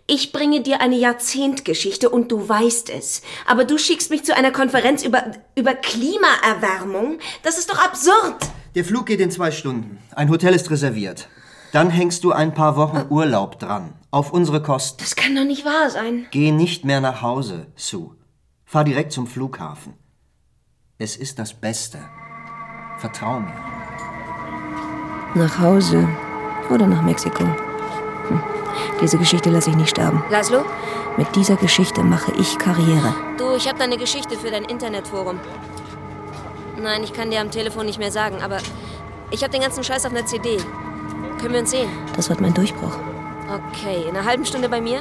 Ich 0.07 0.33
bringe 0.33 0.61
dir 0.61 0.83
eine 0.83 0.97
Jahrzehntgeschichte 0.97 2.11
und 2.11 2.31
du 2.31 2.47
weißt 2.47 2.91
es. 2.91 3.23
Aber 3.47 3.65
du 3.65 3.79
schickst 3.79 4.11
mich 4.11 4.25
zu 4.25 4.37
einer 4.37 4.51
Konferenz 4.51 5.03
über, 5.03 5.25
über 5.55 5.73
Klimaerwärmung? 5.73 7.19
Das 7.43 7.59
ist 7.59 7.71
doch 7.71 7.79
absurd. 7.79 8.37
Der 8.75 8.85
Flug 8.85 9.07
geht 9.07 9.21
in 9.21 9.31
zwei 9.31 9.51
Stunden. 9.51 9.99
Ein 10.15 10.29
Hotel 10.29 10.53
ist 10.53 10.71
reserviert. 10.71 11.29
Dann 11.73 11.91
hängst 11.91 12.25
du 12.25 12.33
ein 12.33 12.53
paar 12.53 12.77
Wochen 12.77 13.07
Urlaub 13.11 13.59
dran. 13.59 13.95
Auf 14.11 14.33
unsere 14.33 14.61
Kosten. 14.61 14.99
Das 14.99 15.15
kann 15.15 15.37
doch 15.37 15.45
nicht 15.45 15.65
wahr 15.65 15.89
sein. 15.89 16.27
Geh 16.33 16.51
nicht 16.51 16.85
mehr 16.85 17.01
nach 17.01 17.23
Hause, 17.23 17.67
Sue. 17.77 18.17
Fahr 18.65 18.85
direkt 18.85 19.13
zum 19.13 19.27
Flughafen. 19.27 19.95
Es 20.99 21.17
ist 21.17 21.39
das 21.39 21.55
Beste. 21.55 21.99
Vertrau 22.99 23.41
mir. 23.41 23.55
Nach 25.35 25.59
Hause 25.61 26.09
oder 26.71 26.87
nach 26.87 27.03
Mexiko. 27.03 27.45
Hm. 27.45 28.43
Diese 29.01 29.17
Geschichte 29.17 29.51
lasse 29.51 29.71
ich 29.71 29.77
nicht 29.77 29.91
sterben. 29.91 30.23
Laszlo? 30.29 30.65
Mit 31.17 31.35
dieser 31.37 31.57
Geschichte 31.57 32.03
mache 32.03 32.33
ich 32.33 32.59
Karriere. 32.59 33.15
Du, 33.39 33.55
ich 33.55 33.69
habe 33.69 33.79
da 33.79 33.85
eine 33.85 33.97
Geschichte 33.97 34.37
für 34.37 34.51
dein 34.51 34.65
Internetforum. 34.65 35.39
Nein, 36.81 37.05
ich 37.05 37.13
kann 37.13 37.31
dir 37.31 37.41
am 37.41 37.51
Telefon 37.51 37.87
nicht 37.87 37.99
mehr 37.99 38.11
sagen, 38.11 38.43
aber 38.43 38.59
ich 39.31 39.43
habe 39.43 39.53
den 39.53 39.63
ganzen 39.63 39.85
Scheiß 39.85 40.07
auf 40.07 40.13
einer 40.13 40.27
CD. 40.27 40.59
Können 41.41 41.55
wir 41.55 41.61
uns 41.61 41.71
sehen? 41.71 41.89
Das 42.17 42.29
wird 42.29 42.41
mein 42.41 42.53
Durchbruch. 42.53 42.97
Okay, 43.49 44.05
in 44.09 44.15
einer 44.15 44.27
halben 44.27 44.45
Stunde 44.45 44.69
bei 44.69 44.81
mir? 44.81 45.01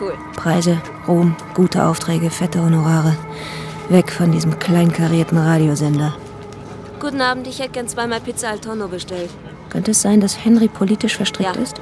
Cool. 0.00 0.14
Preise, 0.34 0.78
Ruhm, 1.06 1.36
gute 1.54 1.84
Aufträge, 1.84 2.30
fette 2.30 2.60
Honorare. 2.60 3.16
Weg 3.88 4.10
von 4.10 4.32
diesem 4.32 4.58
kleinkarierten 4.58 5.38
Radiosender. 5.38 6.16
Guten 6.98 7.20
Abend, 7.20 7.46
ich 7.46 7.60
hätte 7.60 7.70
gern 7.70 7.86
zweimal 7.86 8.20
Pizza 8.20 8.48
al 8.48 8.58
Tonno 8.58 8.88
bestellt. 8.88 9.30
Könnte 9.70 9.92
es 9.92 10.02
sein, 10.02 10.20
dass 10.20 10.44
Henry 10.44 10.66
politisch 10.66 11.16
verstrickt 11.16 11.56
ist? 11.56 11.80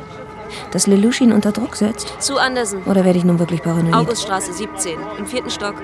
Dass 0.71 0.87
Lelouch 0.87 1.23
ihn 1.23 1.33
unter 1.33 1.51
Druck 1.51 1.77
setzt? 1.77 2.15
Zu 2.21 2.37
Andersen. 2.39 2.83
Oder 2.85 3.05
werde 3.05 3.19
ich 3.19 3.25
nun 3.25 3.39
wirklich 3.39 3.63
paranoid? 3.63 3.95
Auguststraße 3.95 4.53
17, 4.53 4.99
im 5.19 5.27
vierten 5.27 5.51
Stock. 5.51 5.75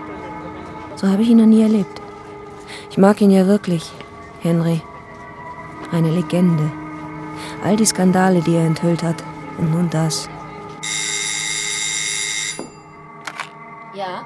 So 0.97 1.09
habe 1.09 1.23
ich 1.23 1.31
ihn 1.31 1.39
noch 1.39 1.47
nie 1.47 1.63
erlebt. 1.63 2.01
Ich 2.91 2.99
mag 2.99 3.21
ihn 3.23 3.31
ja 3.31 3.47
wirklich, 3.47 3.91
Henry. 4.41 4.83
Eine 5.91 6.11
Legende. 6.11 6.71
All 7.63 7.77
die 7.77 7.87
Skandale, 7.87 8.41
die 8.41 8.57
er 8.57 8.67
enthüllt 8.67 9.03
hat. 9.03 9.23
Und 9.59 9.73
nun 9.73 9.91
das. 9.91 10.29
Ja? 13.95 14.25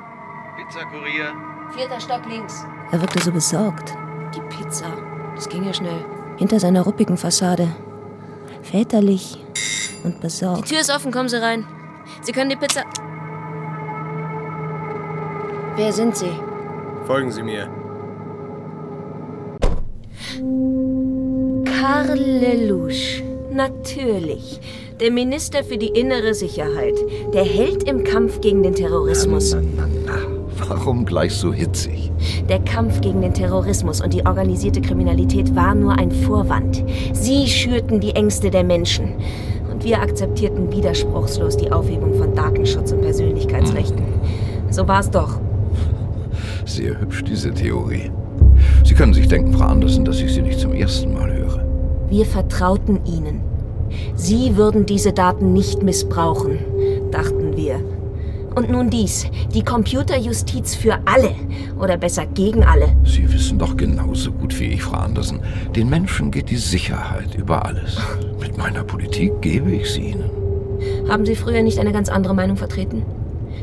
Pizzakurier. 0.56 1.32
Vierter 1.74 2.00
Stock 2.00 2.24
links. 2.26 2.64
Er 2.92 3.00
wirkte 3.00 3.20
so 3.20 3.32
besorgt. 3.32 3.94
Die 4.34 4.40
Pizza. 4.54 4.86
Das 5.34 5.48
ging 5.48 5.64
ja 5.64 5.74
schnell. 5.74 6.04
Hinter 6.36 6.60
seiner 6.60 6.82
ruppigen 6.82 7.16
Fassade. 7.16 7.68
Väterlich 8.62 9.44
und 10.04 10.20
besorgt. 10.20 10.64
Die 10.64 10.72
Tür 10.74 10.80
ist 10.80 10.94
offen, 10.94 11.10
kommen 11.10 11.28
Sie 11.28 11.40
rein. 11.40 11.66
Sie 12.22 12.32
können 12.32 12.50
die 12.50 12.56
Pizza. 12.56 12.82
Wer 15.76 15.92
sind 15.92 16.16
Sie? 16.16 16.32
Folgen 17.06 17.32
Sie 17.32 17.42
mir. 17.42 17.68
Karl 21.84 22.18
Lelouch. 22.18 23.22
Natürlich. 23.52 24.58
Der 25.00 25.10
Minister 25.10 25.62
für 25.62 25.76
die 25.76 25.88
innere 25.88 26.32
Sicherheit. 26.32 26.94
Der 27.34 27.44
Held 27.44 27.82
im 27.82 28.04
Kampf 28.04 28.40
gegen 28.40 28.62
den 28.62 28.74
Terrorismus. 28.74 29.54
Warum 30.66 31.04
gleich 31.04 31.34
so 31.34 31.52
hitzig? 31.52 32.10
Der 32.48 32.60
Kampf 32.60 33.02
gegen 33.02 33.20
den 33.20 33.34
Terrorismus 33.34 34.00
und 34.00 34.14
die 34.14 34.24
organisierte 34.24 34.80
Kriminalität 34.80 35.54
war 35.54 35.74
nur 35.74 35.98
ein 35.98 36.10
Vorwand. 36.10 36.82
Sie 37.12 37.46
schürten 37.48 38.00
die 38.00 38.12
Ängste 38.12 38.50
der 38.50 38.64
Menschen. 38.64 39.12
Und 39.70 39.84
wir 39.84 40.00
akzeptierten 40.00 40.72
widerspruchslos 40.72 41.58
die 41.58 41.70
Aufhebung 41.70 42.14
von 42.14 42.34
Datenschutz 42.34 42.92
und 42.92 43.02
Persönlichkeitsrechten. 43.02 44.06
So 44.70 44.88
war 44.88 45.00
es 45.00 45.10
doch. 45.10 45.38
Sehr 46.64 46.98
hübsch, 46.98 47.24
diese 47.24 47.52
Theorie. 47.52 48.10
Sie 48.84 48.94
können 48.94 49.12
sich 49.12 49.28
denken, 49.28 49.52
Frau 49.52 49.66
Andersen, 49.66 50.06
dass 50.06 50.18
ich 50.22 50.32
sie 50.32 50.40
nicht 50.40 50.60
zum 50.60 50.72
ersten 50.72 51.12
Mal. 51.12 51.33
Wir 52.14 52.26
vertrauten 52.26 53.00
ihnen. 53.06 53.40
Sie 54.14 54.56
würden 54.56 54.86
diese 54.86 55.12
Daten 55.12 55.52
nicht 55.52 55.82
missbrauchen, 55.82 56.60
dachten 57.10 57.56
wir. 57.56 57.80
Und 58.54 58.70
nun 58.70 58.88
dies, 58.88 59.26
die 59.52 59.64
Computerjustiz 59.64 60.76
für 60.76 60.96
alle. 61.06 61.34
Oder 61.76 61.96
besser 61.96 62.24
gegen 62.26 62.62
alle. 62.62 62.94
Sie 63.04 63.32
wissen 63.32 63.58
doch 63.58 63.76
genauso 63.76 64.30
gut 64.30 64.60
wie 64.60 64.66
ich, 64.66 64.84
Frau 64.84 64.98
Andersen. 64.98 65.40
Den 65.74 65.90
Menschen 65.90 66.30
geht 66.30 66.50
die 66.50 66.56
Sicherheit 66.56 67.34
über 67.34 67.66
alles. 67.66 67.98
Mit 68.38 68.56
meiner 68.56 68.84
Politik 68.84 69.42
gebe 69.42 69.72
ich 69.72 69.90
sie 69.90 70.12
ihnen. 70.12 70.30
Haben 71.08 71.26
Sie 71.26 71.34
früher 71.34 71.64
nicht 71.64 71.80
eine 71.80 71.90
ganz 71.90 72.10
andere 72.10 72.36
Meinung 72.36 72.56
vertreten? 72.56 73.02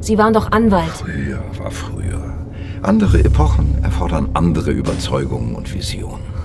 Sie 0.01 0.17
waren 0.17 0.33
doch 0.33 0.51
Anwalt. 0.51 0.91
Früher 0.91 1.41
war 1.57 1.71
früher. 1.71 2.33
Andere 2.81 3.23
Epochen 3.23 3.81
erfordern 3.81 4.27
andere 4.33 4.71
Überzeugungen 4.71 5.55
und 5.55 5.73
Visionen. 5.73 6.40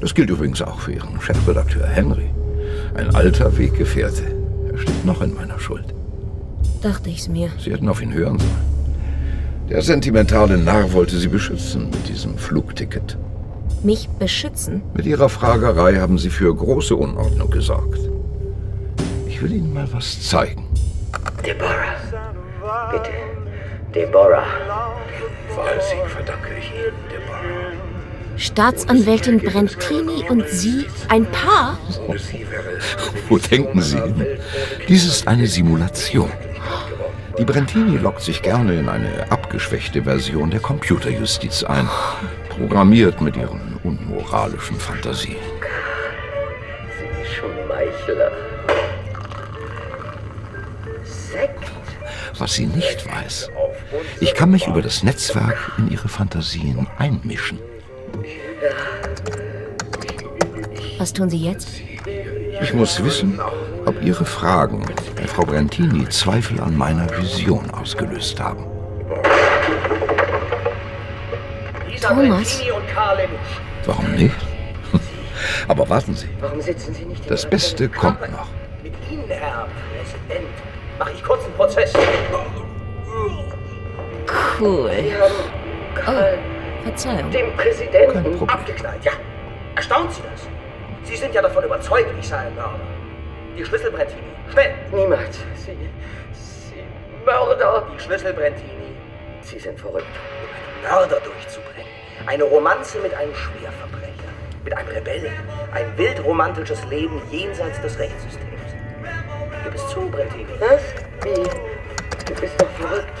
Das 0.00 0.14
gilt 0.14 0.30
übrigens 0.30 0.62
auch 0.62 0.80
für 0.80 0.92
Ihren 0.92 1.20
Chefredakteur 1.20 1.86
Henry. 1.86 2.30
Ein 2.94 3.14
alter 3.14 3.56
Weggefährte. 3.56 4.24
Er 4.72 4.78
steht 4.78 5.04
noch 5.04 5.22
in 5.22 5.34
meiner 5.34 5.58
Schuld. 5.58 5.94
Dachte 6.82 7.10
ich's 7.10 7.28
mir. 7.28 7.50
Sie 7.58 7.72
hätten 7.72 7.88
auf 7.88 8.02
ihn 8.02 8.12
hören 8.12 8.38
sollen. 8.38 8.76
Der 9.68 9.82
sentimentale 9.82 10.58
Narr 10.58 10.92
wollte 10.92 11.16
Sie 11.18 11.28
beschützen 11.28 11.90
mit 11.90 12.08
diesem 12.08 12.38
Flugticket. 12.38 13.16
Mich 13.82 14.08
beschützen? 14.08 14.82
Mit 14.94 15.06
Ihrer 15.06 15.28
Fragerei 15.28 15.96
haben 15.96 16.18
Sie 16.18 16.30
für 16.30 16.54
große 16.54 16.94
Unordnung 16.94 17.50
gesorgt. 17.50 17.98
Ich 19.26 19.42
will 19.42 19.52
Ihnen 19.52 19.74
mal 19.74 19.88
was 19.92 20.22
zeigen. 20.22 20.66
Deborah. 21.44 21.96
Bitte. 22.92 23.10
Deborah. 23.94 24.44
Wahlsieg 25.56 26.06
verdanke 26.08 26.50
ich 26.58 26.70
Ihnen. 26.70 27.05
Staatsanwältin 28.36 29.40
Brentini 29.40 30.24
und 30.28 30.46
Sie 30.48 30.86
ein 31.08 31.24
Paar? 31.32 31.78
Wo 33.28 33.38
denken 33.38 33.80
Sie 33.80 34.00
hin? 34.00 34.26
Dies 34.88 35.06
ist 35.06 35.26
eine 35.26 35.46
Simulation. 35.46 36.30
Die 37.38 37.44
Brentini 37.44 37.96
lockt 37.98 38.22
sich 38.22 38.42
gerne 38.42 38.78
in 38.78 38.88
eine 38.88 39.30
abgeschwächte 39.30 40.02
Version 40.02 40.50
der 40.50 40.60
Computerjustiz 40.60 41.64
ein, 41.64 41.88
programmiert 42.48 43.20
mit 43.20 43.36
ihren 43.36 43.78
unmoralischen 43.82 44.78
Fantasien. 44.78 45.36
Sie 46.98 47.34
Schmeichler. 47.34 48.30
Sekt. 51.04 51.70
Was 52.38 52.54
sie 52.54 52.66
nicht 52.66 53.06
weiß, 53.06 53.50
ich 54.20 54.34
kann 54.34 54.50
mich 54.50 54.66
über 54.66 54.82
das 54.82 55.02
Netzwerk 55.02 55.72
in 55.78 55.90
ihre 55.90 56.08
Fantasien 56.08 56.86
einmischen. 56.98 57.58
Was 60.98 61.12
tun 61.12 61.28
Sie 61.30 61.38
jetzt? 61.38 61.68
Ich 62.62 62.72
muss 62.72 63.02
wissen, 63.04 63.38
ob 63.84 64.02
Ihre 64.02 64.24
Fragen 64.24 64.84
bei 65.14 65.26
Frau 65.26 65.44
Brentini 65.44 66.08
Zweifel 66.08 66.60
an 66.60 66.76
meiner 66.76 67.08
Vision 67.18 67.70
ausgelöst 67.70 68.40
haben. 68.40 68.64
Thomas? 72.06 72.62
Warum 73.84 74.12
nicht? 74.12 74.34
Aber 75.68 75.88
warten 75.88 76.14
Sie, 76.14 76.28
Warum 76.40 76.60
sitzen 76.60 76.94
Sie 76.94 77.04
nicht 77.04 77.28
das 77.28 77.48
Beste 77.48 77.88
kommt 77.88 78.20
noch. 78.30 78.48
Mit 78.82 78.94
Ihnen, 79.10 79.28
Herr 79.28 79.66
Präsident, 79.92 80.48
mache 80.98 81.12
ich 81.12 81.22
kurzen 81.24 81.52
Prozess. 81.56 81.92
Cool. 84.58 84.90
Sie 84.90 85.14
haben 85.14 85.34
Karl, 85.94 86.38
Verzeihung. 86.86 87.30
dem 87.30 87.52
Präsidenten, 87.56 88.48
Abgeknallt, 88.48 89.04
ja. 89.04 89.12
Erstaunt 89.74 90.12
Sie 90.12 90.22
das? 90.22 90.48
Sie 91.08 91.16
sind 91.16 91.34
ja 91.34 91.42
davon 91.42 91.64
überzeugt, 91.64 92.08
ich 92.18 92.28
sei 92.28 92.38
ein 92.38 92.54
Mörder. 92.54 92.80
Die 93.56 93.64
Schlüssel, 93.64 93.90
Brentini. 93.90 94.22
Schnell! 94.52 94.74
Niemals. 94.92 95.38
Sie, 95.56 95.76
Sie 96.32 96.84
Mörder. 97.24 97.86
Die 97.94 98.00
Schlüssel, 98.00 98.32
Brentini. 98.32 98.94
Sie 99.42 99.58
sind 99.58 99.78
verrückt. 99.78 100.06
Um 100.06 100.88
einen 100.88 100.94
Mörder 100.94 101.20
durchzubringen. 101.20 101.90
Eine 102.26 102.44
Romanze 102.44 102.98
mit 102.98 103.14
einem 103.14 103.34
Schwerverbrecher. 103.34 104.30
Mit 104.64 104.76
einem 104.76 104.88
Rebellen. 104.88 105.32
Ein 105.72 105.96
wildromantisches 105.96 106.84
Leben 106.86 107.20
jenseits 107.30 107.80
des 107.82 107.98
Rechtssystems. 107.98 108.46
Gib 109.64 109.74
es 109.74 109.88
zu, 109.88 110.08
Brentini. 110.08 110.46
Was? 110.60 110.82
Wie? 111.22 111.42
Du 112.26 112.40
bist 112.40 112.60
doch 112.60 112.70
verrückt. 112.70 113.18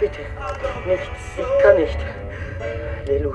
Bitte. 0.00 0.20
Nicht. 0.86 1.10
Ich 1.36 1.62
kann 1.62 1.76
nicht. 1.76 1.98
Lelouch. 3.08 3.34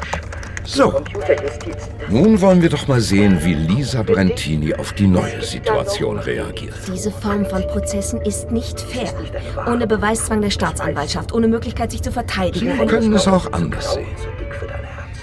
So. 0.65 0.91
Computerjustiz. 0.91 1.89
Nun 2.09 2.39
wollen 2.39 2.61
wir 2.61 2.69
doch 2.69 2.88
mal 2.88 3.01
sehen, 3.01 3.38
wie 3.43 3.53
Lisa 3.53 4.01
Brentini 4.01 4.74
auf 4.74 4.93
die 4.93 5.07
neue 5.07 5.41
Situation 5.41 6.19
reagiert. 6.19 6.76
Diese 6.88 7.11
Form 7.11 7.45
von 7.45 7.67
Prozessen 7.67 8.21
ist 8.21 8.49
nicht 8.51 8.80
fair. 8.80 9.13
Ohne 9.67 9.88
Beweiszwang 9.88 10.41
der 10.41 10.51
Staatsanwaltschaft, 10.51 11.34
ohne 11.34 11.47
Möglichkeit, 11.49 11.91
sich 11.91 12.01
zu 12.01 12.11
verteidigen. 12.11 12.78
Sie 12.80 12.86
können 12.86 13.13
es 13.13 13.28
auch 13.28 13.51
anders 13.51 13.95
sehen. 13.95 14.07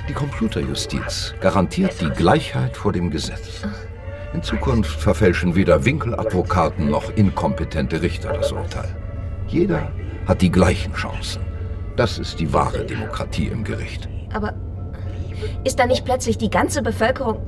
Die 0.08 0.12
Computerjustiz 0.12 1.34
garantiert 1.40 2.00
die 2.00 2.10
Gleichheit 2.10 2.76
vor 2.76 2.92
dem 2.92 3.10
Gesetz. 3.10 3.62
In 4.34 4.42
Zukunft 4.42 5.00
verfälschen 5.00 5.54
weder 5.54 5.84
Winkeladvokaten 5.84 6.90
noch 6.90 7.10
inkompetente 7.16 8.02
Richter 8.02 8.32
das 8.32 8.52
Urteil. 8.52 8.94
Jeder 9.46 9.90
hat 10.26 10.42
die 10.42 10.50
gleichen 10.50 10.92
Chancen. 10.92 11.42
Das 11.96 12.18
ist 12.18 12.38
die 12.40 12.52
wahre 12.52 12.84
Demokratie 12.84 13.46
im 13.46 13.64
Gericht. 13.64 14.08
Aber 14.32 14.54
ist 15.64 15.78
da 15.78 15.86
nicht 15.86 16.04
plötzlich 16.04 16.38
die 16.38 16.50
ganze 16.50 16.82
Bevölkerung... 16.82 17.44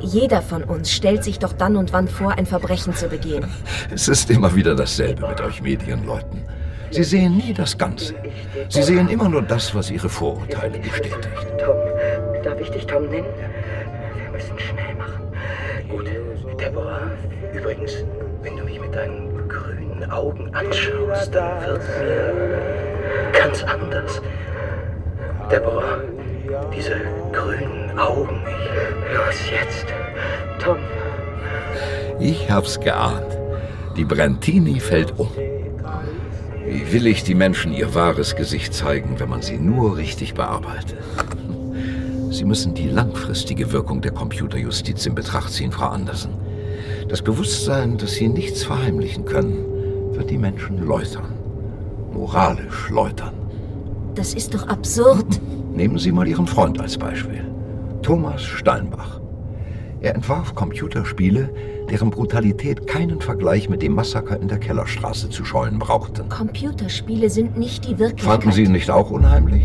Jeder 0.00 0.42
von 0.42 0.64
uns 0.64 0.92
stellt 0.92 1.24
sich 1.24 1.38
doch 1.38 1.54
dann 1.54 1.76
und 1.76 1.94
wann 1.94 2.06
vor, 2.06 2.32
ein 2.32 2.44
Verbrechen 2.44 2.94
zu 2.94 3.08
begehen. 3.08 3.46
Es 3.90 4.06
ist 4.06 4.30
immer 4.30 4.54
wieder 4.54 4.74
dasselbe 4.74 5.26
mit 5.26 5.40
euch 5.40 5.62
Medienleuten. 5.62 6.42
Sie 6.90 7.04
sehen 7.04 7.38
nie 7.38 7.54
das 7.54 7.78
Ganze. 7.78 8.14
Sie 8.68 8.82
sehen 8.82 9.08
immer 9.08 9.30
nur 9.30 9.40
das, 9.40 9.74
was 9.74 9.90
ihre 9.90 10.10
Vorurteile 10.10 10.78
bestätigt. 10.78 11.28
Tom, 11.58 11.76
darf 12.44 12.60
ich 12.60 12.70
dich 12.70 12.86
Tom 12.86 13.08
nennen? 13.08 13.26
Wir 14.14 14.30
müssen 14.30 14.58
schnell 14.58 14.94
machen. 14.96 15.22
Gut. 15.88 16.10
Deborah, 16.60 17.10
übrigens, 17.54 17.92
wenn 18.42 18.58
du 18.58 18.64
mich 18.64 18.78
mit 18.78 18.94
deinen 18.94 19.48
grünen 19.48 20.10
Augen 20.10 20.54
anschaust, 20.54 21.34
dann 21.34 21.66
wird 21.66 21.82
mir 21.98 23.32
ganz 23.32 23.62
anders. 23.64 24.20
Deborah, 25.50 25.98
diese 26.74 27.00
grünen 27.32 27.98
Augen. 27.98 28.40
Los 29.14 29.50
jetzt, 29.50 29.86
Tom. 30.58 30.76
Ich 32.20 32.50
hab's 32.50 32.78
geahnt. 32.78 33.38
Die 33.96 34.04
Brentini 34.04 34.80
fällt 34.80 35.18
um. 35.18 35.28
Wie 36.64 36.92
will 36.92 37.06
ich 37.06 37.24
die 37.24 37.34
Menschen 37.34 37.72
ihr 37.72 37.94
wahres 37.94 38.36
Gesicht 38.36 38.72
zeigen, 38.72 39.18
wenn 39.18 39.28
man 39.28 39.42
sie 39.42 39.58
nur 39.58 39.96
richtig 39.96 40.34
bearbeitet? 40.34 40.98
Sie 42.30 42.44
müssen 42.44 42.74
die 42.74 42.88
langfristige 42.88 43.72
Wirkung 43.72 44.00
der 44.00 44.12
Computerjustiz 44.12 45.04
in 45.04 45.14
Betracht 45.14 45.52
ziehen, 45.52 45.72
Frau 45.72 45.88
Andersen. 45.88 46.32
Das 47.08 47.20
Bewusstsein, 47.20 47.98
dass 47.98 48.12
sie 48.12 48.28
nichts 48.28 48.64
verheimlichen 48.64 49.26
können, 49.26 50.14
wird 50.14 50.30
die 50.30 50.38
Menschen 50.38 50.86
läutern. 50.86 51.34
Moralisch 52.12 52.88
läutern. 52.88 53.41
Das 54.14 54.34
ist 54.34 54.54
doch 54.54 54.68
absurd. 54.68 55.40
Nehmen 55.74 55.98
Sie 55.98 56.12
mal 56.12 56.28
Ihren 56.28 56.46
Freund 56.46 56.80
als 56.80 56.98
Beispiel. 56.98 57.44
Thomas 58.02 58.42
Steinbach. 58.42 59.20
Er 60.02 60.14
entwarf 60.14 60.54
Computerspiele, 60.54 61.48
deren 61.88 62.10
Brutalität 62.10 62.86
keinen 62.86 63.20
Vergleich 63.20 63.68
mit 63.68 63.80
dem 63.82 63.94
Massaker 63.94 64.38
in 64.38 64.48
der 64.48 64.58
Kellerstraße 64.58 65.30
zu 65.30 65.44
scheuen 65.44 65.78
brauchten. 65.78 66.28
Computerspiele 66.28 67.30
sind 67.30 67.56
nicht 67.56 67.88
die 67.88 67.98
Wirklichkeit. 67.98 68.42
Fanden 68.42 68.52
Sie 68.52 68.64
ihn 68.64 68.72
nicht 68.72 68.90
auch 68.90 69.10
unheimlich? 69.10 69.62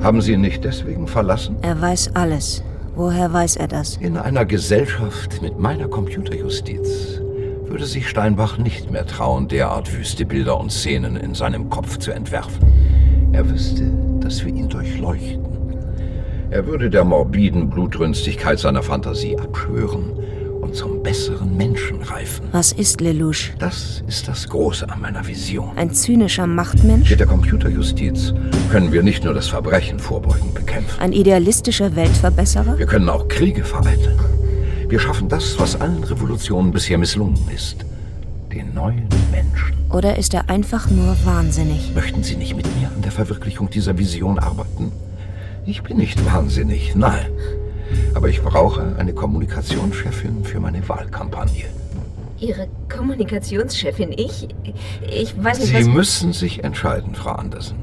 Haben 0.00 0.20
Sie 0.20 0.32
ihn 0.32 0.40
nicht 0.40 0.64
deswegen 0.64 1.06
verlassen? 1.06 1.56
Er 1.62 1.80
weiß 1.80 2.12
alles. 2.14 2.62
Woher 2.94 3.32
weiß 3.32 3.56
er 3.56 3.68
das? 3.68 3.96
In 3.98 4.16
einer 4.16 4.46
Gesellschaft 4.46 5.42
mit 5.42 5.58
meiner 5.58 5.88
Computerjustiz 5.88 7.20
würde 7.64 7.84
sich 7.84 8.08
Steinbach 8.08 8.56
nicht 8.56 8.90
mehr 8.90 9.06
trauen, 9.06 9.48
derart 9.48 9.92
wüste 9.92 10.24
Bilder 10.24 10.58
und 10.58 10.72
Szenen 10.72 11.16
in 11.16 11.34
seinem 11.34 11.68
Kopf 11.68 11.98
zu 11.98 12.12
entwerfen. 12.12 12.85
Er 13.36 13.50
wüsste, 13.50 13.84
dass 14.20 14.42
wir 14.46 14.54
ihn 14.54 14.66
durchleuchten. 14.66 15.44
Er 16.48 16.66
würde 16.66 16.88
der 16.88 17.04
morbiden 17.04 17.68
Blutrünstigkeit 17.68 18.58
seiner 18.58 18.82
Fantasie 18.82 19.38
abschwören 19.38 20.10
und 20.62 20.74
zum 20.74 21.02
besseren 21.02 21.54
Menschen 21.54 22.00
reifen. 22.00 22.46
Was 22.52 22.72
ist 22.72 23.02
Lelouch? 23.02 23.50
Das 23.58 24.02
ist 24.06 24.26
das 24.26 24.48
Große 24.48 24.88
an 24.88 25.02
meiner 25.02 25.26
Vision. 25.26 25.76
Ein 25.76 25.90
zynischer 25.92 26.46
Machtmensch? 26.46 27.10
Mit 27.10 27.20
der 27.20 27.26
Computerjustiz 27.26 28.32
können 28.70 28.90
wir 28.90 29.02
nicht 29.02 29.22
nur 29.22 29.34
das 29.34 29.48
Verbrechen 29.48 29.98
vorbeugend 29.98 30.54
bekämpfen. 30.54 30.98
Ein 30.98 31.12
idealistischer 31.12 31.94
Weltverbesserer? 31.94 32.78
Wir 32.78 32.86
können 32.86 33.10
auch 33.10 33.28
Kriege 33.28 33.64
vereiteln. 33.64 34.18
Wir 34.88 34.98
schaffen 34.98 35.28
das, 35.28 35.60
was 35.60 35.78
allen 35.78 36.02
Revolutionen 36.04 36.72
bisher 36.72 36.96
misslungen 36.96 37.36
ist. 37.54 37.84
Den 38.56 38.72
neuen 38.72 39.06
Menschen. 39.30 39.76
Oder 39.92 40.16
ist 40.16 40.32
er 40.32 40.48
einfach 40.48 40.88
nur 40.88 41.14
wahnsinnig? 41.26 41.94
Möchten 41.94 42.22
Sie 42.22 42.36
nicht 42.36 42.56
mit 42.56 42.64
mir 42.80 42.88
an 42.88 43.02
der 43.02 43.12
Verwirklichung 43.12 43.68
dieser 43.68 43.98
Vision 43.98 44.38
arbeiten? 44.38 44.92
Ich 45.66 45.82
bin 45.82 45.98
nicht 45.98 46.24
wahnsinnig, 46.24 46.94
nein. 46.94 47.26
Aber 48.14 48.30
ich 48.30 48.40
brauche 48.40 48.96
eine 48.96 49.12
Kommunikationschefin 49.12 50.42
für 50.42 50.58
meine 50.58 50.88
Wahlkampagne. 50.88 51.66
Ihre 52.40 52.66
Kommunikationschefin? 52.88 54.12
Ich? 54.12 54.48
Ich 55.02 55.36
weiß 55.36 55.58
nicht, 55.58 55.68
Sie 55.76 55.86
was... 55.88 55.94
müssen 55.94 56.32
sich 56.32 56.64
entscheiden, 56.64 57.14
Frau 57.14 57.32
Andersen. 57.32 57.76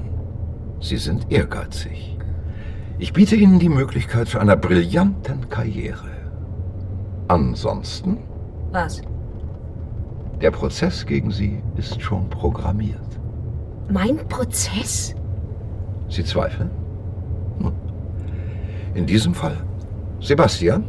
Sie 0.81 0.97
sind 0.97 1.31
ehrgeizig. 1.31 2.17
Ich 2.97 3.13
biete 3.13 3.35
Ihnen 3.35 3.59
die 3.59 3.69
Möglichkeit 3.69 4.27
zu 4.27 4.39
einer 4.39 4.55
brillanten 4.55 5.49
Karriere. 5.49 6.09
Ansonsten, 7.27 8.17
Was? 8.71 9.03
Der 10.43 10.51
Prozess 10.51 11.05
gegen 11.05 11.31
Sie 11.31 11.63
ist 11.77 12.01
schon 12.01 12.29
programmiert. 12.29 12.99
Mein 13.89 14.17
Prozess? 14.27 15.15
Sie 16.09 16.23
zweifeln? 16.25 16.69
Nun, 17.59 17.73
in 18.93 19.05
diesem 19.05 19.33
Fall, 19.33 19.55
Sebastian, 20.19 20.83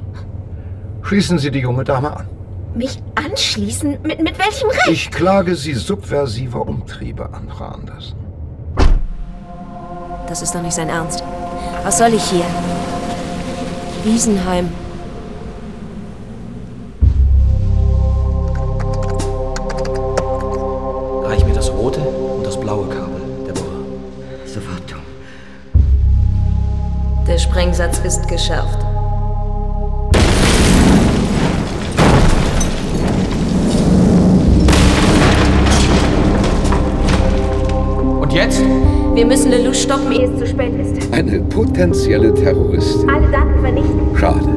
schließen 1.03 1.39
Sie 1.39 1.53
die 1.53 1.61
junge 1.61 1.85
Dame 1.85 2.17
an. 2.17 2.27
Mich 2.75 3.01
anschließen? 3.15 3.99
Mit, 4.03 4.21
mit 4.21 4.37
welchem 4.39 4.71
Recht? 4.71 4.89
Ich 4.89 5.11
klage 5.13 5.55
Sie 5.55 5.75
subversiver 5.75 6.67
Umtriebe 6.67 7.33
an, 7.33 7.49
Frau 7.49 7.67
Andersen. 7.67 8.19
Das 10.27 10.43
ist 10.43 10.53
doch 10.53 10.63
nicht 10.63 10.75
sein 10.75 10.89
Ernst. 10.89 11.23
Was 11.85 11.99
soll 11.99 12.13
ich 12.15 12.25
hier? 12.25 12.47
Wiesenheim. 14.03 14.69
Wir 39.15 39.27
müssen 39.27 39.53
Lelouch 39.53 39.75
stoppen, 39.75 40.11
ehe 40.11 40.25
es 40.25 40.39
zu 40.41 40.45
spät 40.45 40.73
ist. 40.81 41.13
Eine 41.13 41.39
potenzielle 41.43 42.35
Terroristin. 42.35 43.09
Alle 43.09 43.29
Daten 43.29 43.61
vernichten. 43.61 44.17
Schade. 44.17 44.49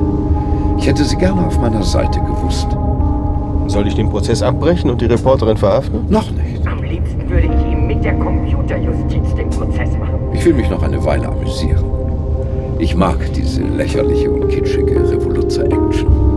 Ich 0.80 0.88
hätte 0.88 1.04
sie 1.04 1.16
gerne 1.16 1.46
auf 1.46 1.60
meiner 1.60 1.84
Seite 1.84 2.20
gewusst. 2.22 2.68
Soll 3.68 3.88
ich 3.88 3.94
den 3.94 4.10
Prozess 4.10 4.42
abbrechen 4.42 4.90
und 4.90 5.00
die 5.00 5.06
Reporterin 5.06 5.58
verhaften? 5.58 6.06
Noch 6.10 6.32
nicht. 6.32 6.66
Am 6.66 6.82
liebsten 6.82 7.30
würde 7.30 7.48
ich 7.48 7.72
ihm 7.72 7.86
mit 7.86 8.04
der 8.04 8.14
Computerjustiz 8.16 9.36
den 9.36 9.50
Prozess 9.52 9.92
machen. 10.00 10.18
Ich 10.34 10.44
will 10.44 10.56
mich 10.56 10.70
noch 10.72 10.82
eine 10.82 11.06
Weile 11.06 11.28
amüsieren. 11.28 11.84
Ich 12.80 12.96
mag 12.96 13.18
diese 13.34 13.62
lächerliche 13.62 14.32
und 14.32 14.48
kitschige 14.48 15.08
Revoluzzer-Action. 15.08 16.37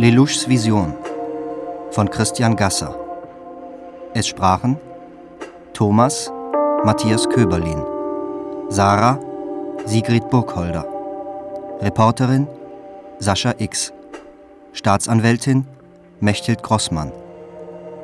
Lelouchs 0.00 0.48
Vision 0.48 0.94
von 1.90 2.08
Christian 2.08 2.54
Gasser. 2.54 2.94
Es 4.14 4.28
sprachen 4.28 4.76
Thomas 5.72 6.32
Matthias 6.84 7.28
Köberlin, 7.28 7.82
Sarah 8.68 9.18
Sigrid 9.86 10.30
Burgholder, 10.30 10.86
Reporterin 11.80 12.46
Sascha 13.18 13.54
X, 13.58 13.92
Staatsanwältin 14.72 15.66
Mechthild 16.20 16.62
Grossmann, 16.62 17.10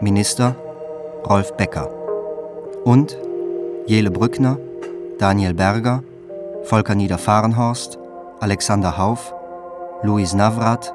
Minister 0.00 0.56
Rolf 1.30 1.56
Becker 1.56 1.88
und 2.82 3.16
Jele 3.86 4.10
Brückner, 4.10 4.58
Daniel 5.20 5.54
Berger, 5.54 6.02
Volker 6.64 6.96
Niederfahrenhorst, 6.96 8.00
Alexander 8.40 8.98
Hauf, 8.98 9.32
Luis 10.02 10.34
Navrat, 10.34 10.92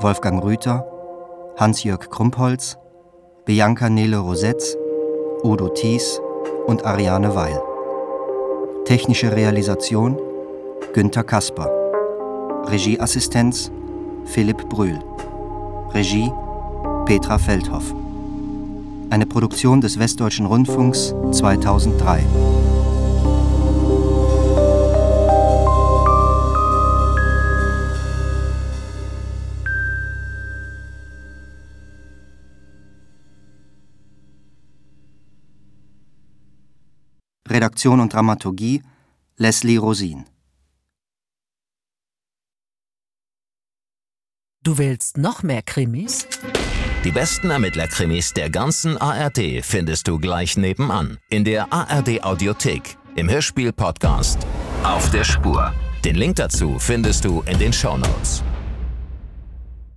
Wolfgang 0.00 0.44
Rüther, 0.44 0.86
Hans-Jörg 1.56 2.08
Krumpholz, 2.08 2.78
Bianca 3.44 3.88
Nele 3.88 4.18
Rosetz, 4.18 4.76
Udo 5.42 5.68
Thies 5.70 6.20
und 6.66 6.84
Ariane 6.86 7.34
Weil. 7.34 7.60
Technische 8.84 9.34
Realisation 9.34 10.16
Günther 10.92 11.24
Kasper. 11.24 11.68
Regieassistenz 12.66 13.72
Philipp 14.26 14.68
Brühl. 14.68 15.00
Regie 15.92 16.30
Petra 17.04 17.38
Feldhoff. 17.38 17.92
Eine 19.10 19.26
Produktion 19.26 19.80
des 19.80 19.98
Westdeutschen 19.98 20.46
Rundfunks 20.46 21.12
2003. 21.32 22.24
Redaktion 37.58 37.98
und 37.98 38.12
Dramaturgie 38.12 38.84
Leslie 39.36 39.78
Rosin. 39.78 40.26
Du 44.62 44.78
willst 44.78 45.18
noch 45.18 45.42
mehr 45.42 45.62
Krimis? 45.62 46.28
Die 47.02 47.10
besten 47.10 47.50
Ermittlerkrimis 47.50 48.32
der 48.32 48.48
ganzen 48.48 48.96
ARD 48.96 49.64
findest 49.64 50.06
du 50.06 50.20
gleich 50.20 50.56
nebenan. 50.56 51.18
In 51.30 51.44
der 51.44 51.72
ARD 51.72 52.22
Audiothek, 52.22 52.96
im 53.16 53.28
Hörspiel-Podcast 53.28 54.38
Auf 54.84 55.10
der 55.10 55.24
Spur. 55.24 55.72
Den 56.04 56.14
Link 56.14 56.36
dazu 56.36 56.78
findest 56.78 57.24
du 57.24 57.42
in 57.42 57.58
den 57.58 57.72
Shownotes. 57.72 58.44